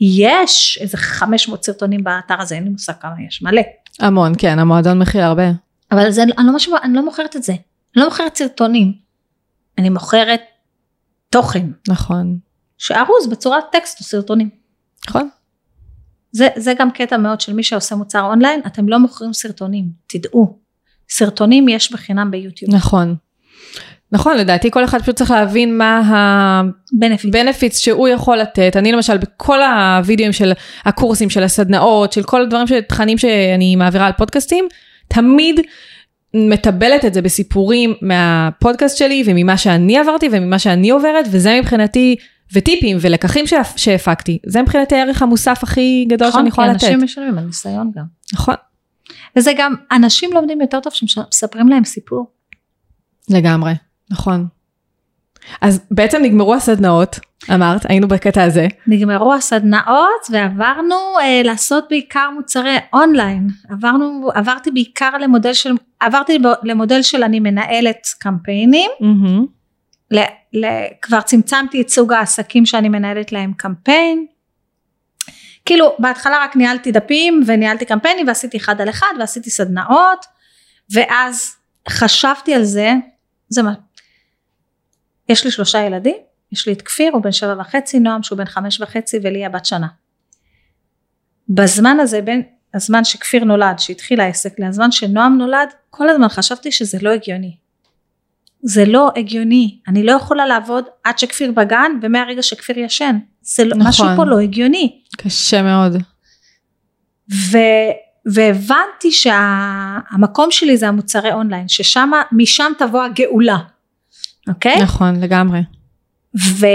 [0.00, 3.62] יש איזה 500 סרטונים באתר הזה, אין לי מושג כמה יש, מלא.
[4.00, 5.50] המון, כן, המועדון מכיל הרבה.
[5.92, 7.52] אבל זה, אני, לא משהו, אני לא מוכרת את זה.
[7.52, 8.92] אני לא מוכרת סרטונים.
[9.78, 10.40] אני מוכרת
[11.30, 12.38] תוכן נכון.
[12.78, 14.48] שארוז בצורת טקסט או סרטונים.
[15.08, 15.28] נכון.
[16.32, 20.58] זה, זה גם קטע מאוד של מי שעושה מוצר אונליין, אתם לא מוכרים סרטונים, תדעו.
[21.10, 22.74] סרטונים יש בחינם ביוטיוב.
[22.74, 23.16] נכון.
[24.12, 25.98] נכון, לדעתי כל אחד פשוט צריך להבין מה.
[25.98, 28.76] ה-benefits שהוא יכול לתת.
[28.76, 30.52] אני למשל בכל הווידאוים של
[30.84, 34.68] הקורסים, של הסדנאות, של כל הדברים, של תכנים שאני מעבירה על פודקאסטים,
[35.08, 35.60] תמיד
[36.34, 42.16] מטבלת את זה בסיפורים מהפודקאסט שלי וממה שאני עברתי וממה שאני עוברת, וזה מבחינתי,
[42.54, 46.84] וטיפים ולקחים שהפ- שהפקתי, זה מבחינתי הערך המוסף הכי גדול שאני יכולה כי לתת.
[46.84, 48.04] אנשים משלמים על ניסיון גם.
[48.34, 48.54] נכון,
[49.36, 52.26] וזה גם, אנשים לומדים יותר טוב שמספרים להם סיפור.
[53.30, 53.72] לגמרי,
[54.10, 54.46] נכון.
[55.60, 57.18] אז בעצם נגמרו הסדנאות,
[57.54, 58.66] אמרת, היינו בקטע הזה.
[58.86, 63.48] נגמרו הסדנאות ועברנו אה, לעשות בעיקר מוצרי אונליין.
[63.70, 68.90] עברנו, עברתי בעיקר למודל של, עברתי למודל של אני מנהלת קמפיינים.
[69.00, 69.46] מהמם.
[70.10, 70.18] ל,
[70.52, 70.66] ל,
[71.02, 74.26] כבר צמצמתי את סוג העסקים שאני מנהלת להם קמפיין.
[75.64, 80.26] כאילו בהתחלה רק ניהלתי דפים וניהלתי קמפיינים ועשיתי אחד על אחד ועשיתי סדנאות
[80.92, 81.56] ואז
[81.88, 82.92] חשבתי על זה,
[83.48, 83.74] זה מה,
[85.28, 86.16] יש לי שלושה ילדים,
[86.52, 89.64] יש לי את כפיר הוא בן שבע וחצי, נועם שהוא בן חמש וחצי וליה בת
[89.64, 89.86] שנה.
[91.48, 92.42] בזמן הזה בין
[92.74, 97.56] הזמן שכפיר נולד שהתחיל העסק לזמן שנועם נולד כל הזמן חשבתי שזה לא הגיוני.
[98.66, 103.76] זה לא הגיוני, אני לא יכולה לעבוד עד שכפיר בגן ומהרגע שכפיר ישן, זה לא,
[103.76, 103.88] נכון.
[103.88, 105.00] משהו פה לא הגיוני.
[105.16, 105.96] קשה מאוד.
[107.32, 107.58] ו,
[108.26, 113.58] והבנתי שהמקום שלי זה המוצרי אונליין, ששם, משם תבוא הגאולה,
[114.48, 114.82] אוקיי?
[114.82, 115.60] נכון, לגמרי.
[116.40, 116.66] ו,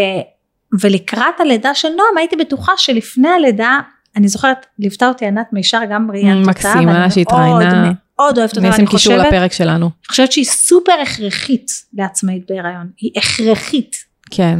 [0.81, 3.79] ולקראת הלידה של נועם הייתי בטוחה שלפני הלידה,
[4.15, 7.91] אני זוכרת, ליוותה אותי ענת מישר, גם ראיינת אותה, מקסימה, שהתראיינה.
[8.19, 9.85] מאוד אוהבת אותה, אני אשים ואני קישור חושבת, לפרק שלנו.
[9.85, 13.95] אני חושבת שהיא סופר הכרחית לעצמאית בהיריון, היא הכרחית.
[14.31, 14.59] כן,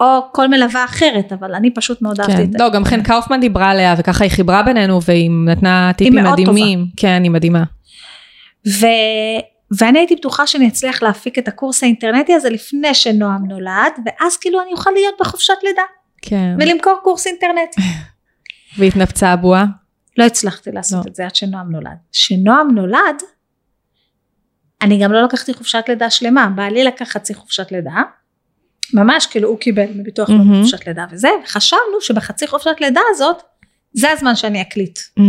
[0.00, 2.42] או כל מלווה אחרת, אבל אני פשוט מאוד אהבתי כן.
[2.42, 2.58] את זה.
[2.58, 6.86] לא, גם חן קאופמן דיברה עליה, וככה היא חיברה בינינו, והיא נתנה טיפים מדהימים.
[6.96, 7.62] כן, היא מדהימה.
[8.80, 8.86] ו...
[9.78, 14.62] ואני הייתי בטוחה שאני אצליח להפיק את הקורס האינטרנטי הזה לפני שנועם נולד, ואז כאילו
[14.62, 15.82] אני אוכל להיות בחופשת לידה,
[16.22, 16.56] כן.
[16.60, 17.80] ולמכור קורס אינטרנטי.
[18.78, 19.64] והתנפצה הבועה.
[20.16, 21.10] לא הצלחתי לעשות לא.
[21.10, 21.96] את זה עד שנועם נולד.
[22.12, 23.22] כשנועם נולד,
[24.82, 28.02] אני גם לא לקחתי חופשת לידה שלמה, בעלי לקח חצי חופשת לידה,
[28.94, 30.62] ממש כאילו הוא קיבל מביטוח לאומי מהמם.
[30.62, 33.42] חופשת לידה וזה, וחשבנו שבחצי חופשת לידה הזאת,
[33.92, 34.98] זה הזמן שאני אקליט.
[34.98, 35.20] Mm.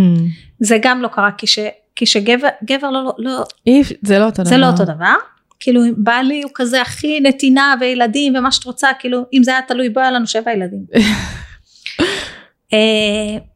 [0.60, 1.60] זה גם לא קרה, כי, ש,
[1.96, 4.50] כי שגבר גבר לא, לא, אי- זה לא אותו דבר.
[4.50, 5.14] זה לא אותו דבר.
[5.60, 9.90] כאילו בעלי הוא כזה הכי נתינה וילדים ומה שאת רוצה, כאילו אם זה היה תלוי
[9.90, 10.86] בו היה לנו שבע ילדים.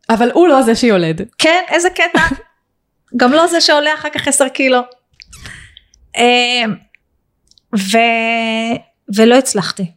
[0.09, 1.21] אבל הוא לא זה שיולד.
[1.37, 2.21] כן, איזה קטע.
[3.17, 4.79] גם לא זה שעולה אחר כך עשר קילו.
[6.17, 6.63] אה,
[7.77, 7.97] ו...
[9.15, 9.91] ולא הצלחתי.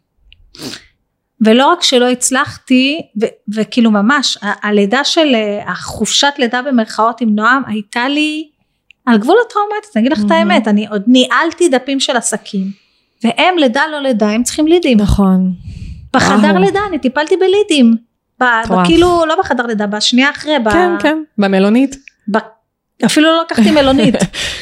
[1.41, 3.27] ולא רק שלא הצלחתי, ו...
[3.55, 8.49] וכאילו ממש, ה- הלידה של, אה, החופשת לידה במרכאות עם נועם הייתה לי
[9.07, 10.31] על גבול הטראומטית, אני אגיד לך את.
[10.31, 12.67] האמת, אני עוד ניהלתי דפים של עסקים,
[13.25, 14.99] והם לידה לא לידה, הם צריכים לידים.
[15.01, 15.53] נכון.
[16.13, 16.59] בחדר.
[16.59, 18.12] לידה אני טיפלתי בלידים.
[18.85, 21.19] כאילו לא בחדר לידה, בשנייה אחרי, ב- כן, כן.
[21.39, 21.97] במלונית.
[22.31, 22.37] ב...
[23.07, 24.15] אפילו לא לקחתי מלונית,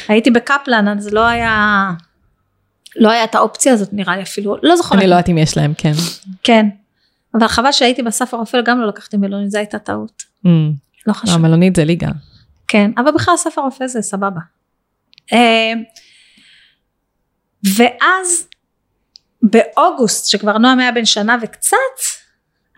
[0.07, 1.89] הייתי בקפלן אז לא היה,
[2.95, 5.57] לא היה את האופציה הזאת נראה לי אפילו, לא זוכרת, אני לא יודעת אם יש
[5.57, 5.91] להם, כן.
[6.43, 6.65] כן,
[7.35, 10.47] אבל חבל שהייתי בסף הרופא גם לא לקחתי מלונית, זו הייתה טעות, Mm.
[10.47, 10.53] לא
[11.07, 12.07] לא, חשוב, המלונית זה ליגה.
[12.67, 14.39] כן, אבל בכלל סף הרופא זה סבבה.
[15.33, 15.73] אה,
[17.77, 18.47] ואז
[19.43, 21.75] באוגוסט שכבר נועם היה בן שנה וקצת,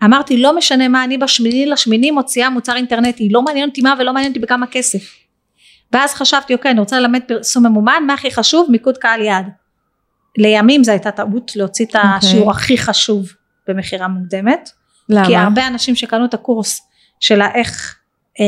[0.04, 4.12] אמרתי לא משנה מה אני בשמיני לשמיני מוציאה מוצר אינטרנטי, לא מעניין אותי מה ולא
[4.12, 5.24] מעניין אותי בכמה כסף.
[5.92, 8.70] ואז חשבתי אוקיי אני רוצה ללמד פרסום ממומן, מה הכי חשוב?
[8.70, 9.46] מיקוד קהל יעד.
[10.38, 13.32] לימים זו הייתה טעות להוציא את השיעור הכי חשוב
[13.68, 14.70] במכירה מוקדמת.
[15.08, 15.26] למה?
[15.26, 16.88] כי הרבה אנשים שקנו את הקורס
[17.20, 17.96] של איך
[18.40, 18.44] אה,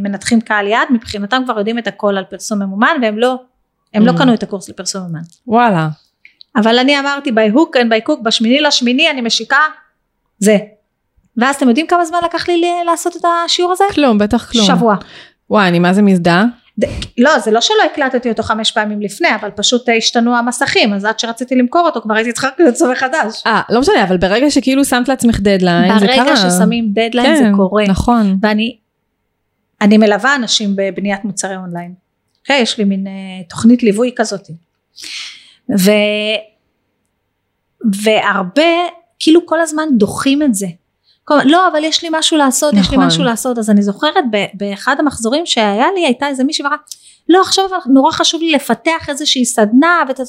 [0.00, 3.36] מנתחים קהל יעד, מבחינתם כבר יודעים את הכל על פרסום ממומן והם לא,
[3.94, 4.18] הם לא Mm.
[4.18, 5.20] קנו את הקורס לפרסום ממומן.
[5.46, 5.88] וואלה.
[6.56, 9.58] אבל אני אמרתי by hook and by crook בשמיני לשמיני אני משיקה
[10.38, 10.58] זה.
[11.36, 13.84] ואז אתם יודעים כמה זמן לקח לי לעשות את השיעור הזה?
[13.94, 14.66] כלום, בטח כלום.
[14.66, 14.96] שבוע.
[15.50, 16.44] וואי, אני מה זה מזדהה?
[16.80, 16.84] ד-
[17.18, 21.04] לא זה לא שלא הקלטתי אותו חמש פעמים לפני אבל פשוט אה, השתנו המסכים אז
[21.04, 23.42] עד שרציתי למכור אותו כבר הייתי צריכה למצוא מחדש.
[23.46, 26.16] אה, לא משנה, אבל ברגע שכאילו שמת לעצמך דדליין, זה קרה.
[26.16, 27.84] ברגע ששמים דדליין זה כן, קורה.
[27.88, 28.38] נכון.
[28.42, 28.76] ואני
[29.80, 31.94] אני מלווה אנשים בבניית מוצרי אונליין.
[32.48, 34.50] Okay, יש לי מין uh, תוכנית ליווי כזאת.
[35.78, 35.90] ו,
[38.02, 38.62] והרבה
[39.18, 40.66] כאילו כל הזמן דוחים את זה.
[41.24, 43.06] כל, לא אבל יש לי משהו לעשות, יש לי נכון.
[43.06, 43.58] משהו לעשות.
[43.58, 46.78] אז אני זוכרת ב, באחד המחזורים שהיה לי הייתה איזה מישהי ואמרה
[47.28, 50.20] לא עכשיו נורא חשוב לי לפתח איזושהי סדנה ות...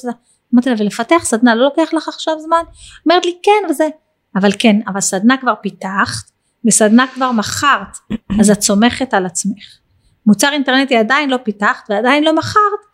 [0.54, 2.62] אמרתי לה ולפתח סדנה לא לוקח לך עכשיו זמן?
[3.06, 3.88] אומרת לי כן וזה
[4.36, 6.30] אבל כן אבל סדנה כבר פיתחת
[6.64, 7.98] וסדנה כבר מכרת
[8.40, 9.78] אז את סומכת על עצמך.
[10.26, 12.84] מוצר אינטרנטי עדיין לא פיתחת ועדיין לא מכרת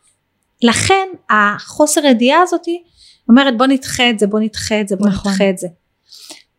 [0.63, 2.83] לכן החוסר ידיעה הזאתי
[3.29, 5.33] אומרת בוא נדחה את זה בוא נדחה את זה בוא נכון.
[5.33, 5.69] נדחה את זה.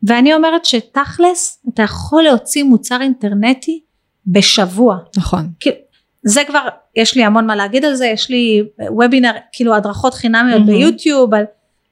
[0.04, 3.82] ואני אומרת שתכלס אתה יכול להוציא מוצר אינטרנטי
[4.28, 5.50] בשבוע נכון.
[5.60, 5.76] כאילו,
[6.24, 10.60] זה כבר יש לי המון מה להגיד על זה יש לי וובינר כאילו הדרכות חינמיות
[10.60, 10.66] מהמם.
[10.66, 11.44] ביוטיוב על,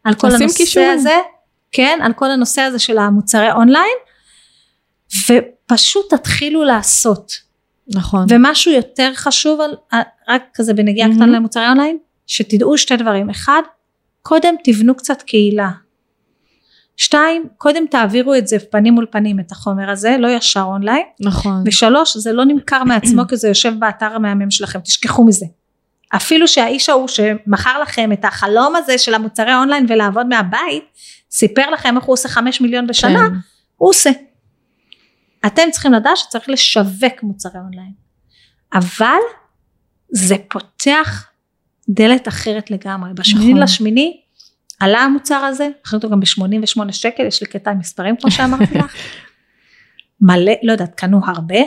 [0.04, 0.90] על כל הנושא קישורים.
[0.90, 1.18] הזה
[1.72, 3.98] כן על כל הנושא הזה של המוצרי אונליין
[5.30, 7.32] ופשוט תתחילו לעשות
[7.96, 8.26] נכון.
[8.30, 11.20] ומשהו יותר חשוב על, רק כזה בנגיעה מהמם.
[11.22, 11.98] קטנה למוצרי אונליין
[12.28, 13.62] שתדעו שתי דברים אחד
[14.22, 15.70] קודם תבנו קצת קהילה
[17.02, 21.64] שתיים קודם תעבירו את זה פנים מול פנים את החומר הזה לא ישר אונליין נכון.
[21.66, 25.46] ושלוש זה לא נמכר מעצמו כי זה יושב באתר המהמם שלכם תשכחו מזה
[26.16, 30.84] אפילו שהאיש ההוא שמכר לכם את החלום הזה של המוצרי אונליין ולעבוד מהבית
[31.32, 33.36] סיפר לכם איך הוא עושה חמש מיליון בשנה כן.
[33.78, 34.10] הוא עושה
[35.46, 37.94] אתם צריכים לדעת שצריך לשווק מוצרי אונליין
[38.74, 39.20] אבל
[40.12, 41.28] זה פותח
[41.90, 43.64] דלת אחרת לגמרי בשמיני נכון.
[43.64, 44.22] לשמיני
[44.80, 48.78] עלה המוצר הזה, מכרתי אותו גם ב-88 שקל, יש לי קטע עם מספרים כמו שאמרתי
[48.78, 48.96] לך.
[50.22, 51.60] מלא, לא יודעת, קנו הרבה.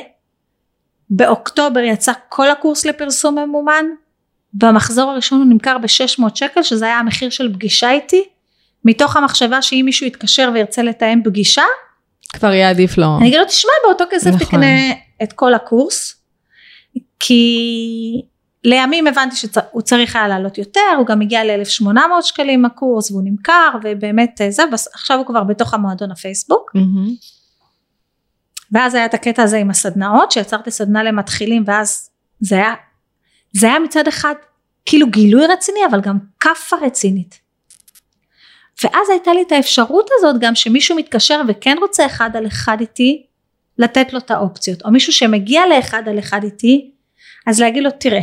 [1.10, 3.84] באוקטובר יצא כל הקורס לפרסום ממומן,
[4.54, 8.24] במחזור הראשון הוא נמכר ב-600 שקל שזה היה המחיר של פגישה איתי
[8.84, 11.62] מתוך המחשבה שאם מישהו יתקשר וירצה לתאם פגישה
[12.32, 13.16] כבר יהיה עדיף לו.
[13.18, 14.46] אני אגיד לו תשמע באותו כסף נכון.
[14.46, 14.90] תקנה
[15.22, 16.22] את כל הקורס
[17.20, 18.22] כי
[18.64, 23.70] לימים הבנתי שהוא צריך היה לעלות יותר הוא גם הגיע ל-1800 שקלים הקורס והוא נמכר
[23.84, 24.62] ובאמת אה, זה
[24.94, 26.70] עכשיו הוא כבר בתוך המועדון הפייסבוק.
[26.74, 27.14] מהמם.
[28.72, 32.10] ואז היה את הקטע הזה עם הסדנאות שיצרתי סדנה למתחילים ואז
[32.40, 32.74] זה היה
[33.52, 34.34] זה היה מצד אחד
[34.84, 37.40] כאילו גילוי רציני אבל גם כאפה רצינית.
[38.84, 43.26] ואז הייתה לי את האפשרות הזאת גם שמישהו מתקשר וכן רוצה אחד על אחד איתי
[43.78, 44.82] לתת לו את האופציות.
[44.84, 46.90] או מישהו שמגיע לאחד על אחד איתי
[47.46, 48.20] אז להגיד לו תראה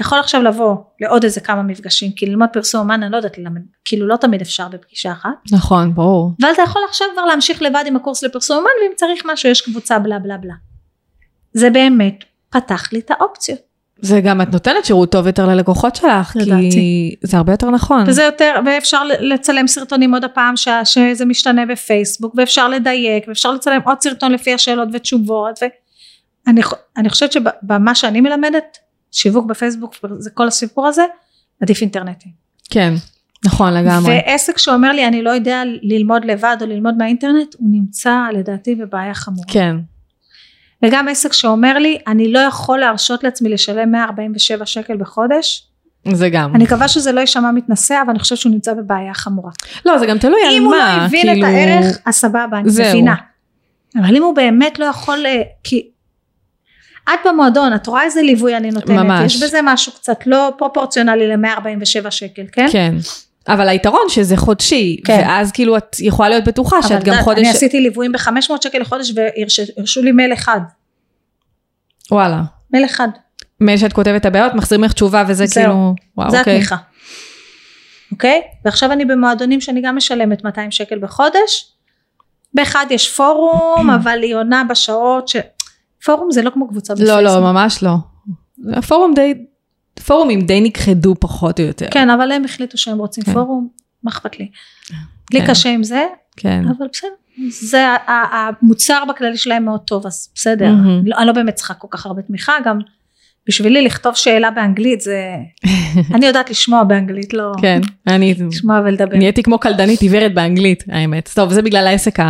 [0.00, 3.38] אתה יכול עכשיו לבוא לעוד איזה כמה מפגשים כי ללמוד פרסום אומן אני לא יודעת
[3.38, 6.32] ללמד כאילו לא תמיד אפשר בפגישה אחת נכון, ברור.
[6.42, 9.60] אבל אתה יכול עכשיו כבר להמשיך לבד עם הקורס לפרסום אומן ואם צריך משהו יש
[9.60, 10.54] קבוצה בלה בלה בלה.
[11.52, 13.58] זה באמת פתח לי את האופציות.
[14.00, 17.16] זה גם את נותנת שירות טוב יותר ללקוחות שלך, כי לדעתי.
[17.22, 18.04] זה הרבה יותר נכון.
[18.06, 23.80] וזה יותר ואפשר לצלם סרטונים עוד הפעם ש, שזה משתנה בפייסבוק ואפשר לדייק ואפשר לצלם
[23.84, 26.60] עוד סרטון לפי השאלות ותשובות ואני
[26.96, 28.78] אני חושבת שבמה שאני מלמדת
[29.10, 31.02] שיווק בפייסבוק זה כל הסיפור הזה
[31.62, 32.28] עדיף אינטרנטי.
[32.70, 32.94] כן,
[33.44, 34.18] נכון לגמרי.
[34.26, 39.14] ועסק שאומר לי אני לא יודע ללמוד לבד או ללמוד מהאינטרנט הוא נמצא לדעתי בבעיה
[39.14, 39.46] חמורה.
[39.48, 39.76] כן,
[40.84, 45.66] וגם עסק שאומר לי אני לא יכול להרשות לעצמי לשלם 147 שקל בחודש
[46.12, 46.54] זה גם.
[46.54, 49.50] אני מקווה שזה לא יישמע מתנשא אבל אני חושבת שהוא נמצא בבעיה חמורה
[49.86, 50.56] לא, זה גם תלוי על מה.
[50.56, 52.68] אם הוא לא הבין כאילו- את הערך אז סבבה אני.
[52.68, 53.14] מבינה
[53.96, 55.88] אבל אם הוא באמת לא יכול אה, כי
[57.14, 59.34] את במועדון את רואה איזה ליווי אני נותנת ממש.
[59.34, 62.66] יש בזה משהו קצת לא פרופורציונלי ל-147 שקל כן?
[62.72, 62.94] כן.
[63.48, 65.22] אבל היתרון שזה חודשי, כן.
[65.22, 67.38] ואז כאילו את יכולה להיות בטוחה שאת גם חודש...
[67.38, 70.60] אני עשיתי ליוויים ב-500 שקל לחודש והרשו לי מייל אחד
[72.10, 72.42] וואלה.
[72.72, 73.08] מייל אחד
[73.60, 75.64] מייל שאת כותבת את הבעיות, מחזירים לך תשובה וזה זהו.
[75.64, 75.94] כאילו...
[76.16, 76.54] וואו, זה אוקיי.
[76.54, 76.76] התמיכה.
[78.12, 78.42] אוקיי?
[78.64, 81.72] ועכשיו אני במועדונים שאני גם משלמת 200 שקל בחודש.
[82.54, 85.36] באחד יש פורום, אבל היא עונה בשעות ש...
[86.04, 87.18] פורום זה לא כמו קבוצה בפייסבוק.
[87.18, 87.94] לא, לא, ממש לא.
[88.72, 89.34] הפורום די...
[90.06, 91.86] פורומים די נכחדו פחות או יותר.
[91.90, 93.32] כן, אבל הם החליטו שהם רוצים כן.
[93.32, 93.68] פורום,
[94.02, 94.50] מה אכפת לי?
[95.32, 95.46] לי כן.
[95.46, 96.04] קשה עם זה,
[96.36, 96.64] כן.
[96.68, 97.10] אבל בסדר.
[97.48, 100.72] זה המוצר בכללי שלהם מאוד טוב, אז בסדר.
[100.72, 101.02] מהמם.
[101.06, 102.78] לא- אני לא באמת צריכה כל כך הרבה תמיכה, גם
[103.48, 105.34] בשבילי לכתוב שאלה באנגלית זה...
[106.14, 109.16] אני יודעת לשמוע באנגלית, לא כן, אני לשמוע ולדבר.
[109.16, 111.30] נהייתי כמו קלדנית עיוורת באנגלית, האמת.
[111.34, 112.24] טוב, זה בגלל העסק לא,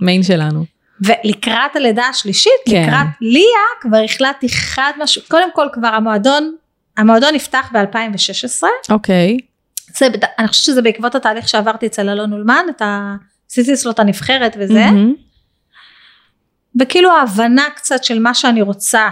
[0.00, 0.64] המיין שלנו.
[1.02, 2.82] ולקראת הלידה השלישית, כן.
[2.82, 6.54] לקראת ליה, כבר החלטתי חד משהו, קודם כל כבר המועדון,
[6.96, 9.36] המועדון נפתח ב-2016, אוקיי.
[9.96, 10.06] זה,
[10.38, 13.16] אני חושבת שזה בעקבות התהליך שעברתי אצל אלון אולמן, את ה...
[13.50, 15.14] עשיתי אצלו את הנבחרת וזה, מהמם.
[16.80, 19.08] וכאילו ההבנה קצת של מה שאני רוצה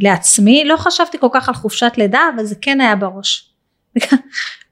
[0.00, 3.49] לעצמי, לא חשבתי כל כך על חופשת לידה, אבל זה כן היה בראש.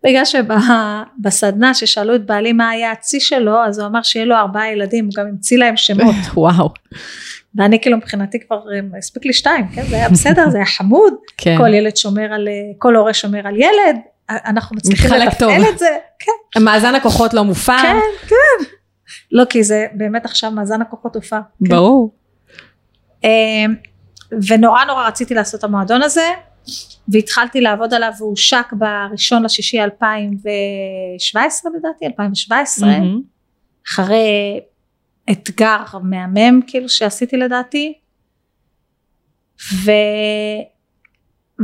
[0.05, 4.73] בגלל שבסדנה ששאלו את בעלי מה היה הצי שלו, אז הוא אמר שיהיה לו ארבעה
[4.73, 6.14] ילדים, הוא גם המציא להם שמות.
[6.35, 6.71] וואו.
[7.55, 9.83] ואני כאילו מבחינתי כבר אה, הספיק לי שתיים, כן?
[9.83, 11.57] זה היה בסדר, זה היה חמוד, כן.
[11.59, 13.97] כל ילד שומר על, אה, כל הורה שומר על ילד,
[14.31, 15.11] אה, אנחנו מצליחים.
[15.12, 17.79] לתפעל את זה, כן, מאזן הכוחות לא מופע.
[17.83, 17.97] כן,
[18.29, 18.64] כן.
[19.33, 21.41] לא, כי זה באמת עכשיו מאזן הכוחות הופע.
[21.64, 21.69] כן.
[21.69, 22.14] ברור.
[24.49, 26.31] ונורא נורא רציתי לעשות את המועדון הזה,
[27.09, 33.23] והתחלתי לעבוד עליו והוא הושק בראשון לשישי 2017 לדעתי, 2017, מהמם.
[33.89, 34.61] אחרי
[35.31, 37.99] אתגר מהמם כאילו שעשיתי לדעתי
[39.85, 39.90] ו...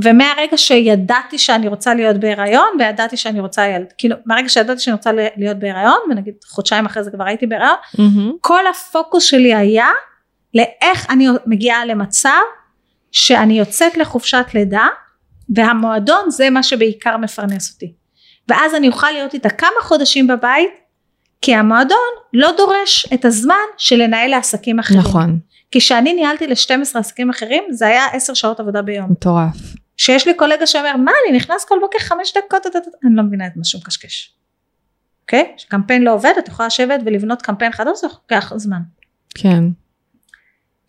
[0.03, 5.11] ומהרגע שידעתי שאני רוצה להיות בהיריון וידעתי שאני רוצה ילד כאילו מהרגע שידעתי שאני רוצה
[5.37, 8.33] להיות בהיריון ונגיד חודשיים אחרי זה כבר הייתי בהיריון מהמם.
[8.41, 9.89] כל הפוקוס שלי היה
[10.55, 12.41] לאיך אני מגיעה למצב
[13.15, 14.87] שאני יוצאת לחופשת לידה
[15.55, 17.93] והמועדון זה מה שבעיקר מפרנס אותי
[18.49, 20.71] ואז אני אוכל להיות איתה כמה חודשים בבית
[21.41, 21.99] כי המועדון
[22.33, 25.39] לא דורש את הזמן של לנהל לעסקים אחרים נכון,
[25.71, 29.57] כי כשאני ניהלתי ל-12 עסקים אחרים זה היה 10 שעות עבודה ביום מטורף.
[29.97, 33.17] שיש לי קולגה שאומר מה אני נכנס כל בוקר חמש דקות טה, טה, טה." אני
[33.17, 34.35] לא מבינה את מה שהוא מקשקש
[35.23, 35.53] אוקיי?
[35.57, 38.81] שקמפיין לא עובד את יכולה לשבת ולבנות קמפיין חדש זה לוקח זמן
[39.35, 39.65] כן.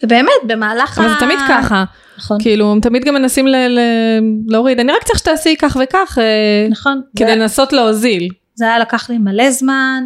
[0.06, 1.84] ובאמת במהלך אבל זה תמיד ככה.
[2.18, 4.80] נכון, כאילו, הם תמיד גם מנסים ל- ל- להוריד.
[4.80, 8.30] אני רק צריך שתעשי כך וכך, אה, נכון, כדי זה, לנסות להוזיל.
[8.56, 10.04] זה היה לקח לי מלא זמן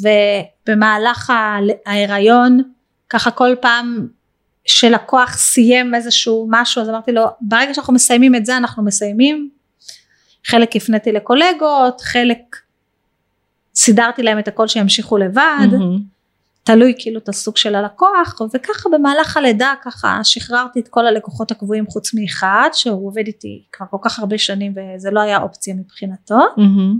[0.00, 2.62] ובמהלך ה- ההיריון
[3.10, 4.06] ככה כל פעם
[4.66, 9.48] שלקוח סיים איזשהו משהו אז אמרתי לו ברגע שאנחנו מסיימים את זה אנחנו מסיימים
[10.46, 12.38] חלק הפניתי לקולגות חלק
[13.74, 15.98] סידרתי להם את הכל שימשיכו לבד מהמם.
[16.64, 21.86] תלוי כאילו את הסוג של הלקוח וככה במהלך הלידה ככה שחררתי את כל הלקוחות הקבועים
[21.86, 26.38] חוץ מאחד שהוא עובד איתי כבר כל כך הרבה שנים וזה לא היה אופציה מבחינתו
[26.56, 26.98] מהמם.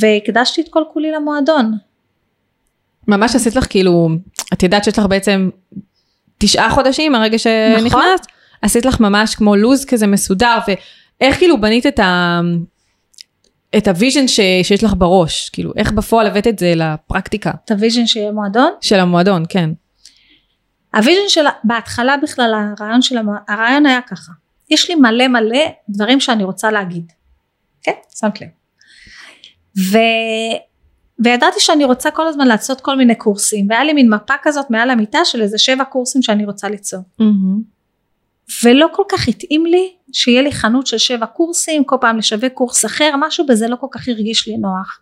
[0.00, 1.78] והקדשתי את כל כולי למועדון
[3.08, 4.08] ממש עשית לך כאילו,
[4.52, 5.50] את יודעת שיש לך בעצם
[6.38, 7.82] תשעה חודשים מהרגע נכון.
[7.82, 8.26] שנכנסת,
[8.62, 12.40] עשית לך ממש כמו לוז כזה מסודר, ואיך כאילו בנית את ה...
[13.76, 14.40] את ה vision ש...
[14.62, 17.50] שיש לך בראש, כאילו איך בפועל הבאת את זה לפרקטיקה?
[17.64, 19.70] את ה vision שיהיה מועדון של המועדון, כן.
[20.94, 23.28] ה vision של בהתחלה בכלל הרעיון של המ...
[23.48, 24.32] הרעיון היה ככה.
[24.70, 27.12] יש לי מלא מלא דברים שאני רוצה להגיד.
[27.82, 27.92] כן?
[28.20, 28.48] שמת לב.
[29.92, 29.98] ו...
[31.24, 34.90] וידעתי שאני רוצה כל הזמן לעשות כל מיני קורסים והיה לי מין מפה כזאת מעל
[34.90, 37.00] המיטה של איזה שבע קורסים שאני רוצה ליצור.
[38.64, 42.84] ולא כל כך התאים לי שיהיה לי חנות של שבע קורסים כל פעם לשווק קורס
[42.84, 45.00] אחר משהו בזה לא כל כך הרגיש לי נוח.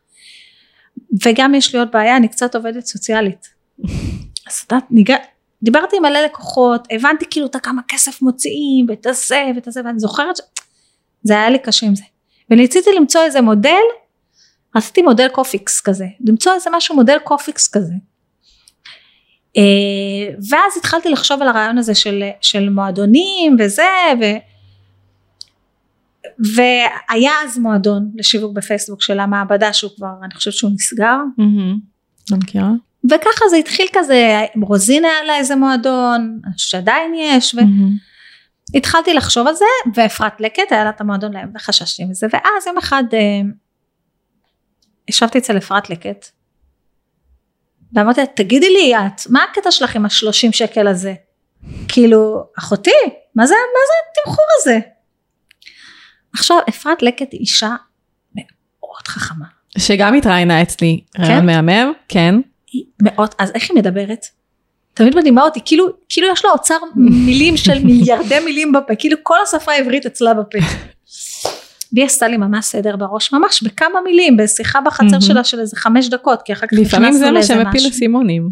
[1.24, 3.48] וגם יש לי עוד בעיה אני קצת עובדת סוציאלית.
[4.48, 5.16] אז את יודעת ניגע...
[5.62, 9.98] דיברתי עם מלא לקוחות הבנתי כאילו את כמה כסף מוציאים ואת הזה ואת הזה ואני
[9.98, 12.02] זוכרת שזה היה לי קשה עם זה.
[12.50, 13.82] וניסיתי למצוא איזה מודל
[14.76, 17.92] רציתי מודל קופיקס כזה למצוא איזה משהו מודל קופיקס כזה.
[19.56, 23.82] אה, ואז התחלתי לחשוב על הרעיון הזה של, של מועדונים וזה
[24.20, 24.24] ו,
[26.54, 31.16] והיה אז מועדון לשיווק בפייסבוק של המעבדה שהוא כבר אני חושבת שהוא נסגר.
[32.30, 32.70] לא מכירה?
[33.04, 37.54] וככה זה התחיל כזה רוזין היה לה איזה מועדון שעדיין יש
[38.74, 39.64] והתחלתי לחשוב על זה
[39.94, 43.40] ואפרת לקט היה לה את המועדון להם וחששתי מזה ואז יום אחד אה,
[45.08, 46.26] ישבתי אצל אפרת לקט
[47.92, 51.14] ואמרתי לה תגידי לי את מה הקטע שלך עם השלושים שקל הזה?
[51.88, 52.90] כאילו אחותי
[53.34, 54.78] מה זה מה זה התמחור הזה
[56.34, 57.74] עכשיו אפרת לקט היא אישה
[58.34, 59.44] מאוד חכמה
[59.78, 61.46] שגם התראיינה אצלי, רעיון כן?
[61.46, 62.34] מהמם, כן.
[62.72, 64.26] היא מאוד אז איך היא מדברת
[64.94, 69.36] תמיד מדהימה אותי כאילו כאילו יש לה אוצר מילים של מיליארדי מילים בפה כאילו כל
[69.42, 70.58] השפה העברית אצלה בפה
[71.92, 75.20] והיא עשתה לי ממש סדר בראש ממש בכמה מילים בשיחה בחצר.
[75.20, 77.90] שלה של איזה חמש דקות כי אחר כך לפעמים נכנסנו זה מה לאיזה שמפיל משהו.
[77.90, 78.50] אסימונים.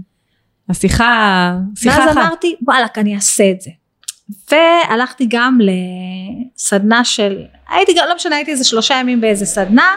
[0.68, 2.16] השיחה, שיחה ואז אחת.
[2.16, 3.70] אמרתי וואלכ אני אעשה את זה
[4.50, 9.96] והלכתי גם לסדנה של הייתי גם לא משנה הייתי איזה שלושה ימים באיזה סדנה.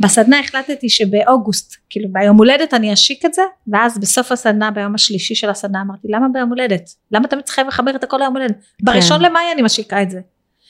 [0.00, 5.34] בסדנה החלטתי שבאוגוסט כאילו ביום הולדת אני אשיק את זה ואז בסוף הסדנה ביום השלישי
[5.34, 6.90] של הסדנה אמרתי למה ביום הולדת?
[7.12, 8.56] למה תמיד צריכה לחבר את הכל ליום הולדת?
[8.82, 10.20] בראשון למאי אני משיקה את זה.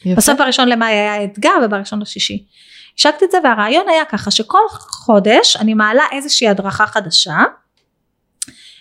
[0.05, 0.16] יפה.
[0.16, 2.45] בסוף בראשון למאי היה אתגר ובראשון לשישי
[2.99, 7.37] השקתי את זה והרעיון היה ככה שכל חודש אני מעלה איזושהי הדרכה חדשה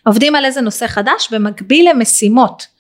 [0.06, 2.73] עובדים על איזה נושא חדש במקביל למשימות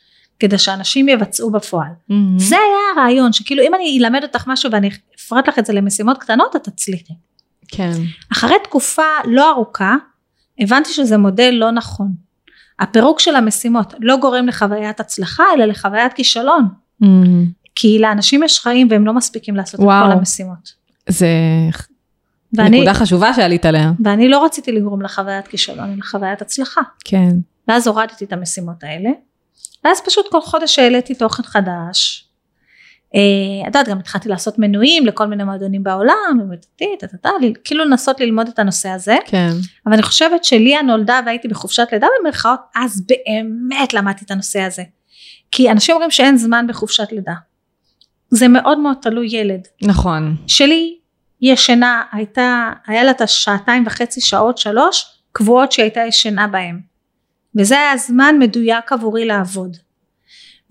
[0.43, 2.39] כדי שאנשים יבצעו בפועל מהמם.
[2.39, 4.89] זה היה הרעיון שכאילו אם אני אלמד אותך משהו ואני
[5.19, 7.13] אפרט לך את זה למשימות קטנות את תצליחי
[7.67, 7.91] כן.
[8.31, 9.95] אחרי תקופה לא ארוכה
[10.59, 12.07] הבנתי שזה מודל לא נכון
[12.79, 16.67] הפירוק של המשימות לא גורם לחוויית הצלחה אלא לחוויית כישלון
[16.99, 17.45] מהמם.
[17.75, 20.05] כי לאנשים יש חיים והם לא מספיקים לעשות וואו.
[20.05, 20.73] את כל המשימות
[21.09, 21.27] זה
[22.53, 23.91] ואני, נקודה חשובה שעלית עליה.
[24.03, 27.35] ואני לא רציתי לגרום לחוויית כישלון אלא לחוויית הצלחה כן.
[27.67, 29.09] ואז הורדתי את המשימות האלה
[29.83, 32.27] ואז פשוט כל חודש העליתי תוכן חדש.
[33.15, 33.19] אה,
[33.61, 36.39] את יודעת גם התחלתי לעשות מנויים לכל מיני מועדונים בעולם
[37.63, 39.15] כאילו לנסות ללמוד את הנושא הזה.
[39.25, 39.49] כן.
[39.85, 44.83] אבל אני חושבת שליה נולדה והייתי בחופשת לידה במרכאות אז באמת למדתי את הנושא הזה.
[45.51, 47.33] כי אנשים אומרים שאין זמן בחופשת לידה.
[48.29, 49.67] זה מאוד מאוד תלוי ילד.
[49.81, 50.35] נכון.
[50.47, 50.97] שלי
[51.41, 56.92] ישנה הייתה היה לה את השעתיים וחצי שעות שלוש קבועות שהיא הייתה ישנה בהם
[57.59, 59.77] וזה היה זמן מדויק עבורי לעבוד.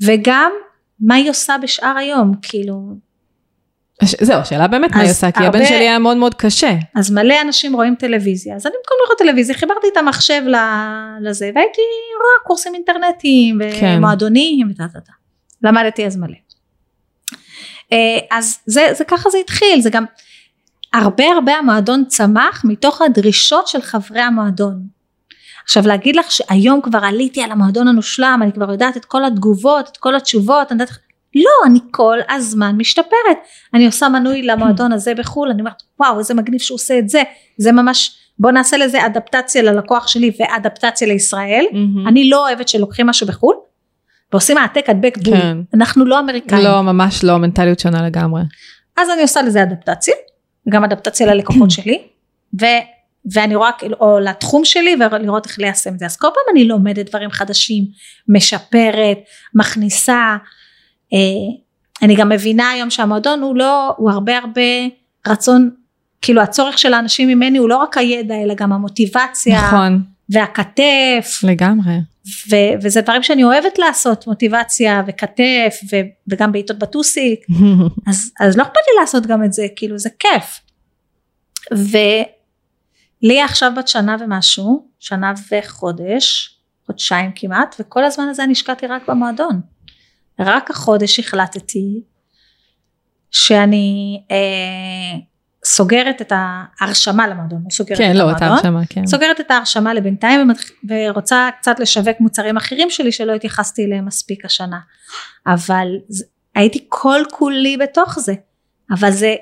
[0.03, 0.53] וגם
[1.01, 2.33] מה היא עושה בשאר היום?
[2.43, 2.83] כאילו
[4.03, 6.75] הש- זהו, השאלה באמת מה היא עושה, כי הרבה- הבן שלי היה מאוד מאוד קשה.
[6.97, 8.57] אז מלא אנשים רואים טלוויזיה.
[8.57, 10.43] אז אני במקום לראות טלוויזיה חיברתי את המחשב
[11.21, 11.81] לזה והייתי
[12.17, 13.95] רואה קורסים אינטרנטיים כן.
[13.99, 15.13] ומועדונים וטה טה טה
[15.63, 16.37] למדתי אז מלא.
[17.93, 17.99] אה,
[18.31, 19.81] אז זה, זה ככה זה התחיל.
[19.81, 20.05] זה גם
[20.95, 24.83] הרבה הרבה המועדון צמח מתוך הדרישות של חברי המועדון
[25.65, 29.89] עכשיו להגיד לך שהיום כבר עליתי על המועדון המושלם אני כבר יודעת את כל התגובות
[29.89, 30.99] את כל התשובות אני יודעת
[31.35, 33.39] לא אני כל הזמן משתפרת
[33.75, 37.23] אני עושה מנוי למועדון הזה בחו"ל אני אומרת וואו איזה מגניב שהוא עושה את זה
[37.59, 42.09] זה ממש בוא נעשה לזה אדפטציה ללקוח שלי ואדפטציה לישראל מהמם.
[42.09, 43.55] אני לא אוהבת שלוקחים משהו בחו"ל
[44.33, 45.57] ועושים העתק הדבק בול כן.
[45.75, 48.43] אנחנו לא אמריקאים לא, ממש לא, מנטליות שונה לגמרי.
[48.97, 50.15] אז אני עושה לזה אדפטציה
[50.69, 52.03] גם אדפטציה ללקוחות שלי
[52.61, 52.65] ו,
[53.33, 56.65] ואני רואה כאילו או לתחום שלי ולראות איך ליישם את זה אז כל פעם אני
[56.65, 57.85] לומדת דברים חדשים
[58.29, 59.19] משפרת
[59.55, 60.37] מכניסה
[61.13, 61.19] אה,
[62.03, 64.63] אני גם מבינה היום שהמועדון הוא לא הוא הרבה הרבה
[65.27, 65.71] רצון
[66.23, 70.03] כאילו הצורך של האנשים ממני הוא לא רק הידע אלא גם המוטיבציה נכון.
[70.29, 71.95] והכתף, לגמרי.
[72.51, 77.41] ו- וזה דברים שאני אוהבת לעשות, מוטיבציה וכתף ו- וגם בעיטות בטוסיק,
[78.09, 80.61] אז, אז לא אכפת לי לעשות גם את זה, כאילו זה כיף.
[83.23, 89.09] ולי עכשיו בת שנה ומשהו, שנה וחודש, חודשיים כמעט, וכל הזמן הזה אני השקעתי רק
[89.09, 89.61] במועדון.
[90.39, 92.03] רק החודש החלטתי
[93.31, 95.19] שאני אה,
[95.65, 99.07] סוגרת את ההרשמה למועדון, לא סוגרת כן, את לא, את המועדון, ההרשמה, כן.
[99.07, 104.45] סוגרת את ההרשמה לבינתיים ומתח- ורוצה קצת לשווק מוצרים אחרים שלי שלא התייחסתי אליהם מספיק
[104.45, 104.79] השנה.
[105.47, 105.87] אבל
[106.55, 108.35] הייתי כל כולי בתוך זה,
[108.91, 109.35] אבל זה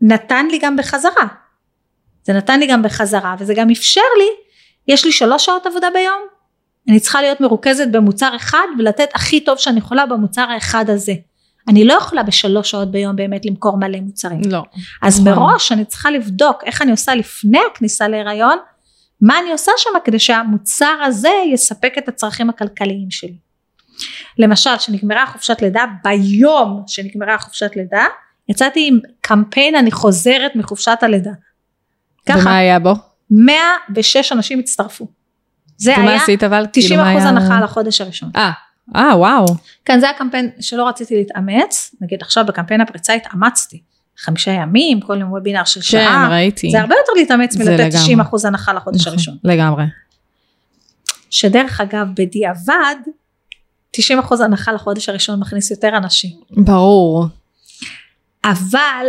[0.00, 1.26] נתן לי גם בחזרה.
[2.26, 4.28] זה נתן לי גם בחזרה וזה גם אפשר לי,
[4.88, 6.22] יש לי שלוש שעות עבודה ביום,
[6.88, 11.12] אני צריכה להיות מרוכזת במוצר אחד ולתת הכי טוב שאני יכולה במוצר האחד הזה.
[11.68, 14.40] אני לא יכולה בשלוש שעות ביום באמת למכור מלא מוצרים.
[14.50, 14.62] לא.
[15.02, 15.42] אז נכון.
[15.42, 18.58] מראש אני צריכה לבדוק איך אני עושה לפני הכניסה להיריון,
[19.20, 23.36] מה אני עושה שם כדי שהמוצר הזה יספק את הצרכים הכלכליים שלי.
[24.38, 28.04] למשל, כשנגמרה חופשת לידה, ביום שנגמרה חופשת לידה,
[28.48, 31.30] יצאתי עם קמפיין אני חוזרת מחופשת הלידה.
[32.30, 32.94] ומה ככה, היה בו?
[33.30, 35.06] 106 אנשים הצטרפו.
[35.76, 36.66] זה ומה היה עשית אבל?
[36.72, 38.30] 90 כאילו, מה אחוז היה- הנחה על החודש הראשון.
[38.36, 38.50] אה,
[38.96, 39.46] אה, וואו.
[39.84, 43.82] כן, זה היה קמפיין שלא רציתי להתאמץ, נגיד עכשיו בקמפיין הפריצה התאמצתי.
[44.18, 46.28] חמישה ימים, כל יום וובינר של כן, שעה.
[46.30, 46.70] ראיתי.
[46.70, 47.90] זה הרבה יותר להתאמץ מלתת לגמרי.
[47.90, 49.36] 90 אחוז הנחה לחודש נכון, הראשון.
[49.44, 49.84] לגמרי.
[51.30, 52.94] שדרך אגב, בדיעבד,
[53.90, 56.30] 90 אחוז הנחה לחודש הראשון מכניס יותר אנשים.
[56.50, 57.26] ברור.
[58.44, 59.06] אבל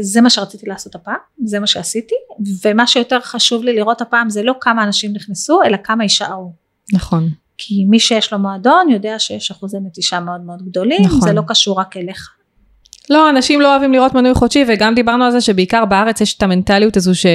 [0.00, 2.14] זה מה שרציתי לעשות הפעם, זה מה שעשיתי,
[2.64, 6.52] ומה שיותר חשוב לי לראות הפעם זה לא כמה אנשים נכנסו, אלא כמה יישארו.
[6.92, 7.28] נכון.
[7.58, 11.20] כי מי שיש לו מועדון יודע שיש אחוזי נטישה מאוד מאוד גדולים, נכון.
[11.20, 12.30] זה לא קשור רק אליך.
[13.10, 16.42] לא, אנשים לא אוהבים לראות מנוי חודשי, וגם דיברנו על זה שבעיקר בארץ יש את
[16.42, 17.26] המנטליות הזו ש...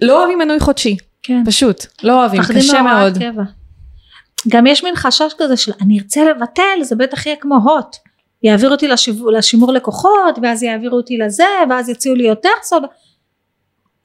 [0.00, 1.42] לא אוהבים מנוי חודשי, כן.
[1.46, 3.18] פשוט, לא אוהבים, קשה מאוד.
[3.18, 3.42] קבע.
[4.48, 7.96] גם יש מין חשש כזה של אני ארצה לבטל זה בטח יהיה כמו הוט
[8.42, 12.82] יעבירו אותי לשיו, לשימור לקוחות ואז יעבירו אותי לזה ואז יציעו לי יותר סוד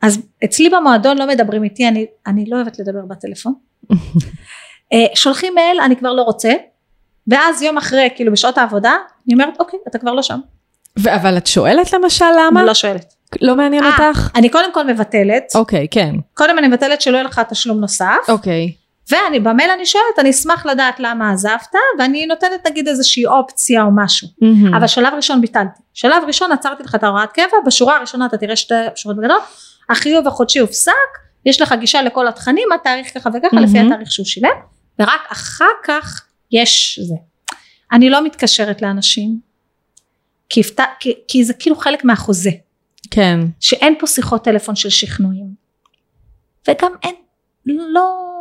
[0.02, 3.54] אז אצלי במועדון לא מדברים איתי אני, אני לא אוהבת לדבר בטלפון
[4.94, 6.52] אה, שולחים מייל אני כבר לא רוצה
[7.28, 8.96] ואז יום אחרי כאילו בשעות העבודה
[9.28, 10.40] אני אומרת אוקיי אתה כבר לא שם
[11.06, 12.64] אבל את שואלת למשל למה?
[12.64, 14.30] לא שואלת לא מעניין אה, אותך?
[14.36, 16.16] אני קודם כל מבטלת אוקיי, כן.
[16.34, 18.74] קודם אני מבטלת שלא יהיה לך תשלום נוסף אוקיי.
[19.12, 23.90] ואני במייל אני שואלת אני אשמח לדעת למה עזבת ואני נותנת נגיד איזושהי אופציה או
[23.96, 24.76] משהו מהמם.
[24.76, 28.56] אבל שלב ראשון ביטלתי שלב ראשון עצרתי לך את ההוראת קבע בשורה הראשונה אתה תראה
[28.56, 29.38] שתי שורות בגדול
[29.90, 30.92] החיוב החודשי הופסק
[31.46, 33.68] יש לך גישה לכל התכנים התאריך ככה וככה מהמם.
[33.68, 34.50] לפי התאריך שהוא שילם
[35.00, 37.16] ורק אחר כך יש זה
[37.92, 39.40] אני לא מתקשרת לאנשים
[40.50, 40.84] כי, הפת...
[41.00, 42.52] כי, כי זה כאילו חלק מהחוזה
[43.12, 43.40] כן.
[43.60, 45.48] שאין פה שיחות טלפון של שכנועים
[46.68, 47.16] וגם אין
[47.66, 48.37] לא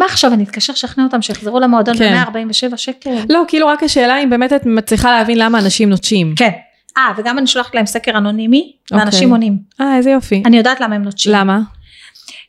[0.00, 2.24] מה עכשיו אני אתקשר לשכנע אותם שיחזרו למועדון כן.
[2.32, 6.34] ב-147 שקל לא, כאילו רק השאלה אם באמת את מצליחה להבין למה אנשים נוטשים.
[6.36, 6.50] כן
[6.98, 8.98] אה וגם אני שולחת להם סקר אנונימי אוקיי.
[9.04, 10.42] ואנשים עונים אה, איזה יופי.
[10.46, 11.60] אני יודעת למה הם נוטשים למה?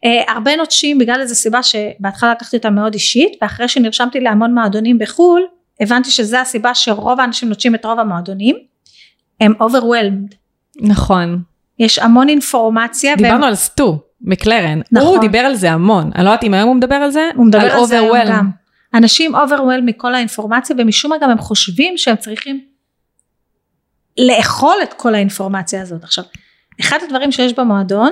[0.05, 4.99] אה, הרבה נוטשים בגלל איזו סיבה שבהתחלה לקחתי אותה מאוד אישית ואחרי שנרשמתי להמון מועדונים
[4.99, 5.41] בחו"ל
[5.81, 8.55] הבנתי שזה הסיבה שרוב האנשים נוטשים את רוב המועדונים
[9.41, 10.35] הם overwhelmed
[10.81, 11.41] נכון.
[11.79, 14.81] יש המון אינפורמציה והם- דיברנו על סטו, מקלרן.
[14.91, 15.07] נכון.
[15.07, 16.11] הוא דיבר על זה המון.
[16.15, 17.29] אני לא יודעת אם היום הוא מדבר על זה.
[17.35, 18.17] הוא מדבר על זה היום.
[18.27, 18.49] גם.
[18.93, 22.65] אנשים overwhelmed מכל האינפורמציה ומשום מה גם הם חושבים שהם צריכים
[24.17, 26.03] לאכול את כל האינפורמציה הזאת.
[26.03, 26.23] עכשיו,
[26.79, 28.11] אחד הדברים שיש במועדון,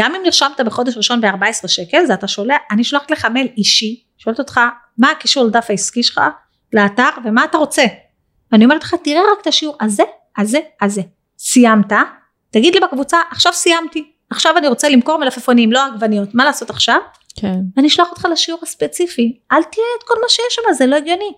[0.00, 4.04] גם אם נרשמת בחודש ראשון ב-14 שקל, זה אתה שולח, אני שולחת לך מייל אישי,
[4.18, 4.60] שואלת אותך
[4.98, 6.20] מה הקישור לדף העסקי שלך,
[6.72, 7.84] לאתר ומה אתה רוצה.
[8.52, 10.02] ואני אומרת לך תראה רק את השיעור הזה,
[10.38, 11.02] הזה, הזה.
[11.38, 11.92] סיימת,
[12.50, 16.98] תגיד לי בקבוצה עכשיו סיימתי, עכשיו אני רוצה למכור מלפפונים לא עגבניות, מה לעשות עכשיו?
[17.36, 17.60] כן.
[17.76, 21.32] ואני אשלח אותך לשיעור הספציפי אל תראה את כל מה שיש שם זה לא הגיוני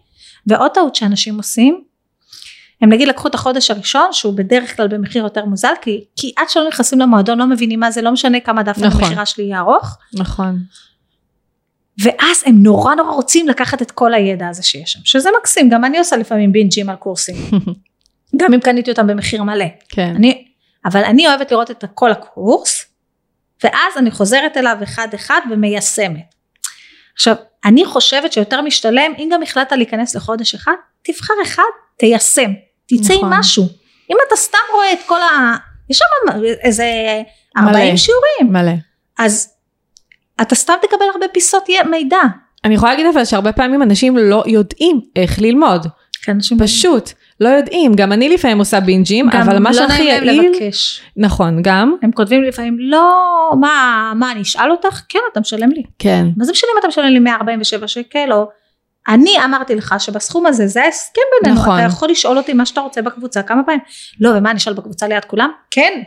[0.46, 1.82] ועוד טעות שאנשים עושים
[2.82, 6.50] הם נגיד לקחו את החודש הראשון שהוא בדרך כלל במחיר יותר מוזל כי, כי עד
[6.50, 9.02] שלא נכנסים למועדון לא מבינים מה זה לא משנה כמה דף נכון.
[9.04, 10.58] המכירה שלי יהיה ארוך נכון.
[12.02, 15.84] ואז הם נורא נורא רוצים לקחת את כל הידע הזה שיש שם שזה מקסים גם
[15.84, 17.36] אני עושה לפעמים בינג'ים על קורסים
[18.40, 20.12] גם אם קניתי אותם במחיר מלא כן.
[20.16, 20.47] אני,
[20.88, 22.84] אבל אני אוהבת לראות את כל הקורס,
[23.64, 26.34] ואז אני חוזרת אליו אחד אחד ומיישמת.
[27.14, 27.34] עכשיו,
[27.64, 31.62] אני חושבת שיותר משתלם, אם גם החלטת להיכנס לחודש אחד, תבחר אחד,
[31.96, 32.50] תיישם,
[32.86, 33.32] תצא נכון.
[33.32, 33.64] עם משהו.
[34.10, 35.56] אם אתה סתם רואה את כל ה...
[35.90, 36.84] יש שם איזה
[37.56, 37.96] 40 מלא.
[37.96, 38.72] שיעורים, מלא.
[39.18, 39.52] אז
[40.40, 42.20] אתה סתם תקבל הרבה פיסות מידע.
[42.64, 45.86] אני יכולה להגיד אבל שהרבה פעמים אנשים לא יודעים איך ללמוד.
[46.24, 47.10] כי אנשים פשוט
[47.40, 50.52] לא יודעים, גם אני לפעמים עושה בינג'ים, גם אבל מה לא שהכי נעים להם יעיל,
[50.52, 51.02] לבקש.
[51.16, 55.02] נכון, גם, הם כותבים לי לפעמים, לא, מה, מה, אני אשאל אותך?
[55.08, 55.82] כן, אתה משלם לי.
[55.98, 58.48] כן, מה זה משנה אם אתה משלם לי 147 שקל, או
[59.08, 61.78] אני אמרתי לך שבסכום הזה, זה ההסכם בינינו, נכון.
[61.78, 63.80] אתה יכול לשאול אותי מה שאתה רוצה בקבוצה כמה פעמים.
[64.20, 65.50] לא, ומה, אני אשאל בקבוצה ליד כולם?
[65.70, 66.02] כן.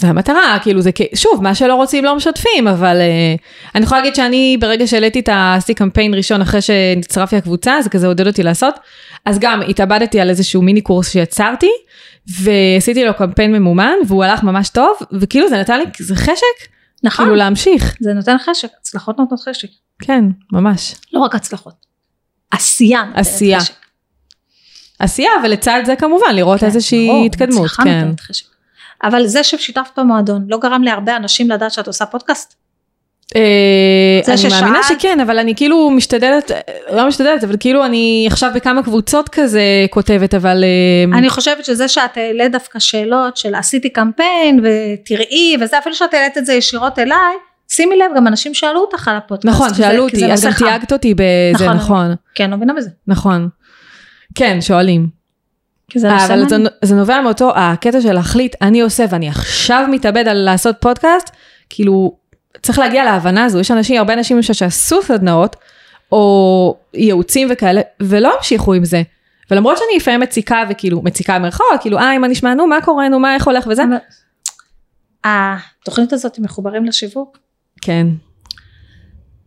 [0.00, 4.14] זה המטרה, כאילו זה, שוב, מה שלא רוצים לא משתפים, אבל uh, אני יכולה להגיד
[4.14, 8.74] שאני ברגע שהעליתי את ה-C קמפיין ראשון אחרי שנצטרפתי לקבוצה, זה כזה עודד אותי לעשות,
[9.24, 11.70] אז גם התאבדתי על איזשהו מיני קורס שיצרתי,
[12.28, 16.68] ועשיתי לו קמפיין ממומן, והוא הלך ממש טוב, וכאילו זה נתן לי כזה חשק,
[17.02, 17.24] נכון.
[17.24, 19.68] כאילו להמשיך, זה נותן חשק, הצלחות נותנות חשק.
[20.02, 20.94] כן, ממש.
[21.12, 21.74] לא רק הצלחות.
[22.50, 23.02] עשייה.
[23.14, 23.58] עשייה.
[24.98, 28.00] עשייה, ולצד זה כמובן לראות כן, איזושהי ברור, התקדמות, הצלחה כן.
[28.00, 28.55] נותנת חשק.
[29.04, 32.54] אבל זה ששיתפת במועדון לא גרם להרבה אנשים לדעת שאת עושה פודקאסט?
[33.36, 33.40] אה,
[34.28, 36.50] אני מאמינה ששאלת- שכן, אבל אני כאילו משתדלת,
[36.92, 39.60] לא משתדלת, אבל כאילו אני עכשיו בכמה קבוצות כזה
[39.90, 40.64] כותבת, אבל...
[40.64, 46.14] אה, אני חושבת שזה שאת העלית דווקא שאלות של עשיתי קמפיין ותראי וזה אפילו שאת
[46.14, 47.34] העלית את זה ישירות אליי
[47.68, 49.54] שימי לב גם אנשים שאלו אותך על הפודקאסט.
[49.54, 50.52] נכון, שאלו אותי, אז גם.
[50.52, 52.90] תייגת אותי בזה, נכון, נכון, כן, לא מבינה בזה.
[53.06, 53.48] נכון.
[54.34, 55.15] כן, שואלים.
[55.90, 56.56] כי זה אה, אבל זה.
[56.82, 61.30] זה נובע מאותו הקטע של להחליט, אני עושה ואני עכשיו מתאבד על לעשות פודקאסט,
[61.70, 62.16] כאילו,
[62.62, 65.56] צריך להגיע להבנה הזו, יש אנשים, הרבה אנשים שעשו סדנאות,
[66.12, 69.02] או ייעוצים וכאלה, ולא המשיכו עם זה.
[69.50, 73.18] ולמרות שאני לפעמים מציקה וכאילו, מציקה במרכאות, כאילו, אה, מה נשמע, נו, מה קורה, נו,
[73.18, 73.96] מה איך הולך וזה, אבל-
[75.24, 77.38] התוכנית הזאת מחוברים לשיווק
[77.82, 78.06] כן,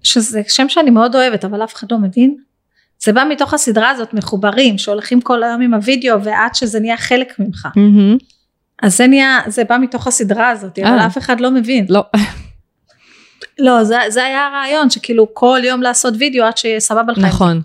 [0.03, 2.37] שזה שם שאני מאוד אוהבת אבל אף אחד לא מבין.
[3.03, 7.39] זה בא מתוך הסדרה הזאת מחוברים שהולכים כל היום עם הוידאו ועד שזה נהיה חלק
[7.39, 7.67] ממך.
[7.75, 8.17] מהמם.
[8.81, 11.05] אז זה נהיה זה בא מתוך הסדרה הזאת אבל אה.
[11.05, 11.85] אף אחד לא מבין.
[11.89, 12.05] לא,
[13.59, 17.17] לא זה, זה היה הרעיון שכאילו כל יום לעשות וידאו עד שיהיה סבבה לך.
[17.17, 17.61] נכון,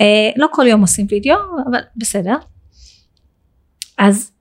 [0.00, 1.36] אה, לא כל יום עושים וידאו
[1.70, 2.36] אבל בסדר.
[3.98, 4.32] אז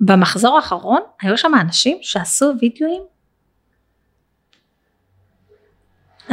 [0.00, 3.02] במחזור האחרון היו שם אנשים שעשו וידאוים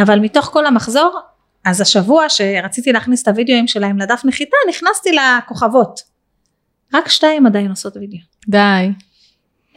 [0.02, 1.20] אבל מתוך כל המחזור
[1.66, 6.00] אז השבוע שרציתי להכניס את הוידאוים שלהם לדף נחיתה נכנסתי לכוכבות.
[6.94, 8.20] רק שתיים עדיין עושות וידאו.
[8.48, 8.90] די,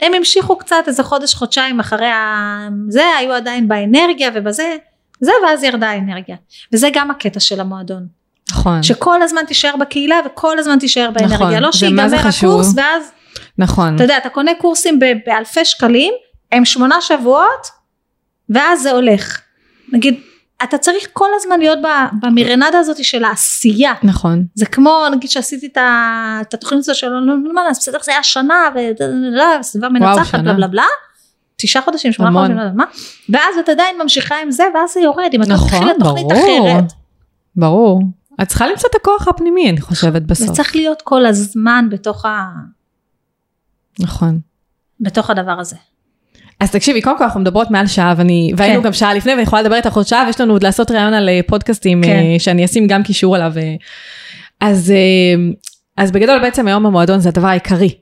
[0.01, 2.67] הם המשיכו קצת איזה חודש חודשיים אחרי ה...
[2.87, 4.75] זה היו עדיין באנרגיה ובזה
[5.19, 6.35] זה ואז ירדה האנרגיה.
[6.73, 8.07] וזה גם הקטע של המועדון.
[8.51, 11.35] נכון, שכל הזמן תישאר בקהילה וכל הזמן תישאר באנרגיה.
[11.37, 12.07] נכון, לא שיגמר.
[12.15, 13.11] הקורס ואז
[13.57, 16.13] נכון, אתה יודע אתה קונה קורסים ב- באלפי שקלים
[16.51, 17.67] הם שמונה שבועות
[18.49, 19.41] ואז זה הולך.
[19.93, 20.19] נגיד
[20.63, 21.79] אתה צריך כל הזמן להיות
[22.21, 27.61] במרנדה הזאת של העשייה נכון, זה כמו נגיד שעשיתי את, התוכנית הזאת של לא מה
[27.69, 28.69] אז בסדר זה היה שנה
[29.59, 30.39] וסביבה מנצחת.
[30.39, 30.83] בלה בלה בלה
[31.55, 32.39] תשעה חודשים שמונה.
[32.39, 32.83] חודשים לא יודעת מה
[33.29, 36.69] ואז את עדיין ממשיכה עם זה ואז זה יורד אם אתה נכון, מתחיל לתוכנית ברור,
[36.69, 36.93] אחרת
[37.55, 38.01] ברור.
[38.41, 40.55] את צריכה למצוא את הכוח הפנימי, אני חושבת זה בסוף.
[40.55, 42.45] צריך להיות כל הזמן בתוך, ה...
[43.99, 44.39] נכון.
[44.99, 45.75] בתוך הדבר הזה
[46.63, 48.85] אז תקשיבי, קודם כל אנחנו מדברות מעל שעה, ואני, והיינו כן.
[48.85, 51.29] גם שעה לפני, ואני יכולה לדבר איתך עוד שעה, ויש לנו עוד לעשות ראיון על
[51.29, 52.09] אה, פודקאסטים, כן.
[52.09, 53.53] אה, שאני אשים גם קישור עליו.
[53.57, 53.75] אה.
[54.61, 54.93] אז,
[55.97, 57.95] אז בגדול בעצם היום המועדון זה הדבר העיקרי.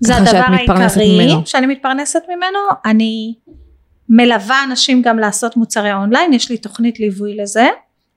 [0.00, 1.42] זה הדבר העיקרי ממנו.
[1.46, 3.34] שאני מתפרנסת ממנו אני
[4.08, 7.66] מלווה אנשים גם לעשות מוצרי אונליין יש לי תוכנית ליווי לזה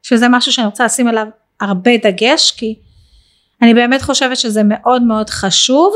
[0.04, 1.28] שזה משהו שאני רוצה לשים עליו
[1.62, 2.76] הרבה דגש כי
[3.62, 5.94] אני באמת חושבת שזה מאוד מאוד חשוב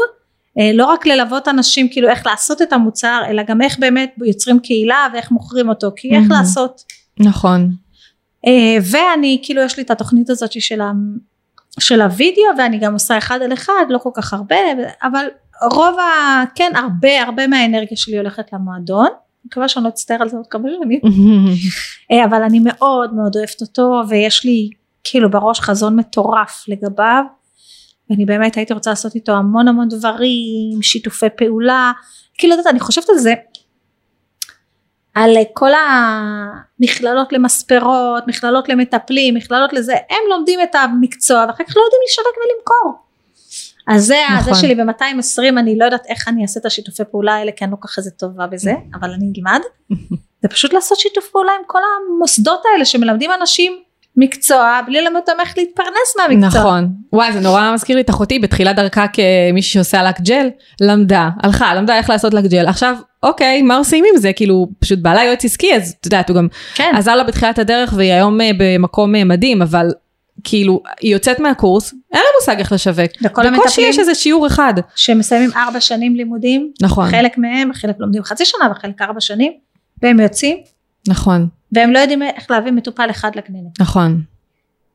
[0.73, 5.07] לא רק ללוות אנשים כאילו איך לעשות את המוצר אלא גם איך באמת יוצרים קהילה
[5.13, 6.31] ואיך מוכרים אותו כי איך מהמם.
[6.31, 6.81] לעשות
[7.19, 7.71] נכון.
[8.47, 10.91] אה, ואני כאילו יש לי את התוכנית הזאת של, ה,
[11.79, 14.55] של הוידאו ואני גם עושה אחד על אחד לא כל כך הרבה
[15.03, 15.25] אבל
[15.71, 16.43] רוב ה...
[16.55, 20.47] כן הרבה הרבה מהאנרגיה שלי הולכת למועדון אני מקווה שאני לא אצטער על זה עוד
[20.47, 20.99] כמה שנים
[22.11, 24.69] אה, אבל אני מאוד מאוד אוהבת אותו ויש לי
[25.03, 27.23] כאילו בראש חזון מטורף לגביו
[28.09, 31.91] ואני באמת הייתי רוצה לעשות איתו המון המון דברים שיתופי פעולה
[32.37, 33.33] כאילו יודעת אני חושבת על זה
[35.15, 41.81] על כל המכללות למספרות, מכללות למטפלים, מכללות לזה, הם לומדים את המקצוע ואחר כך לא
[41.81, 43.05] יודעים לשווק ולמכור.
[43.87, 44.53] אז זה, נכון.
[44.53, 47.71] זה שלי ב-220 אני לא יודעת איך אני אעשה את השיתופי פעולה האלה כי אני
[47.71, 49.59] לא ככה זה טובה בזה אבל אני אלמד.
[50.41, 53.79] זה פשוט לעשות שיתוף פעולה עם כל המוסדות האלה שמלמדים אנשים
[54.17, 56.61] מקצוע בלי ללמד אותם איך להתפרנס מהמקצוע.
[56.61, 56.89] נכון.
[57.13, 60.49] וואי, זה נורא מזכיר לי את אחותי בתחילת דרכה כמישהי שעושה לק ג'ל,
[60.81, 62.67] למדה, הלכה, למדה איך לעשות לק ג'ל.
[62.67, 64.33] עכשיו, אוקיי, מה עושים עם זה?
[64.33, 66.93] כאילו, פשוט בעלה יועץ עסקי, אז את יודעת, הוא גם כן.
[66.95, 69.91] עזר לה בתחילת הדרך והיא היום אה, במקום אה, מדהים, אבל
[70.43, 73.11] כאילו, היא יוצאת מהקורס, אין לה מושג איך לשווק.
[73.23, 74.73] וכל בקושי יש איזה שיעור אחד.
[74.95, 79.51] שמסיימים ארבע שנים לימודים, נכון, חלק מהם, חלק לומדים חצי שנה וחלק ארבע שנים,
[80.01, 80.57] והם יוצאים
[81.07, 83.83] נכון, והם לא יודעים איך להביא מטופל אחד לקליניקה.
[83.83, 84.21] נכון.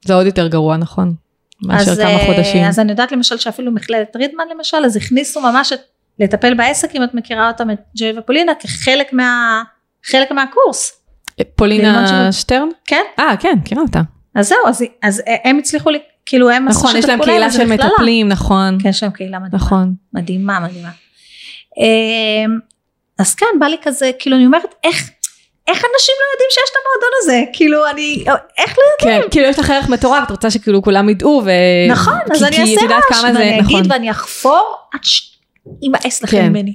[0.04, 1.14] זה עוד יותר גרוע, נכון.
[1.62, 2.64] מאשר אז, כמה אה, חודשים.
[2.64, 5.80] אז אני יודעת למשל שאפילו מכללת רידמן למשל, אז הכניסו ממש את,
[6.18, 9.62] לטפל בעסק, אם את מכירה אותם, את ג'יי ופולינה, כחלק מה,
[10.04, 11.00] חלק מהקורס,
[11.38, 12.32] ללמוד פולינה.
[12.32, 12.68] שטרן?
[12.84, 13.02] כן?
[13.18, 14.00] אה, כן, מכירה אותה.
[14.34, 17.66] אז זהו, אז, אז הם הצליחו, לי, כאילו הם עשו נכון, יש להם קהילה של.
[17.66, 18.78] מטפלים, נכון.
[18.82, 19.56] כן, יש להם קהילה מדהימה.
[19.56, 19.94] נכון.
[20.14, 20.90] מדהימה, מדהימה.
[21.78, 22.58] אמ,
[23.18, 25.10] אז כן, בא לי כזה, כאילו אני אומרת, איך,
[25.70, 27.42] איך אנשים לא יודעים שיש את המועדון הזה?
[27.52, 28.24] כאילו אני,
[28.58, 31.50] איך לא כן, כאילו יש לך ערך מטורף, את רוצה שכאילו כולם ידעו, ו...
[31.90, 33.80] נכון, אז כי- אני אעשה רעש, ואני נכון.
[33.80, 35.30] אגיד ואני אחפור עד ש...
[35.82, 36.48] יימאס לכם כן.
[36.48, 36.74] ממני.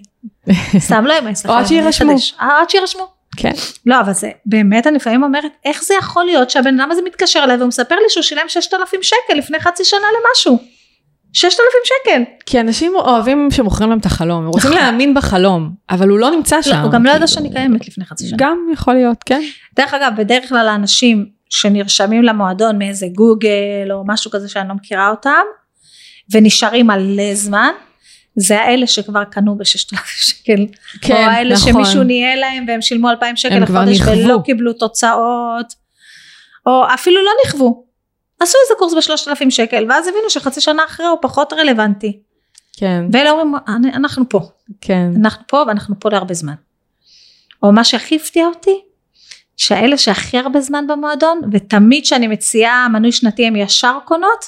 [0.80, 1.53] סתם לא יימאס לכם.
[1.53, 2.15] או עד שיירשמו.
[2.41, 3.07] אה, עד שיירשמו.
[3.38, 3.51] כן.
[3.85, 7.41] לא, אבל זה, באמת אני לפעמים אומרת, איך זה יכול להיות שהבן אדם הזה מתקשר
[7.43, 10.74] אליי והוא מספר לי שהוא שילם 6,000 שקל לפני חצי שנה למשהו.
[11.36, 12.22] 6,000 שקל.
[12.45, 14.82] כי אנשים אוהבים שמוכרים להם את החלום, הם רוצים נכון.
[14.82, 16.72] להאמין בחלום, אבל הוא לא נמצא שם.
[16.72, 17.28] לא, הוא גם לא ידע.
[17.28, 18.38] שאני קיימת לפני חצי שנה.
[18.40, 19.41] גם יכול להיות, כן.
[19.76, 25.10] דרך אגב, בדרך כלל האנשים שנרשמים למועדון מאיזה גוגל או משהו כזה שאני לא מכירה
[25.10, 25.44] אותם,
[26.32, 27.72] ונשארים מלא זמן,
[28.36, 30.66] זה האלה שכבר קנו ב-6,000 שקל.
[31.02, 31.74] כן, או האלה נכון.
[31.74, 34.02] שמישהו ניהל להם והם שילמו 2,000 שקל לחודש.
[34.02, 35.74] ולא קיבלו תוצאות,
[36.66, 37.85] או אפילו לא נכוו.
[38.40, 42.20] עשו איזה קורס ב-3,000 שקל, ואז הבינו שחצי שנה אחרי הוא פחות רלוונטי.
[42.78, 44.40] כן, ואלה אומרים, "אני- אנחנו פה,
[44.82, 45.12] כן.
[45.20, 46.53] אנחנו פה ואנחנו פה להרבה זמן.
[47.64, 48.82] או מה שהכי הפתיע אותי,
[49.57, 54.45] שהאלה שהכי הרבה זמן במועדון, ותמיד כשאני מציעה מנוי שנתי הם ישר קונות,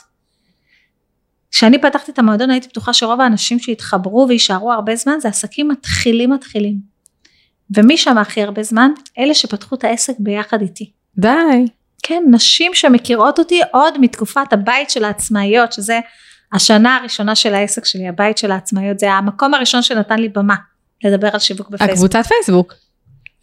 [1.52, 6.30] כשאני פתחתי את המועדון הייתי בטוחה שרוב האנשים שהתחברו ויישארו הרבה זמן זה עסקים מתחילים
[6.30, 6.76] מתחילים.
[7.78, 8.92] ומי שם הכי הרבה זמן?
[9.20, 10.92] אלה שפתחו את העסק ביחד איתי.
[11.18, 11.66] די.
[12.08, 16.00] כן, נשים שמכירות אותי עוד מתקופת הבית של העצמאיות, שזה
[16.54, 20.56] השנה הראשונה של העסק שלי, הבית של העצמאיות, זה המקום הראשון שנתן לי במה
[21.04, 21.98] לדבר על שיווק בפייסבוק.
[21.98, 22.74] הקבוצת פייסבוק.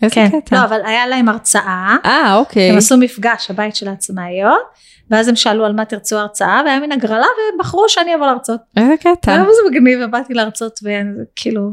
[0.02, 0.56] איזה כן, קטע.
[0.56, 2.70] לא, אבל היה להם הרצאה, אה, אוקיי.
[2.70, 4.62] הם עשו מפגש, הבית של העצמאיות,
[5.10, 8.60] ואז הם שאלו על מה תרצו הרצאה, והיה מין הגרלה, והם בחרו שאני אבוא להרצות.
[8.76, 9.36] איזה קטע.
[9.36, 11.70] למה זה מגניב, ובאתי להרצות, וכאילו...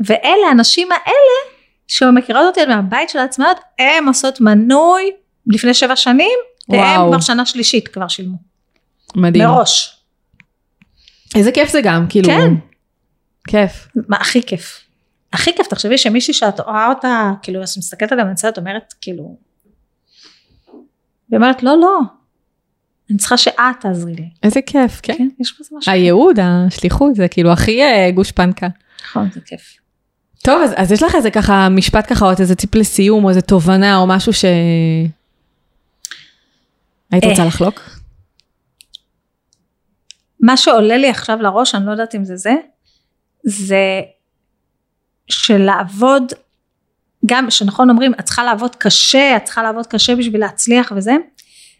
[0.00, 1.57] ואלה, הנשים האלה,
[1.88, 5.10] שמכירות אותי מהבית של העצמאיות, הן עושות מנוי
[5.46, 6.38] לפני שבע שנים,
[6.68, 7.08] והם וואו.
[7.08, 8.36] כבר שנה שלישית כבר שילמו.
[9.14, 9.44] מדהים.
[9.48, 10.02] מראש.
[11.34, 12.28] איזה כיף זה גם, כאילו.
[12.28, 12.54] כן.
[13.48, 13.88] כיף.
[14.08, 14.80] מה הכי כיף.
[15.32, 19.38] הכי כיף, תחשבי שמישהי שאת רואה אותה, כאילו, אז מסתכלת עליה מהצד, אומרת, כאילו...
[21.30, 22.00] היא אומרת, לא, לא,
[23.10, 24.28] אני צריכה שאת תעזרי לי.
[24.42, 25.14] איזה כיף, כן.
[25.18, 25.92] כן, יש בזה משהו.
[25.92, 28.68] הייעוד, השליחות, זה כאילו הכי אה, גושפנקה.
[29.04, 29.76] נכון, זה כיף.
[30.44, 33.40] טוב, אז, אז יש לך איזה ככה משפט ככה, או איזה טיפ לסיום, או איזה
[33.40, 34.44] תובנה, או משהו ש...
[37.10, 37.46] היית רוצה אה.
[37.46, 37.80] לחלוק?
[40.40, 42.54] מה שעולה לי עכשיו לראש, אני לא יודעת אם זה זה,
[43.44, 44.00] זה
[45.28, 46.32] שלעבוד,
[47.26, 51.16] גם שנכון אומרים, את צריכה לעבוד קשה, את צריכה לעבוד קשה בשביל להצליח וזה,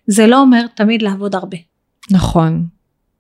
[0.07, 1.57] זה לא אומר תמיד לעבוד הרבה.
[2.11, 2.67] נכון.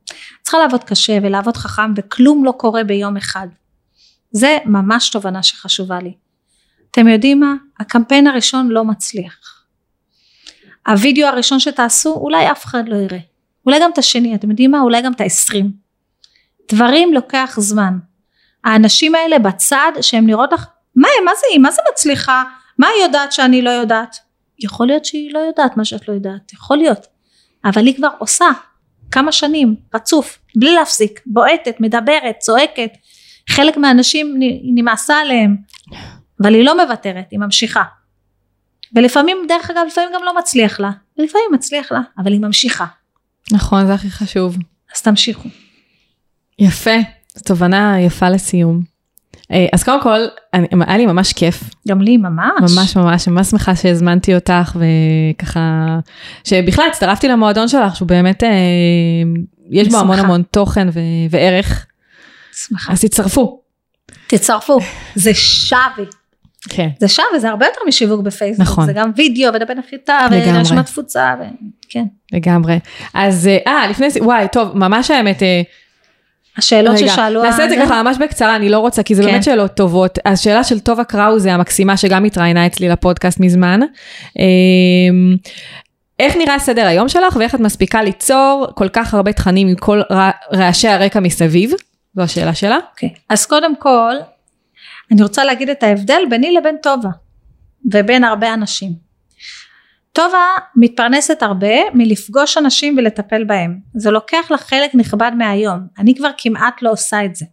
[0.04, 0.12] את
[0.42, 3.48] צריכה לעבוד קשה ולעבוד חכם וכלום לא קורה ביום אחד.
[4.30, 6.14] זה ממש תובנה שחשובה לי.
[6.90, 7.54] אתם יודעים מה?
[7.80, 9.64] הקמפיין הראשון לא מצליח.
[10.86, 13.18] הווידאו הראשון שתעשו אולי אף אחד לא יראה.
[13.66, 14.80] אולי גם את השני, אתם יודעים מה?
[14.80, 15.72] אולי גם את העשרים.
[16.72, 17.98] דברים לוקח זמן.
[18.64, 22.44] האנשים האלה בצד שהם נראות לך, מה הם, מה זה היא, מה זה מצליחה?
[22.78, 24.16] מה היא יודעת שאני לא יודעת?
[24.58, 27.06] יכול להיות שהיא לא יודעת מה שאת לא יודעת, יכול להיות.
[27.64, 28.46] אבל היא כבר עושה
[29.10, 32.90] כמה שנים, רצוף, בלי להפסיק, בועטת, מדברת, צועקת.
[33.48, 34.40] חלק מהאנשים
[34.74, 35.56] נמאסה עליהם,
[36.42, 37.82] אבל היא לא מוותרת, היא ממשיכה.
[38.94, 42.86] ולפעמים, דרך אגב, לפעמים גם לא מצליח לה, ולפעמים מצליח לה, אבל היא ממשיכה.
[43.52, 44.56] נכון, זה הכי חשוב.
[44.96, 45.48] אז תמשיכו.
[46.58, 46.96] יפה,
[47.44, 48.82] תובנה יפה לסיום.
[49.52, 50.18] אה, אז קודם כל,
[50.54, 52.76] אני, היה לי ממש כיף, גם לי ממש.
[52.76, 55.98] ממש ממש, ממש שמחה שהזמנתי אותך, וככה,
[56.44, 58.48] שבכלל הצטרפתי למועדון שלך, שהוא באמת, אה,
[59.70, 60.18] יש בו המון.
[60.18, 61.00] המון תוכן ו-
[61.30, 61.86] וערך,
[62.66, 62.92] שמחה.
[62.92, 63.60] אז תצטרפו.
[64.26, 64.78] תצטרפו,
[65.14, 66.04] זה שווה.
[66.68, 66.88] כן.
[67.00, 68.66] זה שווה, זה הרבה יותר משיווק בפייסבוק.
[68.68, 68.86] נכון.
[68.86, 70.18] זה גם וידאו ודפי נחיתה.
[70.30, 71.34] ורשימת תפוצה.
[71.40, 71.42] ו...
[71.88, 72.04] כן.
[72.32, 72.78] לגמרי.
[73.14, 75.62] אז, אה, אה, לפני, וואי, טוב, ממש האמת, אה,
[76.56, 77.42] השאלות רגע, ששאלו...
[77.42, 79.28] נעשה את זה ככה ממש בקצרה, אני לא רוצה, כי זה כן.
[79.28, 80.18] באמת שאלות טובות.
[80.24, 83.80] השאלה של טובה קראוזה המקסימה, שגם התראיינה אצלי לפודקאסט מזמן.
[84.38, 85.36] אמ,
[86.18, 90.00] איך נראה סדר היום שלך ואיך את מספיקה ליצור כל כך הרבה תכנים עם כל
[90.10, 91.72] רע- רעשי הרקע מסביב?
[92.14, 92.78] זו השאלה שלה.
[92.90, 93.14] אוקיי.
[93.28, 94.14] אז קודם כל,
[95.12, 97.10] אני רוצה להגיד את ההבדל ביני לבין טובה,
[97.92, 99.08] ובין הרבה אנשים.
[100.12, 103.80] טובה מתפרנסת הרבה מלפגוש אנשים ולטפל בהם.
[103.94, 105.78] זה לוקח לך חלק נכבד מהיום.
[105.98, 107.44] אני כבר כמעט לא עושה את זה.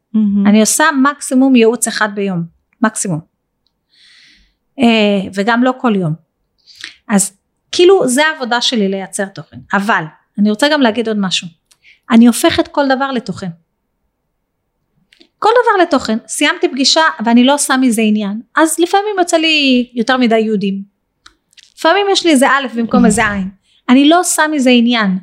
[0.46, 2.44] אני עושה מקסימום ייעוץ אחד ביום.
[2.82, 3.20] מקסימום.
[4.80, 6.14] אה, וגם לא כל יום.
[7.10, 7.38] אז
[7.72, 9.58] כאילו זה העבודה שלי לייצר תוכן.
[9.74, 10.04] אבל
[10.40, 11.48] אני רוצה גם להגיד עוד משהו.
[12.12, 13.50] אני הופכת כל דבר לתוכן.
[15.46, 16.18] כל דבר לתוכן.
[16.28, 18.42] סיימתי פגישה ואני לא עושה מזה עניין.
[18.56, 20.82] אז לפעמים יוצא לי יותר מדי יהודים.
[21.78, 23.50] לפעמים יש לי איזה א' במקום איזה עין.
[23.90, 25.18] אני לא עושה מזה עניין.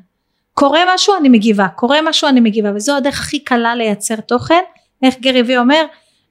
[0.55, 4.61] קורה משהו אני מגיבה, קורה משהו אני מגיבה, וזו הדרך הכי קלה לייצר תוכן.
[5.03, 5.85] איך גרי וי אומר?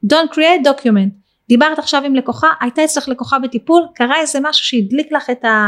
[0.05, 1.09] Don't create document.
[1.49, 5.67] דיברת עכשיו עם לקוחה, הייתה אצלך לקוחה בטיפול, קרה איזה משהו שהדליק לך את ה...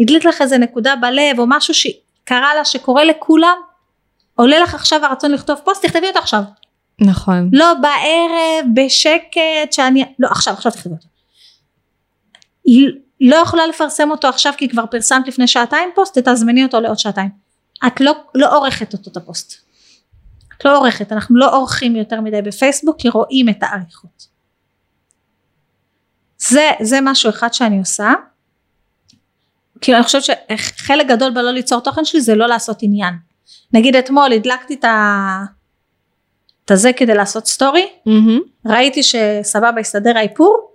[0.00, 3.56] הדליק לך איזה נקודה בלב, או משהו שקרה לה שקורה לכולם,
[4.34, 6.42] עולה לך עכשיו הרצון לכתוב פוסט, תכתבי אותו עכשיו.
[7.00, 7.50] נכון.
[7.52, 10.04] לא בערב, בשקט, שאני...
[10.18, 11.08] לא, עכשיו, עכשיו תכתבי אותו.
[13.20, 17.30] לא יכולה לפרסם אותו עכשיו כי כבר פרסמת לפני שעתיים פוסט, תזמני אותו לעוד שעתיים.
[17.86, 19.54] את לא, לא עורכת אותו את הפוסט.
[20.58, 24.26] את לא עורכת, אנחנו לא עורכים יותר מדי בפייסבוק כי רואים את העריכות.
[26.38, 28.12] זה, זה משהו אחד שאני עושה.
[29.80, 33.14] כאילו אני חושבת שחלק גדול בלא ליצור תוכן שלי זה לא לעשות עניין.
[33.72, 35.44] נגיד אתמול הדלקתי את ה...
[36.64, 38.70] את הזה כדי לעשות סטורי, Mm-hmm.
[38.70, 40.70] ראיתי שסבבה הסתדר האיפור,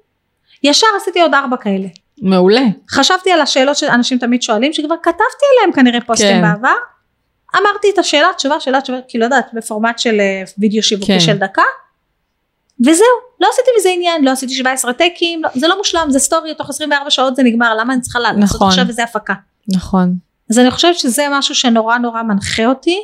[0.64, 1.88] ישר עשיתי עוד ארבע כאלה.
[2.22, 2.61] מעולה.
[2.91, 6.41] חשבתי על השאלות שאנשים תמיד שואלים, שכבר כתבתי עליהם כנראה פוסטים כן.
[6.41, 6.76] בעבר,
[7.56, 11.20] אמרתי את השאלה תשובה שאלה תשובה כאילו לא יודעת בפורמט של אה, וידאו שיווקי כן.
[11.20, 11.64] של דקה
[12.80, 13.07] וזהו
[13.40, 16.70] לא עשיתי מזה עניין לא עשיתי 17 טקים לא, זה לא מושלם זה סטורי תוך
[16.70, 18.68] 24 שעות זה נגמר למה אני צריכה לעשות נכון.
[18.68, 19.34] עכשיו איזה הפקה
[19.76, 20.14] נכון.
[20.49, 22.99] אז אני חושבת שזה משהו שנורא נורא מנחה אותי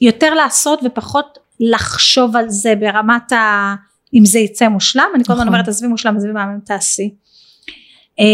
[0.00, 3.74] יותר לעשות ופחות לחשוב על זה ברמת ה...
[4.14, 5.54] אם זה יצא מושלם אני כל הזמן נכון.
[5.54, 7.14] אומרת עזבי מושלם עזבי מהמם תעשי
[8.18, 8.24] אמ,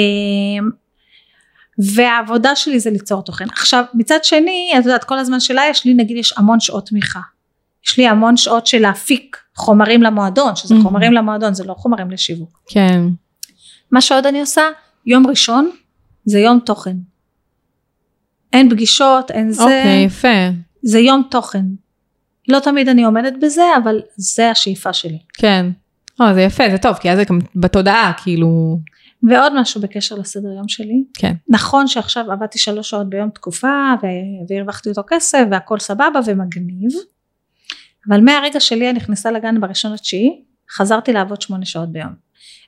[1.94, 5.94] והעבודה שלי זה ליצור תוכן עכשיו מצד שני את יודעת כל הזמן שלה יש לי
[5.94, 7.20] נגיד יש המון שעות תמיכה
[7.86, 10.82] יש לי המון שעות של להפיק חומרים למועדון שזה Mhm.
[10.82, 13.00] חומרים למועדון זה לא חומרים לשיווק כן.
[13.90, 14.62] מה שעוד אני עושה
[15.06, 15.70] יום ראשון
[16.24, 16.96] זה יום תוכן
[18.52, 20.28] אין פגישות אין זה אוקיי, יפה.
[20.84, 21.64] זה יום תוכן.
[22.48, 25.18] לא תמיד אני עומדת בזה אבל זה השאיפה שלי.
[25.34, 25.66] כן.
[26.20, 28.78] לא, זה יפה, זה טוב, כי אז זה גם בתודעה, כאילו...
[29.28, 31.04] ועוד משהו בקשר לסדר יום שלי.
[31.14, 31.32] כן.
[31.48, 36.90] נכון שעכשיו עבדתי שלוש שעות ביום תקופה ו- והרווחתי אותו כסף והכל סבבה ומגניב.
[38.08, 42.12] אבל מהרגע שליה נכנסה לגן בראשון לתשיעי חזרתי לעבוד שמונה שעות ביום.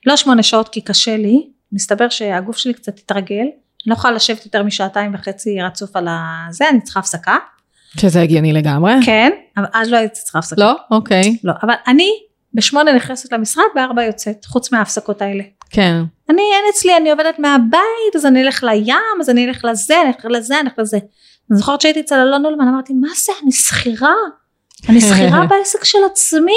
[0.05, 1.49] לא שמונה שעות כי קשה לי.
[1.71, 3.41] מסתבר שהגוף שלי קצת התרגל.
[3.41, 3.51] אני
[3.87, 7.37] לא יכולה לשבת יותר משעתיים וחצי רצוף על הזה אני צריכה הפסקה
[7.99, 8.93] שזה הגיוני לגמרי.
[9.05, 10.75] כן אבל אז לא הייתי צריכה הפסקה לא?
[10.91, 11.37] אוקיי.
[11.43, 12.09] לא אבל אני
[12.53, 16.01] בשמונה נכנסת למשרד בארבע יוצאת חוץ מההפסקות האלה כן.
[16.29, 20.09] אני אין אצלי אני עובדת מהבית אז אני אלך לים אז אני אלך לזה אני
[20.09, 20.97] אלך לזה אני אלך לזה.
[21.51, 24.13] אני זוכרת שהייתי אצל אלון אולמן אמרתי מה זה אני שכירה
[24.89, 26.53] אני שכירה בעסק של עצמי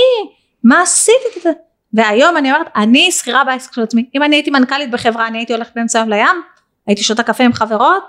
[0.65, 1.49] מה עשיתי
[1.93, 5.53] והיום אני אומרת אני שכירה בעסק של עצמי אם אני הייתי מנכ"לית בחברה אני הייתי
[5.53, 6.43] הולכת באמצע היום לים
[6.87, 8.03] הייתי שותה קפה עם חברות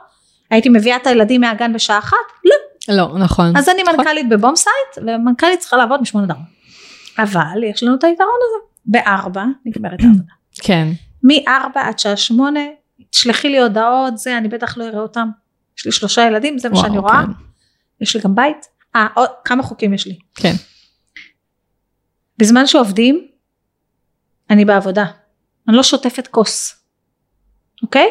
[0.51, 2.55] הייתי מביאה את הילדים מהגן בשעה אחת לא
[2.89, 3.57] לא, נכון.
[3.57, 3.95] אז אני נכון.
[3.97, 6.43] מנכ"לית בבום סייט ומנכ"לית צריכה לעבוד משמונה דרום
[7.19, 10.87] אבל יש לנו את היתרון הזה בארבע נגמרת העבודה כן.
[11.23, 12.59] מארבע עד שעה שמונה,
[13.09, 15.29] תשלחי לי הודעות, זה, אני בטח לא אראה אותם.
[15.77, 17.23] יש לי שלושה ילדים, זה מה שאני רואה.
[17.25, 17.31] כן.
[18.01, 18.65] יש לי גם בית.
[18.95, 20.19] אה, עוד כמה חוקים יש לי.
[20.35, 20.53] כן.
[22.37, 23.27] בזמן שעובדים,
[24.49, 25.05] אני בעבודה.
[25.67, 26.83] אני לא שוטפת כוס.
[27.83, 28.07] אוקיי?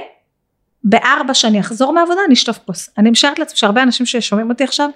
[0.85, 2.91] בארבע שאני אחזור מהעבודה, אני אשטוף כוס.
[2.99, 4.91] אני משערת לעצמי שהרבה אנשים ששומעים אותי עכשיו,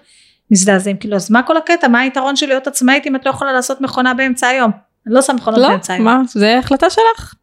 [0.51, 0.97] מזדעזעים.
[0.97, 1.89] כאילו, אז מה כל הקטע?
[1.89, 4.71] מה היתרון של להיות עצמאית אם את לא יכולה לעשות מכונה באמצע היום?
[5.07, 5.69] אני לא עושה מכונות לא?
[5.69, 6.05] באמצע היום.
[6.05, 6.21] מה?
[6.27, 7.35] זה החלטה שלך?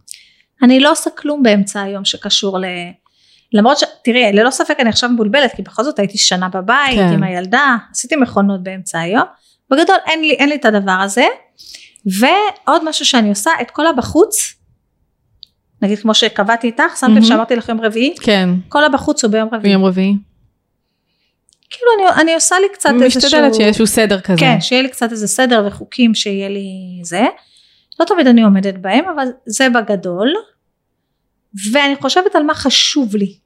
[0.63, 2.65] אני לא עושה כלום באמצע היום שקשור ל...
[3.53, 3.83] למרות ש...
[4.03, 7.13] תראי, ללא ספק אני עכשיו מבולבלת, כי בכל זאת הייתי שנה בבית כן.
[7.13, 9.23] עם הילדה, עשיתי מכונות באמצע היום.
[9.69, 11.25] בגדול אין לי, אין לי את הדבר הזה.
[12.05, 14.53] ועוד משהו שאני עושה, את כל הבחוץ,
[15.81, 17.25] נגיד כמו שקבעתי איתך, שמת לב מהמם.
[17.25, 18.49] שאמרתי לך יום רביעי, כן.
[18.69, 19.73] כל הבחוץ הוא ביום רביעי.
[19.73, 20.15] ביום רביעי.
[21.69, 23.21] כאילו אני, אני עושה לי קצת איזשהו...
[23.21, 24.39] משתדלת שיהיה איזשהו סדר כזה.
[24.39, 27.23] כן, שיהיה לי קצת איזה סדר וחוקים שיהיה לי זה.
[27.99, 30.33] לא תמיד אני עומדת בהם, אבל זה בגדול.
[31.73, 33.37] ואני חושבת על מה חשוב לי.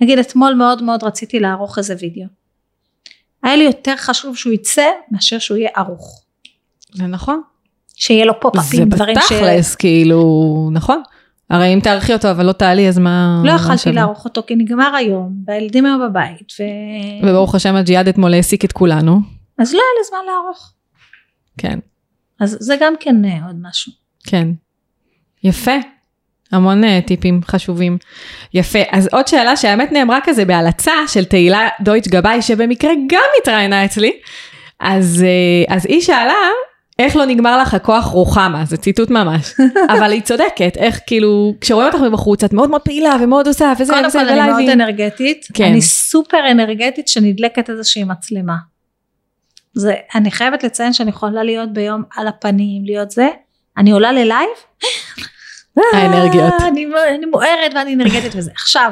[0.00, 2.26] נגיד אתמול מאוד מאוד רציתי לערוך איזה וידאו.
[3.42, 6.24] היה לי יותר חשוב שהוא יצא מאשר שהוא יהיה ערוך.
[6.92, 7.42] זה נכון.
[8.02, 9.32] שיהיה לו זה פופ-אפים, דברים ש...
[9.32, 11.02] בתכלס, כאילו, נכון.
[11.50, 13.42] הרי אם תערכי אותו אבל לא תעלי אז מה...
[13.44, 13.92] לא יכלתי?
[13.92, 16.62] לערוך אותו כי נגמר היום, והילדים היו בבית, ו...
[17.26, 19.20] וברוך השם הג'יהאד אתמול העסיק את כולנו.
[19.58, 20.72] אז לא היה לי זמן לערוך.
[21.58, 21.78] כן,
[22.40, 23.92] אז זה גם כן אה, עוד משהו.
[24.26, 24.48] כן.
[25.44, 25.76] יפה.
[26.52, 27.98] המון uh, טיפים חשובים.
[28.54, 28.78] יפה.
[28.90, 34.12] אז עוד שאלה שהאמת נאמרה כזה בהלצה של תהילה דויטש גבאי, שבמקרה גם התראיינה אצלי.
[34.80, 35.24] אז,
[35.68, 36.34] uh, אז היא שאלה,
[36.98, 39.54] איך לא נגמר לך הכוח רוחמה, זה ציטוט ממש.
[39.98, 43.92] אבל היא צודקת, איך כאילו, כשרואים אותך מבחוץ, את מאוד מאוד פעילה ומאוד עושה וזה
[43.92, 44.68] קודם וזה כל אני מאוד.
[44.68, 45.64] אנרגטית, כן.
[45.64, 48.56] אני סופר אנרגטית שנדלקת איזושהי מצלמה.
[49.74, 53.28] זה, אני חייבת לציין שאני יכולה להיות ביום על הפנים, להיות זה,
[53.78, 54.48] אני עולה ללייב,
[55.92, 56.52] האנרגיות.
[56.60, 58.50] אה, אני, אני מוארת ואני אנרגטית וזה.
[58.54, 58.90] עכשיו,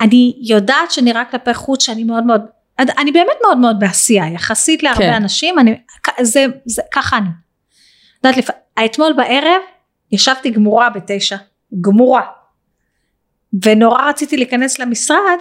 [0.00, 2.40] אני יודעת שנראה כלפי חוץ שאני מאוד מאוד,
[2.78, 5.12] אני באמת מאוד מאוד בעשייה, יחסית להרבה כן.
[5.12, 5.80] אנשים, אני,
[6.22, 7.28] זה, זה, ככה אני.
[8.24, 8.50] יודעת, לפ...
[8.84, 9.62] אתמול בערב
[10.12, 11.36] ישבתי גמורה בתשע,
[11.80, 12.22] גמורה.
[13.64, 15.38] ונורא רציתי להיכנס למשרד,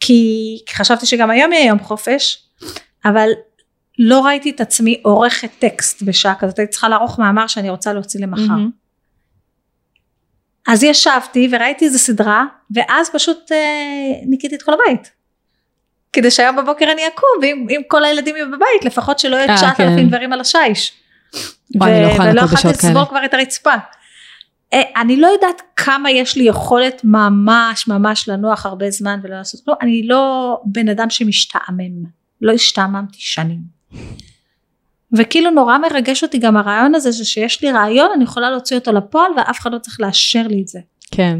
[0.00, 2.48] כי חשבתי שגם היום יהיה יום חופש,
[3.04, 3.28] אבל
[3.98, 8.20] לא ראיתי את עצמי עורכת טקסט בשעה כזאת, הייתי צריכה לערוך מאמר שאני רוצה להוציא
[8.20, 8.42] למחר.
[8.42, 8.70] מהמם.
[10.68, 12.44] אז ישבתי וראיתי איזה סדרה,
[12.74, 15.10] ואז פשוט אה, ניקיתי את כל הבית.
[16.12, 19.56] כדי שהיום בבוקר אני אקום, ואם אם כל הילדים יהיו בבית, לפחות שלא יהיו אה,
[19.56, 20.08] 9,000 כן.
[20.08, 20.92] דברים על השיש.
[21.74, 22.68] לא ולא יכולתי.
[22.68, 23.74] לסבול כבר את הרצפה.
[24.72, 29.64] אה, אני לא יודעת כמה יש לי יכולת ממש ממש לנוח הרבה זמן ולא לעשות
[29.64, 32.04] כלום, אני לא בן אדם שמשתעמם,
[32.40, 33.60] לא השתעממתי שנים.
[35.18, 39.32] וכאילו נורא מרגש אותי גם הרעיון הזה ששיש לי רעיון אני יכולה להוציא אותו לפועל
[39.36, 40.80] ואף אחד לא צריך לאשר לי את זה.
[41.10, 41.38] כן.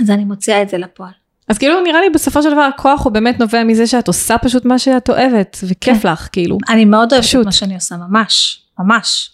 [0.00, 1.19] אז אני מוציאה את זה לפועל.
[1.50, 4.64] אז כאילו נראה לי בסופו של דבר הכוח הוא באמת נובע מזה שאת עושה פשוט
[4.64, 7.28] מה שאת אוהבת, וכיף לך, כאילו, אני מאוד אוהבת.
[7.40, 9.30] את מה שאני עושה, ממש, ממש.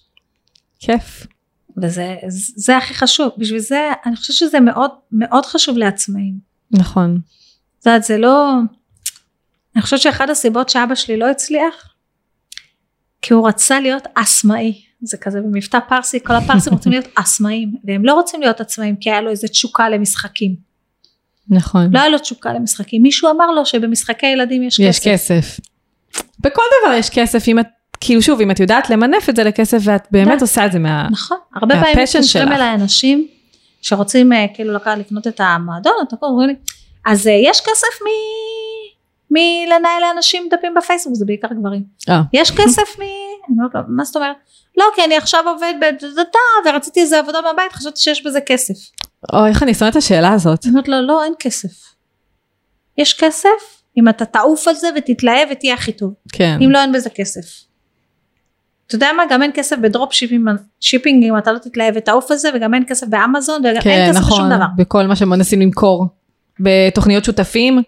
[0.78, 1.26] כיף.
[1.82, 2.16] וזה
[2.56, 6.34] זה הכי חשוב, בשביל זה אני חושבת שזה מאוד מאוד חשוב לעצמאים.
[6.70, 7.20] נכון.
[7.80, 8.52] את יודעת, זה לא...
[9.74, 11.94] אני חושבת שאחד הסיבות שאבא שלי לא הצליח,
[13.22, 14.82] כי הוא רצה להיות עצמאי.
[15.02, 19.10] זה כזה במבטא פרסי, כל הפרסים רוצים להיות עצמאים, והם לא רוצים להיות עצמאים כי
[19.10, 20.65] היה לו איזה תשוקה למשחקים.
[21.50, 21.88] נכון.
[21.92, 25.10] לא היה לו תשוקה למשחקים, מישהו אמר לו שבמשחקי ילדים יש יש כסף.
[25.10, 25.60] כסף.
[26.40, 27.66] בכל דבר יש כסף, אם את,
[28.00, 30.42] כאילו שוב, אם את יודעת למנף את זה לכסף ואת באמת יודעת.
[30.42, 31.08] עושה את זה מה...
[31.10, 32.52] נכון, הרבה פעמים מתקשרים.
[32.52, 33.26] אליי אנשים
[33.82, 36.54] שרוצים אה, כאילו לקחת לקנות את המועדון, את הכל, אומרים לי,
[37.06, 38.08] אז אה, יש כסף מ...
[39.30, 41.82] מלנהל לאנשים דפים בפייסבוק, זה בעיקר גברים.
[42.08, 42.22] אה.
[42.32, 43.02] יש כסף מ...
[43.88, 44.36] מה זאת אומרת?
[44.76, 48.74] לא, כי אני עכשיו עובד בדתה ורציתי איזה עבודה מהבית, חשבתי שיש בזה כסף.
[49.32, 50.64] אוי, איך אני שונאת את השאלה הזאת.
[50.64, 51.94] אני אומרת לו, לא, אין כסף.
[52.98, 56.14] יש כסף אם אתה תעוף על זה ותתלהב ותהיה הכי טוב.
[56.32, 56.58] כן.
[56.64, 57.66] אם לא, אין בזה כסף.
[58.86, 59.22] אתה יודע מה?
[59.30, 60.12] גם אין כסף ב drop
[60.80, 64.10] shipping, אם אתה לא תתלהב ותעוף על זה, וגם אין כסף באמזון, וגם כן, אין
[64.10, 64.66] כסף נכון, בשום דבר.
[64.76, 66.06] בכל מה שמנסים למכור.
[66.60, 67.82] בתוכניות שותפים,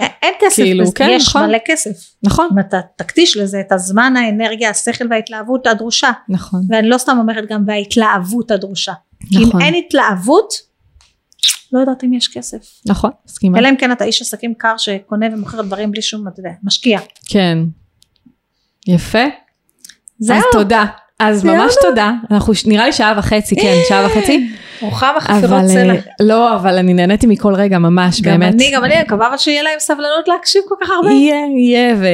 [0.00, 1.46] אין כסף כאילו, בזה, כן, יש נכון.
[1.46, 2.14] מלא כסף.
[2.22, 6.10] נכון, אם אתה תקדיש לזה את הזמן, האנרגיה, השכל וההתלהבות הדרושה.
[6.28, 8.92] נכון, ואני לא סתם אומרת גם וההתלהבות הדרושה.
[9.32, 10.52] נכון, אם אין התלהבות,
[11.72, 12.80] לא יודעת אם יש כסף.
[12.86, 13.58] נכון, מסכימה.
[13.58, 17.00] אלא אם כן אתה איש עסקים קר שקונה ומוכר דברים בלי שום, אתה יודע, משקיע.
[17.28, 17.58] כן.
[18.88, 19.24] יפה.
[20.18, 20.84] זהו, אז תודה.
[21.18, 21.44] אז?
[21.44, 22.12] ממש תודה.
[22.30, 24.50] אנחנו, נראה לי שעה וחצי, כן, שעה וחצי.
[24.80, 25.92] רוחמה חפירות סלע.
[25.94, 28.54] אה, לא, אבל אני נהניתי מכל רגע ממש, גם באמת.
[28.54, 31.10] אני, גם אני, מקווה שיהיה להם סבלנות להקשיב כל כך הרבה.
[31.10, 32.06] יהיה, יהיה, ו...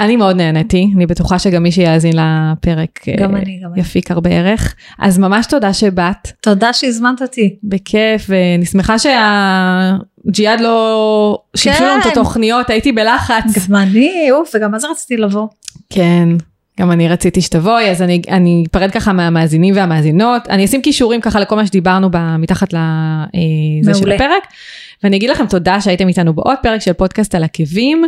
[0.00, 3.80] אני מאוד נהניתי, אני בטוחה שגם מי שיאזין לפרק גם אה, אני, גם אני.
[3.80, 4.74] יפיק הרבה ערך.
[4.98, 7.56] אז ממש תודה שבאת, תודה שהזמנת אותי.
[7.64, 12.08] בכיף, ואני שמחה שהג'יהאד לא שיבשו לנו את כן.
[12.10, 13.68] התוכניות, הייתי בלחץ.
[13.68, 15.46] גם אני, אוף, וגם אז רציתי לבוא.
[15.90, 16.28] כן,
[16.80, 20.48] גם אני רציתי שתבואי, אז אני, אני אפרד ככה מהמאזינים והמאזינות.
[20.48, 24.14] אני אשים קישורים ככה לכל מה שדיברנו ב, מתחת לזה של מעולה.
[24.14, 24.42] הפרק.
[25.04, 28.04] ואני אגיד לכם תודה שהייתם איתנו בעוד פרק של פודקאסט על עקבים.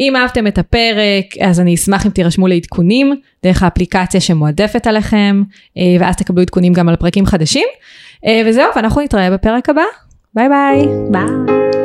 [0.00, 5.42] אם אהבתם את הפרק, אז אני אשמח אם תירשמו לעדכונים דרך האפליקציה שמועדפת עליכם,
[5.78, 7.68] אה, ואז תקבלו עדכונים גם על פרקים חדשים.
[8.26, 9.82] אה, וזהו, ואנחנו נתראה בפרק הבא.
[10.34, 10.86] ביי ביי.
[11.10, 11.83] ביי.